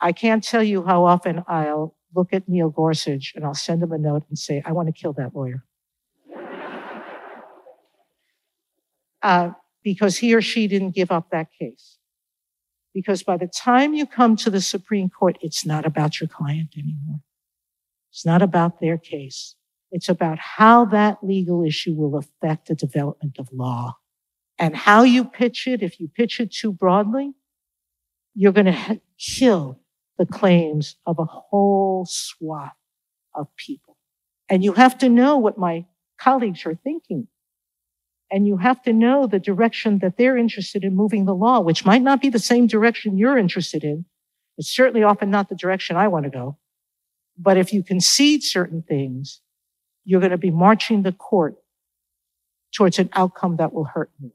I 0.00 0.12
can't 0.12 0.42
tell 0.42 0.62
you 0.62 0.84
how 0.84 1.04
often 1.04 1.44
I'll 1.46 1.94
look 2.14 2.32
at 2.32 2.48
Neil 2.48 2.70
Gorsuch 2.70 3.32
and 3.34 3.44
I'll 3.44 3.54
send 3.54 3.82
him 3.82 3.92
a 3.92 3.98
note 3.98 4.24
and 4.28 4.38
say, 4.38 4.62
I 4.64 4.72
want 4.72 4.88
to 4.88 4.92
kill 4.92 5.12
that 5.14 5.34
lawyer. 5.34 5.64
uh, 9.22 9.50
because 9.82 10.18
he 10.18 10.34
or 10.34 10.42
she 10.42 10.68
didn't 10.68 10.94
give 10.94 11.11
up 11.11 11.30
that 11.30 11.48
case. 11.59 11.98
Because 12.94 13.22
by 13.22 13.36
the 13.36 13.46
time 13.46 13.94
you 13.94 14.06
come 14.06 14.36
to 14.36 14.50
the 14.50 14.61
Supreme 14.61 15.09
Court, 15.09 15.38
it's 15.40 15.64
not 15.64 15.86
about 15.86 16.20
your 16.20 16.28
client 16.28 16.70
anymore. 16.76 17.20
It's 18.11 18.26
not 18.26 18.42
about 18.42 18.80
their 18.80 18.98
case. 18.98 19.54
It's 19.90 20.09
about 20.09 20.38
how 20.38 20.84
that 20.86 21.18
legal 21.22 21.64
issue 21.64 21.94
will 21.94 22.16
affect 22.16 22.68
the 22.68 22.74
development 22.74 23.38
of 23.38 23.48
law 23.52 23.96
and 24.59 24.76
how 24.76 25.02
you 25.02 25.24
pitch 25.24 25.66
it. 25.66 25.82
If 25.82 26.00
you 26.00 26.09
pitch 26.09 26.40
it 26.40 26.52
too 26.52 26.72
broadly, 26.72 27.32
you're 28.34 28.52
going 28.52 28.66
to 28.66 29.00
kill 29.18 29.80
the 30.18 30.26
claims 30.26 30.96
of 31.06 31.18
a 31.18 31.24
whole 31.24 32.06
swath 32.08 32.74
of 33.34 33.48
people. 33.56 33.96
And 34.48 34.64
you 34.64 34.72
have 34.72 34.98
to 34.98 35.08
know 35.08 35.36
what 35.36 35.58
my 35.58 35.86
colleagues 36.18 36.66
are 36.66 36.74
thinking 36.74 37.28
and 38.30 38.46
you 38.46 38.58
have 38.58 38.82
to 38.82 38.92
know 38.92 39.26
the 39.26 39.38
direction 39.38 40.00
that 40.00 40.16
they're 40.16 40.36
interested 40.36 40.84
in 40.84 40.94
moving 40.94 41.24
the 41.24 41.34
law, 41.34 41.60
which 41.60 41.84
might 41.84 42.02
not 42.02 42.20
be 42.20 42.28
the 42.28 42.38
same 42.38 42.66
direction 42.66 43.16
you're 43.16 43.38
interested 43.38 43.84
in. 43.84 44.04
It's 44.58 44.68
certainly 44.68 45.02
often 45.02 45.30
not 45.30 45.48
the 45.48 45.54
direction 45.54 45.96
I 45.96 46.08
want 46.08 46.24
to 46.24 46.30
go. 46.30 46.58
But 47.38 47.56
if 47.56 47.72
you 47.72 47.82
concede 47.82 48.42
certain 48.42 48.82
things, 48.82 49.40
you're 50.04 50.20
going 50.20 50.32
to 50.32 50.38
be 50.38 50.50
marching 50.50 51.02
the 51.02 51.12
court 51.12 51.56
towards 52.74 52.98
an 52.98 53.08
outcome 53.14 53.56
that 53.56 53.72
will 53.72 53.84
hurt 53.84 54.10
you. 54.20 54.32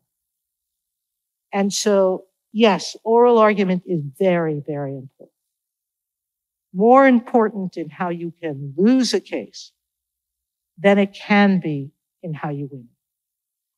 And 1.51 1.71
so, 1.71 2.23
yes, 2.51 2.95
oral 3.03 3.37
argument 3.37 3.83
is 3.85 4.01
very, 4.17 4.63
very 4.65 4.95
important. 4.95 5.32
More 6.73 7.07
important 7.07 7.77
in 7.77 7.89
how 7.89 8.09
you 8.09 8.33
can 8.41 8.73
lose 8.75 9.13
a 9.13 9.19
case 9.19 9.71
than 10.77 10.97
it 10.97 11.13
can 11.13 11.59
be 11.59 11.91
in 12.21 12.33
how 12.33 12.49
you 12.49 12.67
win. 12.71 12.87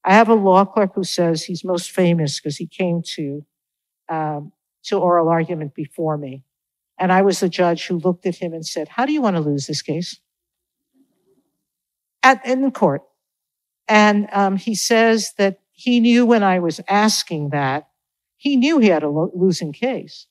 I 0.03 0.13
have 0.13 0.29
a 0.29 0.35
law 0.35 0.65
clerk 0.65 0.91
who 0.95 1.03
says 1.03 1.43
he's 1.43 1.63
most 1.63 1.91
famous 1.91 2.39
because 2.39 2.57
he 2.57 2.67
came 2.67 3.01
to 3.15 3.45
um, 4.07 4.51
to 4.83 4.99
oral 4.99 5.29
argument 5.29 5.73
before 5.73 6.15
me, 6.15 6.43
and 6.99 7.11
I 7.11 7.23
was 7.23 7.39
the 7.39 7.49
judge 7.49 7.87
who 7.87 7.97
looked 7.97 8.25
at 8.27 8.35
him 8.35 8.53
and 8.53 8.65
said, 8.65 8.87
"How 8.87 9.05
do 9.05 9.11
you 9.11 9.21
want 9.21 9.35
to 9.35 9.41
lose 9.41 9.65
this 9.65 9.81
case?" 9.81 10.19
At 12.21 12.45
in 12.45 12.61
the 12.61 12.71
court, 12.71 13.01
and 13.87 14.27
um, 14.31 14.57
he 14.57 14.75
says 14.75 15.33
that 15.37 15.59
he 15.71 15.99
knew 15.99 16.25
when 16.25 16.43
I 16.43 16.59
was 16.59 16.79
asking 16.87 17.49
that, 17.49 17.89
he 18.37 18.55
knew 18.55 18.77
he 18.77 18.89
had 18.89 19.03
a 19.03 19.09
lo- 19.09 19.31
losing 19.33 19.73
case, 19.73 20.27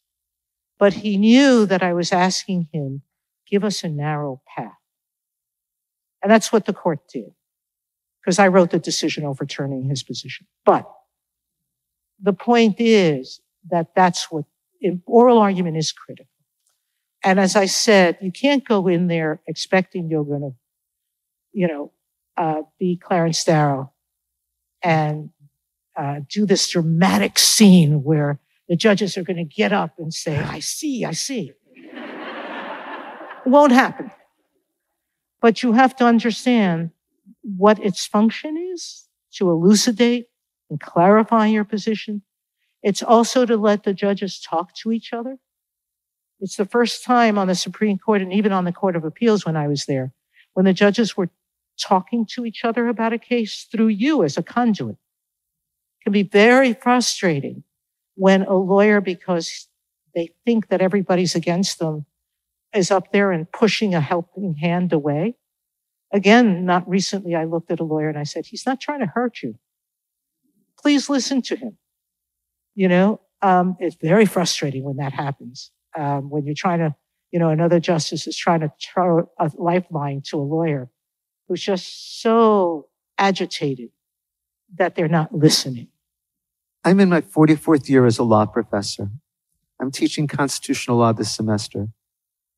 but 0.79 0.95
he 0.95 1.17
knew 1.17 1.67
that 1.67 1.83
I 1.83 1.93
was 1.93 2.13
asking 2.13 2.69
him, 2.73 3.03
"Give 3.47 3.65
us 3.65 3.85
a 3.85 3.89
narrow 3.89 4.43
path," 4.57 4.79
and 6.23 6.31
that's 6.31 6.53
what 6.53 6.67
the 6.67 6.73
court 6.73 7.01
did 7.09 7.35
because 8.21 8.39
I 8.39 8.49
wrote 8.49 8.71
the 8.71 8.79
decision 8.79 9.25
overturning 9.25 9.85
his 9.85 10.03
position. 10.03 10.47
But 10.65 10.91
the 12.21 12.33
point 12.33 12.77
is 12.79 13.41
that 13.71 13.95
that's 13.95 14.31
what 14.31 14.45
oral 15.07 15.39
argument 15.39 15.77
is 15.77 15.93
critical. 15.93 16.29
And 17.23 17.41
as 17.41 17.57
I 17.57 17.67
said, 17.67 18.19
you 18.21 18.33
can't 18.33 18.67
go 18.67 18.87
in 18.87 19.07
there 19.07 19.41
expecting 19.47 20.09
you're 20.09 20.25
going 20.25 20.43
to, 20.43 20.55
you 21.53 21.67
know, 21.67 21.93
uh, 22.37 22.63
be 22.79 22.97
Clarence 22.97 23.45
Darrow 23.45 23.93
and 24.83 25.31
uh, 25.97 26.21
do 26.29 26.45
this 26.45 26.69
dramatic 26.69 27.39
scene 27.39 28.03
where 28.03 28.41
the 28.75 28.79
judges 28.79 29.17
are 29.17 29.23
going 29.23 29.37
to 29.37 29.45
get 29.45 29.73
up 29.73 29.93
and 29.99 30.13
say, 30.13 30.37
I 30.37 30.59
see, 30.59 31.05
I 31.05 31.13
see. 31.13 31.53
it 31.95 33.47
won't 33.47 33.71
happen. 33.71 34.11
But 35.41 35.63
you 35.63 35.75
have 35.75 35.95
to 35.95 36.05
understand 36.05 36.91
what 37.43 37.79
its 37.79 38.05
function 38.05 38.57
is 38.73 39.07
to 39.35 39.49
elucidate 39.49 40.27
and 40.71 40.81
clarify 40.81 41.47
your 41.47 41.63
position. 41.63 42.23
It's 42.83 43.01
also 43.01 43.47
to 43.47 43.57
let 43.57 43.85
the 43.85 43.95
judges 43.95 44.41
talk 44.41 44.75
to 44.83 44.91
each 44.91 45.13
other. 45.13 45.37
It's 46.41 46.57
the 46.57 46.65
first 46.65 47.05
time 47.05 47.39
on 47.39 47.47
the 47.47 47.55
Supreme 47.55 47.97
Court 47.97 48.23
and 48.23 48.33
even 48.33 48.51
on 48.51 48.65
the 48.65 48.73
Court 48.73 48.97
of 48.97 49.05
Appeals 49.05 49.47
when 49.47 49.57
I 49.57 49.69
was 49.69 49.85
there, 49.85 50.13
when 50.55 50.65
the 50.65 50.73
judges 50.73 51.17
were 51.17 51.31
talking 51.81 52.27
to 52.31 52.45
each 52.45 52.65
other 52.65 52.89
about 52.89 53.13
a 53.13 53.19
case 53.19 53.69
through 53.71 53.87
you 53.87 54.25
as 54.25 54.37
a 54.37 54.43
conduit. 54.43 54.97
It 54.97 56.03
can 56.03 56.13
be 56.13 56.25
very 56.25 56.73
frustrating 56.73 57.63
when 58.15 58.43
a 58.43 58.55
lawyer, 58.55 59.01
because 59.01 59.69
they 60.15 60.31
think 60.45 60.69
that 60.69 60.81
everybody's 60.81 61.35
against 61.35 61.79
them, 61.79 62.07
is 62.75 62.91
up 62.91 63.13
there 63.13 63.33
and 63.33 63.51
pushing 63.51 63.95
a 63.95 64.01
helping 64.01 64.55
hand 64.55 64.93
away. 64.93 65.37
Again, 66.13 66.65
not 66.65 66.89
recently, 66.89 67.35
I 67.35 67.45
looked 67.45 67.71
at 67.71 67.81
a 67.81 67.85
lawyer 67.85 68.09
and 68.09 68.19
I 68.19 68.25
said, 68.25 68.47
he's 68.47 68.67
not 68.67 68.81
trying 68.81 69.01
to 69.01 69.07
hurt 69.07 69.43
you. 69.43 69.57
Please 70.79 71.09
listen 71.09 71.43
to 71.43 71.57
him. 71.57 71.79
You 72.75 72.89
know, 72.89 73.21
um, 73.43 73.77
it's 73.79 73.97
very 73.97 74.27
frustrating 74.27 74.85
when 74.85 74.97
that 74.97 75.13
happens. 75.13 75.71
Um, 75.97 76.31
when 76.31 76.45
you're 76.45 76.55
trying 76.55 76.81
to, 76.81 76.95
you 77.31 77.39
know, 77.39 77.49
another 77.51 77.81
justice 77.81 78.27
is 78.27 78.37
trying 78.37 78.61
to 78.61 78.73
throw 78.81 79.31
a 79.39 79.51
lifeline 79.57 80.23
to 80.27 80.39
a 80.39 80.43
lawyer 80.43 80.91
who's 81.49 81.63
just 81.63 82.21
so 82.21 82.89
agitated 83.19 83.91
that 84.77 84.95
they're 84.95 85.09
not 85.09 85.33
listening. 85.35 85.89
I'm 86.87 87.01
in 87.01 87.09
my 87.09 87.23
44th 87.23 87.89
year 87.89 88.05
as 88.05 88.19
a 88.19 88.25
law 88.25 88.45
professor. 88.45 89.09
I'm 89.81 89.91
teaching 89.91 90.27
constitutional 90.27 90.99
law 90.99 91.13
this 91.13 91.35
semester. 91.35 91.89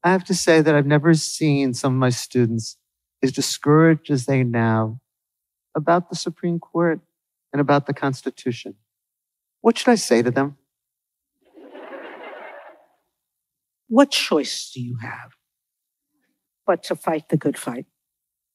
I 0.02 0.10
have 0.10 0.24
to 0.24 0.34
say 0.34 0.60
that 0.60 0.74
I've 0.74 0.86
never 0.86 1.14
seen 1.14 1.74
some 1.74 1.94
of 1.94 1.98
my 1.98 2.10
students 2.10 2.76
as 3.22 3.30
discouraged 3.30 4.10
as 4.10 4.26
they 4.26 4.42
now 4.42 5.00
about 5.76 6.10
the 6.10 6.16
Supreme 6.16 6.58
Court 6.58 7.00
and 7.52 7.60
about 7.60 7.86
the 7.86 7.94
Constitution. 7.94 8.74
What 9.60 9.78
should 9.78 9.88
I 9.88 9.94
say 9.94 10.22
to 10.22 10.30
them? 10.30 10.56
What 13.88 14.10
choice 14.10 14.72
do 14.74 14.80
you 14.80 14.98
have 15.02 15.30
but 16.66 16.82
to 16.84 16.96
fight 16.96 17.28
the 17.28 17.36
good 17.36 17.56
fight? 17.56 17.86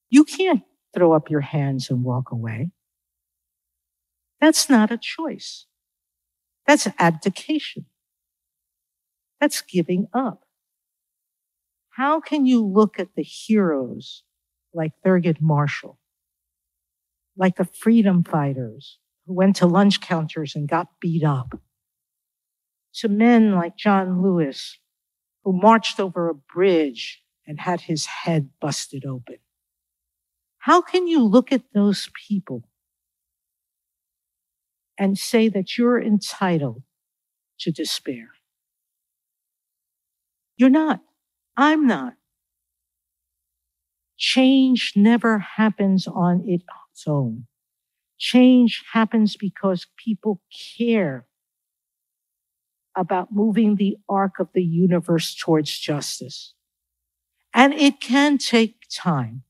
You 0.10 0.26
can't 0.26 0.64
throw 0.94 1.14
up 1.14 1.30
your 1.30 1.40
hands 1.40 1.90
and 1.90 2.04
walk 2.04 2.32
away. 2.32 2.72
That's 4.42 4.70
not 4.70 4.92
a 4.92 4.98
choice. 4.98 5.68
That's 6.66 6.88
abdication. 6.98 7.86
That's 9.40 9.62
giving 9.62 10.08
up. 10.14 10.46
How 11.92 12.20
can 12.20 12.46
you 12.46 12.66
look 12.66 13.00
at 13.00 13.16
the 13.16 13.24
heroes 13.24 14.24
like 14.74 14.94
Thurgood 15.06 15.42
Marshall, 15.42 16.00
like 17.38 17.58
the 17.58 17.66
freedom 17.66 18.24
fighters 18.24 18.98
who 19.26 19.34
went 19.34 19.58
to 19.58 19.68
lunch 19.68 20.02
counters 20.02 20.56
and 20.56 20.68
got 20.68 21.00
beat 21.00 21.24
up, 21.24 21.60
to 22.96 23.10
men 23.10 23.52
like 23.54 23.78
John 23.78 24.22
Lewis, 24.22 24.80
who 25.44 25.54
marched 25.54 26.00
over 26.00 26.30
a 26.30 26.34
bridge 26.34 27.22
and 27.46 27.60
had 27.60 27.82
his 27.82 28.06
head 28.06 28.50
busted 28.60 29.06
open? 29.06 29.38
How 30.60 30.82
can 30.82 31.08
you 31.08 31.24
look 31.24 31.52
at 31.52 31.74
those 31.74 32.10
people 32.28 32.64
and 35.02 35.18
say 35.18 35.50
that 35.50 35.80
you're 35.80 36.00
entitled 36.00 36.84
to 37.60 37.72
despair. 37.72 38.30
You're 40.58 40.70
not. 40.70 41.00
I'm 41.58 41.88
not. 41.88 42.14
Change 44.16 44.94
never 44.96 45.40
happens 45.40 46.06
on 46.06 46.44
its 46.46 46.64
own. 47.08 47.48
Change 48.20 48.84
happens 48.94 49.36
because 49.36 49.88
people 49.98 50.40
care 50.78 51.26
about 52.96 53.30
moving 53.32 53.78
the 53.78 53.98
arc 54.08 54.40
of 54.40 54.50
the 54.54 54.64
universe 54.64 55.36
towards 55.36 55.80
justice. 55.80 56.54
And 57.56 57.74
it 57.74 58.00
can 58.00 58.38
take 58.38 58.84
time 58.94 59.42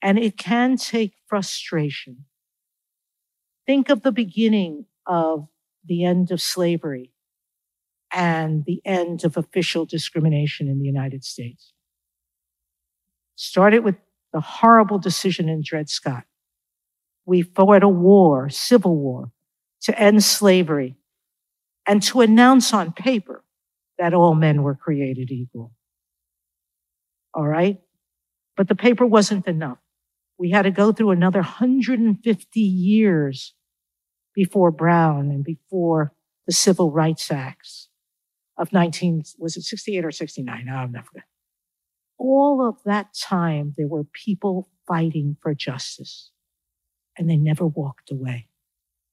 and 0.00 0.18
it 0.18 0.38
can 0.38 0.78
take 0.78 1.12
frustration 1.26 2.24
Think 3.66 3.88
of 3.90 4.02
the 4.02 4.12
beginning 4.12 4.86
of 5.06 5.48
the 5.84 6.04
end 6.04 6.30
of 6.30 6.40
slavery 6.40 7.12
and 8.12 8.64
the 8.64 8.80
end 8.84 9.24
of 9.24 9.36
official 9.36 9.86
discrimination 9.86 10.68
in 10.68 10.78
the 10.78 10.84
United 10.84 11.24
States. 11.24 11.72
Started 13.36 13.80
with 13.80 13.96
the 14.32 14.40
horrible 14.40 14.98
decision 14.98 15.48
in 15.48 15.62
Dred 15.64 15.88
Scott. 15.88 16.24
We 17.26 17.42
fought 17.42 17.82
a 17.82 17.88
war, 17.88 18.50
civil 18.50 18.96
war, 18.96 19.32
to 19.82 19.98
end 19.98 20.22
slavery 20.22 20.96
and 21.86 22.02
to 22.04 22.20
announce 22.20 22.72
on 22.72 22.92
paper 22.92 23.44
that 23.98 24.14
all 24.14 24.34
men 24.34 24.62
were 24.62 24.74
created 24.74 25.30
equal. 25.30 25.72
All 27.32 27.46
right? 27.46 27.80
But 28.56 28.68
the 28.68 28.74
paper 28.74 29.06
wasn't 29.06 29.46
enough 29.46 29.78
we 30.38 30.50
had 30.50 30.62
to 30.62 30.70
go 30.70 30.92
through 30.92 31.10
another 31.10 31.40
150 31.40 32.60
years 32.60 33.54
before 34.34 34.70
Brown 34.70 35.30
and 35.30 35.44
before 35.44 36.12
the 36.46 36.52
Civil 36.52 36.90
Rights 36.90 37.30
Acts 37.30 37.88
of 38.58 38.72
19, 38.72 39.22
was 39.38 39.56
it 39.56 39.62
68 39.62 40.04
or 40.04 40.10
69? 40.10 40.68
I'm 40.68 40.92
not 40.92 41.06
forget. 41.06 41.24
All 42.18 42.66
of 42.66 42.76
that 42.84 43.14
time, 43.14 43.74
there 43.76 43.88
were 43.88 44.04
people 44.04 44.68
fighting 44.86 45.36
for 45.40 45.54
justice 45.54 46.30
and 47.16 47.28
they 47.28 47.36
never 47.36 47.66
walked 47.66 48.10
away. 48.10 48.48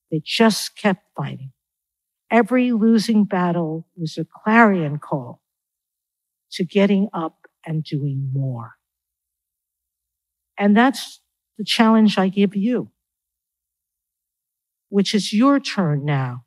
They 0.10 0.22
just 0.24 0.76
kept 0.76 1.06
fighting. 1.16 1.52
Every 2.30 2.72
losing 2.72 3.26
battle 3.26 3.88
was 3.96 4.18
a 4.18 4.26
clarion 4.26 5.00
call 5.00 5.42
to 6.54 6.64
getting 6.64 7.10
up 7.14 7.48
and 7.66 7.84
doing 7.84 8.30
more. 8.34 8.76
And 10.58 10.76
that's 10.76 11.22
the 11.58 11.64
challenge 11.64 12.18
I 12.18 12.28
give 12.30 12.56
you, 12.56 12.92
which 14.90 15.16
is 15.16 15.34
your 15.34 15.60
turn 15.60 16.06
now 16.06 16.46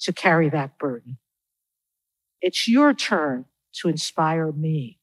to 0.00 0.12
carry 0.12 0.48
that 0.50 0.78
burden. 0.78 1.18
It's 2.40 2.66
your 2.66 2.94
turn 2.94 3.46
to 3.74 3.88
inspire 3.88 4.50
me, 4.50 4.98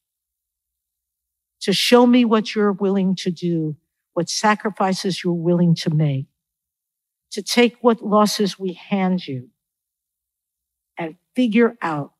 to 1.60 1.72
show 1.72 2.06
me 2.06 2.24
what 2.24 2.54
you're 2.54 2.72
willing 2.72 3.14
to 3.16 3.30
do, 3.30 3.76
what 4.14 4.28
sacrifices 4.28 5.22
you're 5.22 5.32
willing 5.32 5.74
to 5.76 5.90
make, 5.90 6.26
to 7.30 7.42
take 7.42 7.76
what 7.80 8.02
losses 8.02 8.58
we 8.58 8.72
hand 8.72 9.26
you 9.26 9.50
and 10.98 11.16
figure 11.36 11.76
out 11.80 12.12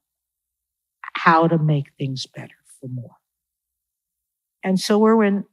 how 1.15 1.49
to 1.49 1.59
make 1.59 1.87
things 1.99 2.27
better 2.27 2.55
for 2.81 2.89
more. 2.89 3.17
And 4.63 4.79
so, 4.79 5.05
Erwin, 5.05 5.45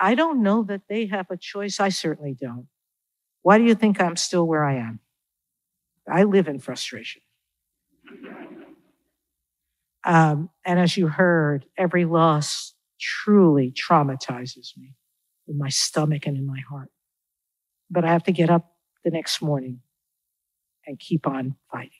I 0.00 0.14
don't 0.14 0.42
know 0.42 0.62
that 0.64 0.82
they 0.88 1.06
have 1.06 1.30
a 1.30 1.36
choice. 1.36 1.80
I 1.80 1.88
certainly 1.88 2.36
don't. 2.38 2.68
Why 3.42 3.58
do 3.58 3.64
you 3.64 3.74
think 3.74 4.00
I'm 4.00 4.16
still 4.16 4.46
where 4.46 4.64
I 4.64 4.76
am? 4.76 5.00
I 6.10 6.24
live 6.24 6.48
in 6.48 6.58
frustration. 6.58 7.22
Um, 10.04 10.50
and 10.64 10.78
as 10.78 10.96
you 10.96 11.08
heard, 11.08 11.66
every 11.76 12.04
loss 12.04 12.74
truly 13.00 13.72
traumatizes 13.72 14.76
me 14.76 14.94
in 15.46 15.58
my 15.58 15.68
stomach 15.68 16.26
and 16.26 16.36
in 16.36 16.46
my 16.46 16.60
heart. 16.70 16.90
But 17.90 18.04
I 18.04 18.12
have 18.12 18.24
to 18.24 18.32
get 18.32 18.50
up 18.50 18.72
the 19.04 19.10
next 19.10 19.42
morning 19.42 19.80
and 20.86 20.98
keep 20.98 21.26
on 21.26 21.56
fighting. 21.70 21.97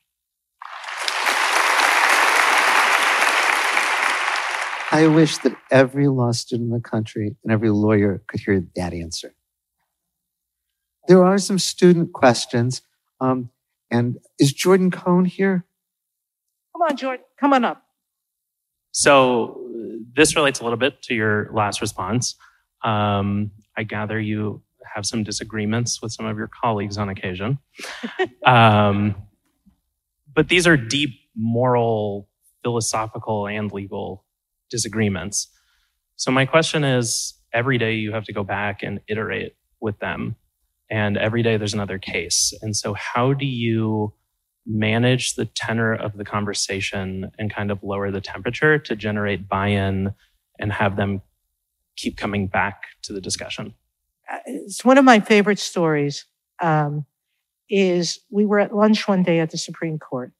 I 4.91 5.07
wish 5.07 5.37
that 5.39 5.55
every 5.69 6.07
law 6.07 6.31
student 6.31 6.67
in 6.69 6.73
the 6.73 6.81
country 6.81 7.35
and 7.43 7.51
every 7.51 7.69
lawyer 7.69 8.23
could 8.27 8.39
hear 8.39 8.65
that 8.75 8.93
answer. 8.93 9.33
There 11.07 11.23
are 11.23 11.37
some 11.37 11.59
student 11.59 12.13
questions. 12.13 12.81
Um, 13.21 13.51
and 13.91 14.17
is 14.39 14.53
Jordan 14.53 14.91
Cohn 14.91 15.25
here? 15.25 15.65
Come 16.73 16.81
on, 16.83 16.97
Jordan. 16.97 17.25
Come 17.39 17.53
on 17.53 17.65
up. 17.65 17.83
So, 18.91 19.61
this 20.15 20.35
relates 20.35 20.59
a 20.59 20.63
little 20.63 20.77
bit 20.77 21.01
to 21.03 21.13
your 21.13 21.49
last 21.53 21.81
response. 21.81 22.35
Um, 22.83 23.51
I 23.77 23.83
gather 23.83 24.19
you 24.19 24.63
have 24.95 25.05
some 25.05 25.23
disagreements 25.23 26.01
with 26.01 26.11
some 26.11 26.25
of 26.25 26.37
your 26.37 26.49
colleagues 26.61 26.97
on 26.97 27.09
occasion. 27.09 27.59
um, 28.45 29.15
but 30.33 30.47
these 30.49 30.65
are 30.65 30.77
deep 30.77 31.11
moral 31.35 32.27
philosophical 32.63 33.47
and 33.47 33.71
legal 33.71 34.25
disagreements. 34.69 35.47
So 36.15 36.31
my 36.31 36.45
question 36.45 36.83
is 36.83 37.33
every 37.53 37.77
day 37.77 37.95
you 37.95 38.11
have 38.11 38.25
to 38.25 38.33
go 38.33 38.43
back 38.43 38.83
and 38.83 38.99
iterate 39.07 39.55
with 39.79 39.99
them 39.99 40.35
and 40.89 41.17
every 41.17 41.43
day 41.43 41.57
there's 41.57 41.73
another 41.73 41.99
case. 41.99 42.53
And 42.61 42.75
so 42.75 42.93
how 42.93 43.33
do 43.33 43.45
you 43.45 44.13
manage 44.65 45.35
the 45.35 45.45
tenor 45.45 45.93
of 45.93 46.17
the 46.17 46.25
conversation 46.25 47.31
and 47.37 47.53
kind 47.53 47.71
of 47.71 47.83
lower 47.83 48.11
the 48.11 48.21
temperature 48.21 48.77
to 48.79 48.95
generate 48.95 49.47
buy-in 49.47 50.13
and 50.59 50.73
have 50.73 50.95
them 50.95 51.21
keep 51.95 52.17
coming 52.17 52.47
back 52.47 52.83
to 53.03 53.13
the 53.13 53.21
discussion? 53.21 53.73
Uh, 54.31 54.37
it's 54.45 54.83
one 54.83 54.97
of 54.97 55.05
my 55.05 55.19
favorite 55.19 55.59
stories. 55.59 56.25
Um, 56.61 57.05
is 57.69 58.19
we 58.31 58.45
were 58.45 58.59
at 58.59 58.75
lunch 58.75 59.07
one 59.07 59.21
day 59.21 59.39
at 59.39 59.51
the 59.51 59.57
Supreme 59.57 59.99
Court, 59.99 60.31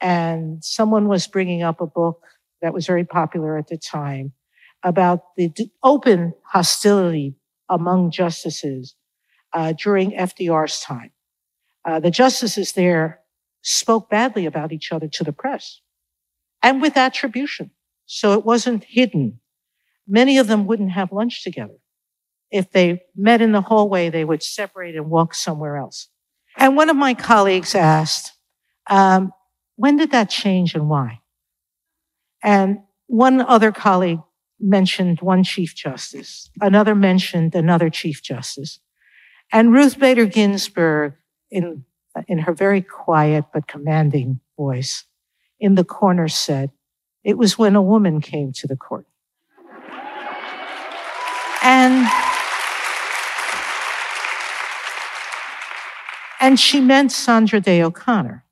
and 0.00 0.64
someone 0.64 1.06
was 1.06 1.26
bringing 1.26 1.62
up 1.62 1.82
a 1.82 1.86
book 1.86 2.22
that 2.66 2.74
was 2.74 2.84
very 2.84 3.04
popular 3.04 3.56
at 3.56 3.68
the 3.68 3.78
time 3.78 4.32
about 4.82 5.36
the 5.36 5.52
open 5.84 6.34
hostility 6.44 7.36
among 7.68 8.10
justices 8.10 8.96
uh, 9.52 9.72
during 9.72 10.10
FDR's 10.10 10.80
time. 10.80 11.12
Uh, 11.84 12.00
the 12.00 12.10
justices 12.10 12.72
there 12.72 13.20
spoke 13.62 14.10
badly 14.10 14.46
about 14.46 14.72
each 14.72 14.90
other 14.90 15.06
to 15.06 15.22
the 15.22 15.32
press 15.32 15.80
and 16.60 16.82
with 16.82 16.96
attribution. 16.96 17.70
So 18.06 18.32
it 18.32 18.44
wasn't 18.44 18.82
hidden. 18.82 19.38
Many 20.08 20.36
of 20.38 20.48
them 20.48 20.66
wouldn't 20.66 20.90
have 20.90 21.12
lunch 21.12 21.44
together. 21.44 21.76
If 22.50 22.72
they 22.72 23.02
met 23.14 23.40
in 23.40 23.52
the 23.52 23.60
hallway, 23.60 24.10
they 24.10 24.24
would 24.24 24.42
separate 24.42 24.96
and 24.96 25.08
walk 25.08 25.34
somewhere 25.34 25.76
else. 25.76 26.08
And 26.56 26.76
one 26.76 26.90
of 26.90 26.96
my 26.96 27.14
colleagues 27.14 27.76
asked, 27.76 28.32
um, 28.90 29.32
when 29.76 29.96
did 29.98 30.10
that 30.10 30.30
change 30.30 30.74
and 30.74 30.88
why? 30.88 31.20
And 32.46 32.78
one 33.08 33.40
other 33.40 33.72
colleague 33.72 34.20
mentioned 34.60 35.20
one 35.20 35.42
Chief 35.42 35.74
Justice. 35.74 36.48
Another 36.60 36.94
mentioned 36.94 37.56
another 37.56 37.90
Chief 37.90 38.22
Justice. 38.22 38.78
And 39.52 39.72
Ruth 39.72 39.98
Bader 39.98 40.26
Ginsburg, 40.26 41.14
in, 41.50 41.84
in 42.28 42.38
her 42.38 42.54
very 42.54 42.82
quiet 42.82 43.46
but 43.52 43.66
commanding 43.66 44.38
voice, 44.56 45.04
in 45.58 45.74
the 45.74 45.84
corner 45.84 46.28
said, 46.28 46.70
It 47.24 47.36
was 47.36 47.58
when 47.58 47.74
a 47.74 47.82
woman 47.82 48.20
came 48.20 48.52
to 48.52 48.68
the 48.68 48.76
court. 48.76 49.06
And 51.62 52.06
And 56.38 56.60
she 56.60 56.80
meant 56.80 57.10
Sandra 57.10 57.60
Day 57.60 57.82
O'Connor. 57.82 58.45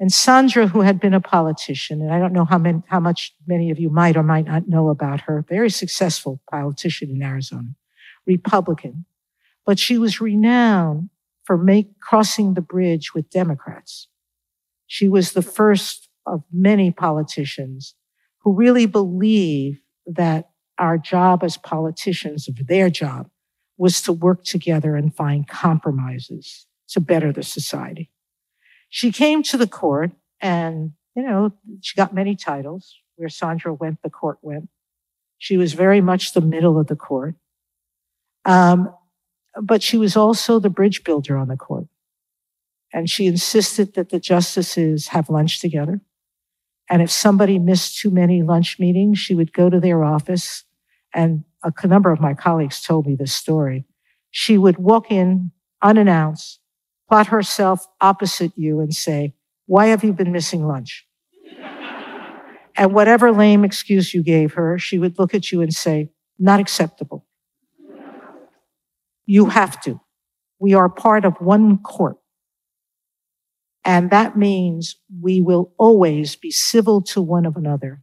And 0.00 0.12
Sandra, 0.12 0.68
who 0.68 0.80
had 0.82 1.00
been 1.00 1.14
a 1.14 1.20
politician, 1.20 2.00
and 2.00 2.12
I 2.12 2.20
don't 2.20 2.32
know 2.32 2.44
how, 2.44 2.58
many, 2.58 2.82
how 2.86 3.00
much 3.00 3.34
many 3.46 3.70
of 3.70 3.80
you 3.80 3.90
might 3.90 4.16
or 4.16 4.22
might 4.22 4.46
not 4.46 4.68
know 4.68 4.90
about 4.90 5.22
her, 5.22 5.44
very 5.48 5.70
successful 5.70 6.40
politician 6.48 7.10
in 7.10 7.22
Arizona, 7.22 7.70
Republican, 8.26 9.06
but 9.66 9.78
she 9.78 9.98
was 9.98 10.20
renowned 10.20 11.10
for 11.44 11.58
make, 11.58 11.98
crossing 12.00 12.54
the 12.54 12.60
bridge 12.60 13.12
with 13.12 13.28
Democrats. 13.30 14.06
She 14.86 15.08
was 15.08 15.32
the 15.32 15.42
first 15.42 16.08
of 16.26 16.44
many 16.52 16.90
politicians 16.90 17.94
who 18.42 18.54
really 18.54 18.86
believe 18.86 19.80
that 20.06 20.50
our 20.78 20.96
job 20.96 21.42
as 21.42 21.56
politicians, 21.56 22.48
their 22.68 22.88
job, 22.88 23.28
was 23.76 24.00
to 24.02 24.12
work 24.12 24.44
together 24.44 24.94
and 24.94 25.14
find 25.14 25.48
compromises 25.48 26.66
to 26.88 27.00
better 27.00 27.32
the 27.32 27.42
society. 27.42 28.10
She 28.88 29.12
came 29.12 29.42
to 29.44 29.56
the 29.56 29.66
court 29.66 30.12
and, 30.40 30.92
you 31.14 31.22
know, 31.22 31.52
she 31.80 31.96
got 31.96 32.14
many 32.14 32.36
titles. 32.36 32.96
Where 33.16 33.28
Sandra 33.28 33.74
went, 33.74 34.02
the 34.02 34.10
court 34.10 34.38
went. 34.42 34.68
She 35.38 35.56
was 35.56 35.72
very 35.72 36.00
much 36.00 36.32
the 36.32 36.40
middle 36.40 36.78
of 36.78 36.86
the 36.86 36.96
court. 36.96 37.34
Um, 38.44 38.94
but 39.60 39.82
she 39.82 39.98
was 39.98 40.16
also 40.16 40.58
the 40.58 40.70
bridge 40.70 41.02
builder 41.02 41.36
on 41.36 41.48
the 41.48 41.56
court. 41.56 41.86
And 42.92 43.10
she 43.10 43.26
insisted 43.26 43.94
that 43.94 44.10
the 44.10 44.20
justices 44.20 45.08
have 45.08 45.28
lunch 45.28 45.60
together. 45.60 46.00
And 46.88 47.02
if 47.02 47.10
somebody 47.10 47.58
missed 47.58 47.98
too 47.98 48.10
many 48.10 48.42
lunch 48.42 48.78
meetings, 48.78 49.18
she 49.18 49.34
would 49.34 49.52
go 49.52 49.68
to 49.68 49.80
their 49.80 50.04
office. 50.04 50.64
And 51.12 51.44
a 51.62 51.86
number 51.86 52.10
of 52.10 52.20
my 52.20 52.34
colleagues 52.34 52.80
told 52.80 53.06
me 53.06 53.14
this 53.14 53.32
story. 53.32 53.84
She 54.30 54.56
would 54.56 54.78
walk 54.78 55.10
in 55.10 55.50
unannounced, 55.82 56.57
plot 57.08 57.28
herself 57.28 57.86
opposite 58.00 58.52
you 58.56 58.80
and 58.80 58.94
say, 58.94 59.34
why 59.66 59.86
have 59.86 60.04
you 60.04 60.12
been 60.12 60.32
missing 60.32 60.66
lunch? 60.66 61.06
and 62.76 62.92
whatever 62.92 63.32
lame 63.32 63.64
excuse 63.64 64.14
you 64.14 64.22
gave 64.22 64.54
her, 64.54 64.78
she 64.78 64.98
would 64.98 65.18
look 65.18 65.34
at 65.34 65.50
you 65.50 65.60
and 65.62 65.74
say, 65.74 66.10
not 66.38 66.60
acceptable. 66.60 67.26
You 69.26 69.46
have 69.46 69.80
to. 69.82 70.00
We 70.58 70.74
are 70.74 70.88
part 70.88 71.24
of 71.24 71.34
one 71.40 71.78
court. 71.78 72.16
And 73.84 74.10
that 74.10 74.36
means 74.36 74.96
we 75.20 75.40
will 75.40 75.72
always 75.78 76.36
be 76.36 76.50
civil 76.50 77.00
to 77.02 77.22
one 77.22 77.46
another 77.46 78.02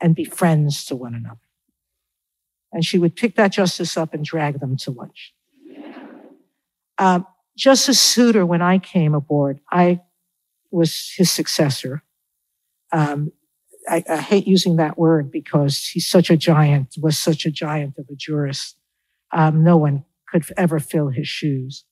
and 0.00 0.14
be 0.14 0.24
friends 0.24 0.84
to 0.86 0.96
one 0.96 1.14
another. 1.14 1.40
And 2.72 2.84
she 2.84 2.98
would 2.98 3.16
pick 3.16 3.36
that 3.36 3.52
justice 3.52 3.96
up 3.96 4.12
and 4.12 4.24
drag 4.24 4.60
them 4.60 4.76
to 4.78 4.90
lunch. 4.90 5.34
Um, 6.98 7.26
Justice 7.56 8.00
Souter, 8.00 8.44
when 8.44 8.62
I 8.62 8.78
came 8.78 9.14
aboard, 9.14 9.60
I 9.70 10.00
was 10.70 11.12
his 11.16 11.30
successor. 11.30 12.02
Um, 12.92 13.32
I, 13.88 14.04
I, 14.08 14.16
hate 14.18 14.46
using 14.46 14.76
that 14.76 14.98
word 14.98 15.30
because 15.30 15.86
he's 15.86 16.06
such 16.06 16.30
a 16.30 16.36
giant, 16.36 16.94
was 17.00 17.18
such 17.18 17.46
a 17.46 17.50
giant 17.50 17.98
of 17.98 18.06
a 18.10 18.14
jurist. 18.14 18.76
Um, 19.32 19.64
no 19.64 19.76
one 19.76 20.04
could 20.28 20.44
ever 20.56 20.78
fill 20.78 21.08
his 21.08 21.28
shoes. 21.28 21.84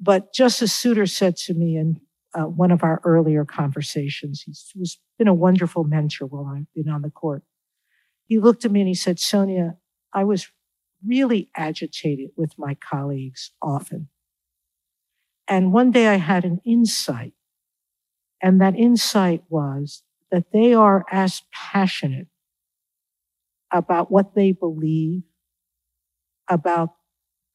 But 0.00 0.32
Justice 0.32 0.72
Souter 0.72 1.06
said 1.06 1.36
to 1.36 1.54
me 1.54 1.76
in 1.76 2.00
uh, 2.34 2.44
one 2.44 2.70
of 2.70 2.82
our 2.82 3.00
earlier 3.04 3.44
conversations, 3.44 4.42
he's, 4.42 4.70
he's 4.72 4.98
been 5.18 5.28
a 5.28 5.34
wonderful 5.34 5.84
mentor 5.84 6.26
while 6.26 6.46
I've 6.46 6.72
been 6.74 6.92
on 6.92 7.02
the 7.02 7.10
court. 7.10 7.42
He 8.26 8.38
looked 8.38 8.64
at 8.64 8.70
me 8.70 8.80
and 8.80 8.88
he 8.88 8.94
said, 8.94 9.18
Sonia, 9.18 9.76
I 10.12 10.24
was 10.24 10.48
really 11.04 11.50
agitated 11.56 12.30
with 12.36 12.52
my 12.58 12.74
colleagues 12.74 13.52
often. 13.62 14.08
And 15.48 15.72
one 15.72 15.90
day 15.90 16.08
I 16.08 16.16
had 16.16 16.44
an 16.44 16.60
insight. 16.64 17.32
And 18.42 18.60
that 18.60 18.76
insight 18.76 19.42
was 19.48 20.02
that 20.30 20.52
they 20.52 20.74
are 20.74 21.04
as 21.10 21.42
passionate 21.52 22.28
about 23.72 24.10
what 24.10 24.34
they 24.34 24.52
believe, 24.52 25.22
about 26.48 26.90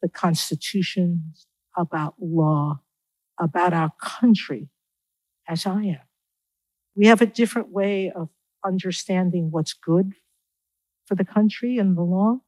the 0.02 0.10
Constitution, 0.10 1.34
about 1.78 2.16
law, 2.20 2.82
about 3.40 3.74
our 3.74 3.92
country 4.02 4.70
as 5.48 5.66
I 5.66 5.84
am. 5.84 6.00
We 6.96 7.08
have 7.08 7.22
a 7.22 7.26
different 7.26 7.70
way 7.70 8.12
of 8.12 8.30
understanding 8.66 9.50
what's 9.52 9.74
good 9.74 10.14
for 11.06 11.16
the 11.16 11.26
country 11.26 11.78
and 11.78 11.98
the 11.98 12.02
law, 12.02 12.40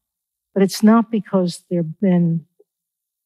but 0.54 0.64
it's 0.64 0.84
not 0.84 1.12
because 1.12 1.64
they're 1.70 1.86
men 2.02 2.46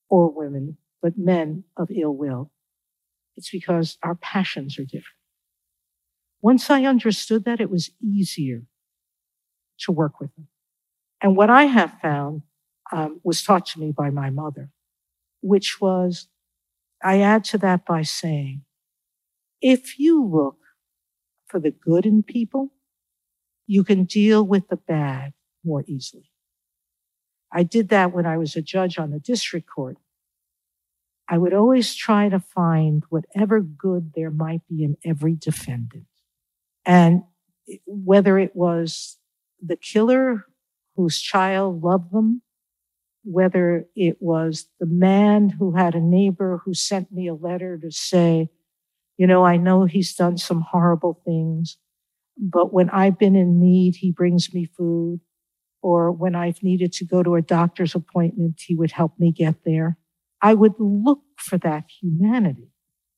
or 0.10 0.32
women 0.32 0.78
but 1.02 1.18
men 1.18 1.64
of 1.78 1.90
ill 1.92 2.16
will. 2.16 2.52
It's 3.38 3.50
because 3.50 3.98
our 4.04 4.16
passions 4.16 4.78
are 4.78 4.84
different. 4.84 5.06
Once 6.42 6.70
I 6.70 6.84
understood 6.84 7.46
that, 7.46 7.62
it 7.62 7.70
was 7.70 7.92
easier 8.02 8.64
to 9.80 9.92
work 9.92 10.20
with 10.20 10.34
them. 10.36 10.48
And 11.22 11.36
what 11.36 11.50
I 11.50 11.64
have 11.64 11.94
found 12.02 12.44
um, 12.92 13.20
was 13.24 13.44
taught 13.44 13.66
to 13.68 13.80
me 13.80 13.92
by 13.92 14.10
my 14.10 14.30
mother, 14.30 14.72
which 15.42 15.80
was 15.82 16.28
I 17.04 17.22
add 17.22 17.44
to 17.46 17.58
that 17.60 17.86
by 17.86 18.02
saying, 18.04 18.64
if 19.62 20.00
you 20.00 20.24
look 20.24 20.58
for 21.48 21.60
the 21.60 21.72
good 21.72 22.06
in 22.06 22.24
people, 22.24 22.72
you 23.68 23.84
can 23.84 24.06
deal 24.06 24.44
with 24.44 24.68
the 24.70 24.78
bad 24.78 25.34
more 25.64 25.84
easily. 25.88 26.32
I 27.52 27.64
did 27.64 27.90
that 27.90 28.14
when 28.14 28.26
I 28.26 28.38
was 28.38 28.56
a 28.56 28.62
judge 28.62 28.98
on 28.98 29.12
the 29.12 29.20
district 29.20 29.68
court 29.70 29.98
I 31.30 31.38
would 31.38 31.54
always 31.54 31.94
try 31.94 32.28
to 32.30 32.40
find 32.40 33.04
whatever 33.10 33.62
good 33.62 34.14
there 34.16 34.32
might 34.32 34.62
be 34.68 34.84
in 34.84 34.98
every 35.06 35.36
defendant. 35.36 36.06
And 36.86 37.22
whether 37.86 38.40
it 38.40 38.56
was 38.56 39.18
the 39.62 39.76
killer 39.76 40.46
whose 40.96 41.22
child 41.22 41.84
loved 41.84 42.12
them, 42.12 42.42
whether 43.24 43.86
it 43.96 44.18
was 44.20 44.68
the 44.80 44.88
man 44.88 45.50
who 45.50 45.76
had 45.76 45.94
a 45.94 46.02
neighbor 46.02 46.62
who 46.66 46.74
sent 46.74 47.12
me 47.12 47.28
a 47.28 47.36
letter 47.36 47.78
to 47.78 47.92
say, 47.92 48.50
you 49.18 49.28
know, 49.28 49.46
I 49.46 49.58
know 49.58 49.86
he's 49.86 50.16
done 50.16 50.38
some 50.38 50.62
horrible 50.62 51.22
things, 51.26 51.78
but 52.38 52.74
when 52.74 52.90
I've 52.90 53.20
been 53.20 53.36
in 53.36 53.60
need, 53.60 53.98
he 53.98 54.12
brings 54.12 54.52
me 54.54 54.66
food. 54.66 55.20
Or 55.82 56.12
when 56.12 56.36
I've 56.36 56.64
needed 56.64 56.92
to 56.94 57.06
go 57.06 57.24
to 57.24 57.36
a 57.36 57.42
doctor's 57.42 57.96
appointment, 57.96 58.62
he 58.66 58.76
would 58.76 58.92
help 58.92 59.20
me 59.20 59.32
get 59.32 59.64
there. 59.64 59.98
I 60.42 60.54
would 60.54 60.74
look 60.80 61.22
for 61.38 61.58
that 61.60 61.86
humanity 62.02 62.72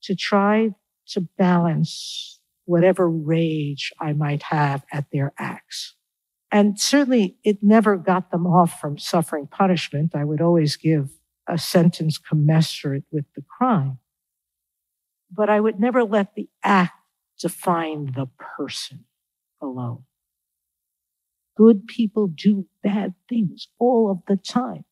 to 0.04 0.16
try 0.16 0.72
to 1.08 1.22
balance 1.38 2.40
whatever 2.66 3.10
rage 3.10 3.92
I 4.00 4.14
might 4.14 4.44
have 4.44 4.84
at 4.92 5.06
their 5.12 5.34
acts. 5.38 5.96
And 6.52 6.80
certainly 6.80 7.38
it 7.44 7.60
never 7.62 7.98
got 7.98 8.32
them 8.32 8.46
off 8.46 8.80
from 8.80 8.98
suffering 8.98 9.48
punishment. 9.48 10.16
I 10.16 10.26
would 10.26 10.42
always 10.42 10.76
give 10.76 11.10
a 11.48 11.58
sentence 11.58 12.18
commensurate 12.18 13.06
with 13.12 13.26
the 13.36 13.42
crime. 13.42 14.00
But 15.32 15.50
I 15.50 15.60
would 15.60 15.80
never 15.80 16.04
let 16.04 16.36
the 16.36 16.50
act 16.64 16.94
define 17.40 18.14
the 18.16 18.28
person 18.58 19.06
alone. 19.62 20.04
Good 21.58 21.88
people 21.88 22.28
do 22.28 22.68
bad 22.84 23.14
things 23.30 23.68
all 23.80 24.12
of 24.12 24.20
the 24.28 24.36
time. 24.36 24.86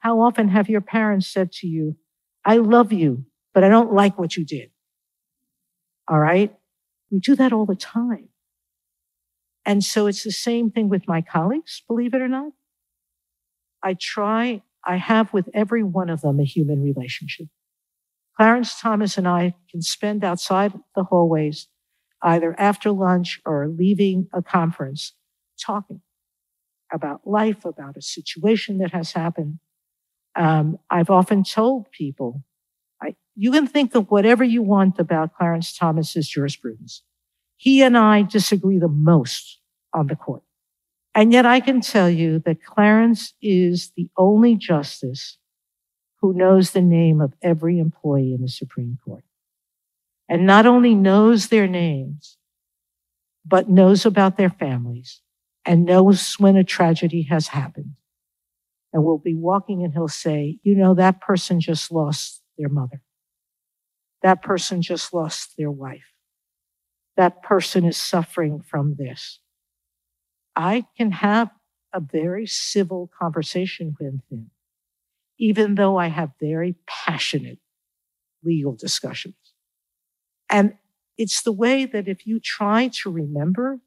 How 0.00 0.20
often 0.20 0.48
have 0.48 0.68
your 0.68 0.80
parents 0.80 1.26
said 1.26 1.52
to 1.52 1.66
you, 1.66 1.96
I 2.44 2.56
love 2.56 2.92
you, 2.92 3.26
but 3.54 3.64
I 3.64 3.68
don't 3.68 3.92
like 3.92 4.18
what 4.18 4.36
you 4.36 4.44
did? 4.44 4.70
All 6.08 6.18
right? 6.18 6.54
We 7.10 7.20
do 7.20 7.36
that 7.36 7.52
all 7.52 7.66
the 7.66 7.76
time. 7.76 8.28
And 9.64 9.84
so 9.84 10.06
it's 10.06 10.24
the 10.24 10.32
same 10.32 10.70
thing 10.70 10.88
with 10.88 11.06
my 11.06 11.20
colleagues, 11.20 11.82
believe 11.86 12.14
it 12.14 12.22
or 12.22 12.28
not. 12.28 12.52
I 13.82 13.94
try, 13.98 14.62
I 14.84 14.96
have 14.96 15.32
with 15.32 15.48
every 15.54 15.82
one 15.82 16.10
of 16.10 16.22
them 16.22 16.40
a 16.40 16.44
human 16.44 16.82
relationship. 16.82 17.48
Clarence 18.36 18.80
Thomas 18.80 19.18
and 19.18 19.28
I 19.28 19.54
can 19.70 19.82
spend 19.82 20.24
outside 20.24 20.72
the 20.96 21.04
hallways, 21.04 21.68
either 22.22 22.58
after 22.58 22.90
lunch 22.90 23.40
or 23.44 23.68
leaving 23.68 24.28
a 24.32 24.42
conference, 24.42 25.12
talking 25.62 26.00
about 26.92 27.26
life, 27.26 27.64
about 27.64 27.96
a 27.96 28.02
situation 28.02 28.78
that 28.78 28.92
has 28.92 29.12
happened. 29.12 29.58
Um, 30.36 30.78
I've 30.88 31.10
often 31.10 31.44
told 31.44 31.90
people, 31.90 32.42
I, 33.02 33.16
you 33.34 33.50
can 33.50 33.66
think 33.66 33.94
of 33.94 34.10
whatever 34.10 34.44
you 34.44 34.62
want 34.62 34.98
about 34.98 35.34
Clarence 35.34 35.76
Thomas's 35.76 36.28
jurisprudence. 36.28 37.02
He 37.56 37.82
and 37.82 37.96
I 37.96 38.22
disagree 38.22 38.78
the 38.78 38.88
most 38.88 39.58
on 39.92 40.06
the 40.06 40.16
court. 40.16 40.42
And 41.14 41.32
yet 41.32 41.44
I 41.44 41.60
can 41.60 41.80
tell 41.80 42.08
you 42.08 42.38
that 42.40 42.64
Clarence 42.64 43.34
is 43.42 43.92
the 43.96 44.08
only 44.16 44.54
justice 44.54 45.38
who 46.20 46.32
knows 46.32 46.70
the 46.70 46.82
name 46.82 47.20
of 47.20 47.34
every 47.42 47.78
employee 47.78 48.32
in 48.32 48.42
the 48.42 48.48
Supreme 48.48 48.98
Court. 49.04 49.24
And 50.28 50.46
not 50.46 50.66
only 50.66 50.94
knows 50.94 51.48
their 51.48 51.66
names, 51.66 52.36
but 53.44 53.68
knows 53.68 54.06
about 54.06 54.36
their 54.36 54.50
families 54.50 55.20
and 55.64 55.84
knows 55.84 56.34
when 56.38 56.56
a 56.56 56.64
tragedy 56.64 57.22
has 57.22 57.48
happened. 57.48 57.94
And 58.92 59.04
we'll 59.04 59.18
be 59.18 59.34
walking 59.34 59.84
and 59.84 59.92
he'll 59.92 60.08
say, 60.08 60.58
you 60.62 60.74
know, 60.74 60.94
that 60.94 61.20
person 61.20 61.60
just 61.60 61.92
lost 61.92 62.42
their 62.58 62.68
mother. 62.68 63.02
That 64.22 64.42
person 64.42 64.82
just 64.82 65.14
lost 65.14 65.54
their 65.56 65.70
wife. 65.70 66.12
That 67.16 67.42
person 67.42 67.84
is 67.84 67.96
suffering 67.96 68.60
from 68.60 68.96
this. 68.98 69.40
I 70.56 70.86
can 70.96 71.12
have 71.12 71.50
a 71.92 72.00
very 72.00 72.46
civil 72.46 73.10
conversation 73.18 73.94
with 73.98 74.20
him, 74.30 74.50
even 75.38 75.74
though 75.76 75.96
I 75.96 76.08
have 76.08 76.30
very 76.40 76.76
passionate 76.86 77.58
legal 78.42 78.74
discussions. 78.74 79.34
And 80.48 80.74
it's 81.16 81.42
the 81.42 81.52
way 81.52 81.84
that 81.84 82.08
if 82.08 82.26
you 82.26 82.40
try 82.40 82.88
to 83.02 83.10
remember 83.10 83.78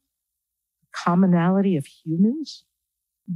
the 0.82 0.88
commonality 0.92 1.76
of 1.78 1.86
humans, 1.86 2.64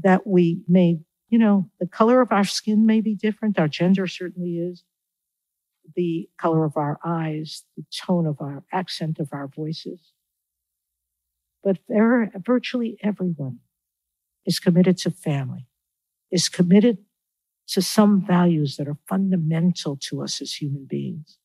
that 0.04 0.28
we 0.28 0.62
may, 0.68 1.00
you 1.30 1.38
know, 1.38 1.70
the 1.80 1.88
color 1.88 2.22
of 2.22 2.32
our 2.32 2.44
skin 2.44 2.86
may 2.86 3.02
be 3.02 3.16
different, 3.16 3.60
our 3.60 3.68
gender 3.68 4.08
certainly 4.08 4.58
is, 4.60 4.84
the 5.96 6.30
color 6.38 6.66
of 6.66 6.78
our 6.78 7.00
eyes, 7.04 7.64
the 7.76 7.84
tone 7.96 8.26
of 8.26 8.42
our 8.42 8.64
accent 8.72 9.20
of 9.20 9.30
our 9.32 9.48
voices 9.48 10.14
but 11.68 11.80
there, 11.90 12.32
virtually 12.46 12.98
everyone 13.04 13.60
is 14.46 14.58
committed 14.58 14.98
to 15.00 15.12
family, 15.12 15.68
is 16.32 16.48
committed 16.48 17.00
to 17.68 17.82
some 17.82 18.26
values 18.26 18.78
that 18.78 18.88
are 18.88 18.98
fundamental 19.06 19.98
to 19.98 20.24
us 20.24 20.42
as 20.42 20.54
human 20.54 20.86
beings. 20.86 21.38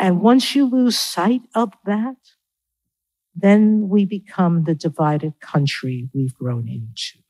And 0.00 0.20
once 0.20 0.56
you 0.56 0.64
lose 0.68 0.98
sight 0.98 1.42
of 1.54 1.72
that, 1.84 2.16
then 3.32 3.88
we 3.88 4.04
become 4.04 4.64
the 4.64 4.74
divided 4.74 5.38
country 5.38 6.08
we've 6.12 6.34
grown 6.34 6.68
into. 6.68 7.22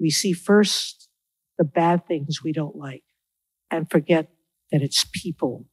We 0.00 0.10
see 0.10 0.32
first 0.32 1.08
the 1.58 1.64
bad 1.64 2.06
things 2.06 2.42
we 2.42 2.52
don't 2.52 2.76
like 2.76 3.04
and 3.70 3.90
forget 3.90 4.28
that 4.72 4.82
it's 4.82 5.04
people 5.04 5.66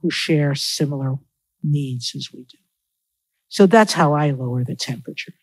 who 0.00 0.10
share 0.10 0.54
similar 0.54 1.16
needs 1.62 2.12
as 2.16 2.30
we 2.32 2.40
do. 2.40 2.58
So 3.48 3.66
that's 3.66 3.92
how 3.92 4.14
I 4.14 4.30
lower 4.30 4.64
the 4.64 4.74
temperature. 4.74 5.34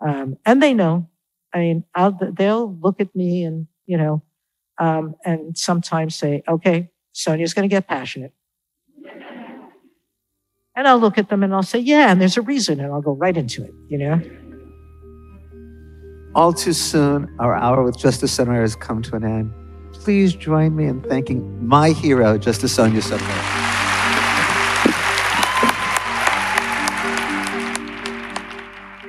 Um, 0.00 0.36
and 0.44 0.62
they 0.62 0.74
know. 0.74 1.08
I 1.52 1.58
mean, 1.58 1.84
I'll, 1.94 2.18
they'll 2.32 2.76
look 2.76 3.00
at 3.00 3.14
me 3.16 3.44
and, 3.44 3.66
you 3.86 3.96
know, 3.96 4.22
um, 4.78 5.14
and 5.24 5.56
sometimes 5.56 6.16
say, 6.16 6.42
okay, 6.48 6.90
Sonia's 7.12 7.54
going 7.54 7.68
to 7.68 7.74
get 7.74 7.86
passionate. 7.88 8.32
And 10.76 10.88
I'll 10.88 10.98
look 10.98 11.18
at 11.18 11.28
them 11.28 11.44
and 11.44 11.54
I'll 11.54 11.62
say, 11.62 11.78
yeah, 11.78 12.10
and 12.10 12.20
there's 12.20 12.36
a 12.36 12.42
reason. 12.42 12.80
And 12.80 12.92
I'll 12.92 13.00
go 13.00 13.14
right 13.14 13.36
into 13.36 13.62
it, 13.62 13.72
you 13.88 13.98
know? 13.98 14.20
All 16.34 16.52
too 16.52 16.72
soon, 16.72 17.32
our 17.38 17.54
hour 17.54 17.84
with 17.84 17.96
Justice 17.96 18.32
Sotomayor 18.32 18.62
has 18.62 18.74
come 18.74 19.02
to 19.02 19.14
an 19.14 19.22
end. 19.22 19.52
Please 19.92 20.34
join 20.34 20.74
me 20.74 20.86
in 20.86 21.00
thanking 21.00 21.64
my 21.64 21.90
hero, 21.90 22.36
Justice 22.38 22.74
Sonia 22.74 23.00
Sotomayor. 23.00 23.38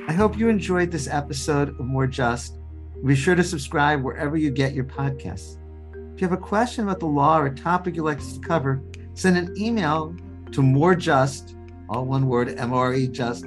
I 0.08 0.14
hope 0.16 0.38
you 0.38 0.50
enjoyed 0.50 0.92
this 0.92 1.08
episode 1.08 1.70
of 1.70 1.80
More 1.80 2.06
Just. 2.06 2.60
Be 3.04 3.16
sure 3.16 3.34
to 3.34 3.44
subscribe 3.44 4.04
wherever 4.04 4.38
you 4.38 4.52
get 4.52 4.76
your 4.76 4.86
podcasts. 4.86 5.58
If 6.14 6.22
you 6.22 6.28
have 6.28 6.38
a 6.38 6.42
question 6.42 6.84
about 6.84 7.00
the 7.00 7.08
law 7.08 7.40
or 7.40 7.48
a 7.48 7.56
topic 7.56 7.96
you'd 7.96 8.04
like 8.04 8.20
us 8.20 8.34
to 8.34 8.40
cover, 8.40 8.84
send 9.16 9.36
an 9.36 9.52
email 9.58 10.16
to 10.52 10.62
morejust, 10.62 11.56
all 11.90 12.06
one 12.06 12.28
word, 12.28 12.54
M-R-E 12.56 13.08
just, 13.08 13.46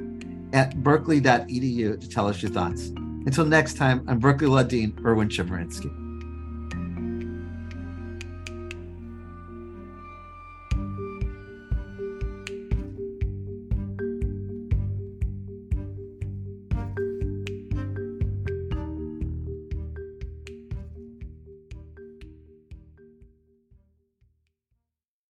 at 0.52 0.82
berkeley.edu 0.82 2.00
to 2.00 2.08
tell 2.08 2.26
us 2.26 2.42
your 2.42 2.50
thoughts. 2.50 2.90
Until 3.28 3.44
next 3.44 3.76
time, 3.76 4.06
I'm 4.08 4.20
Berkeley 4.20 4.64
Dean 4.64 4.98
Erwin 5.04 5.28
Chemerinsky. 5.28 6.07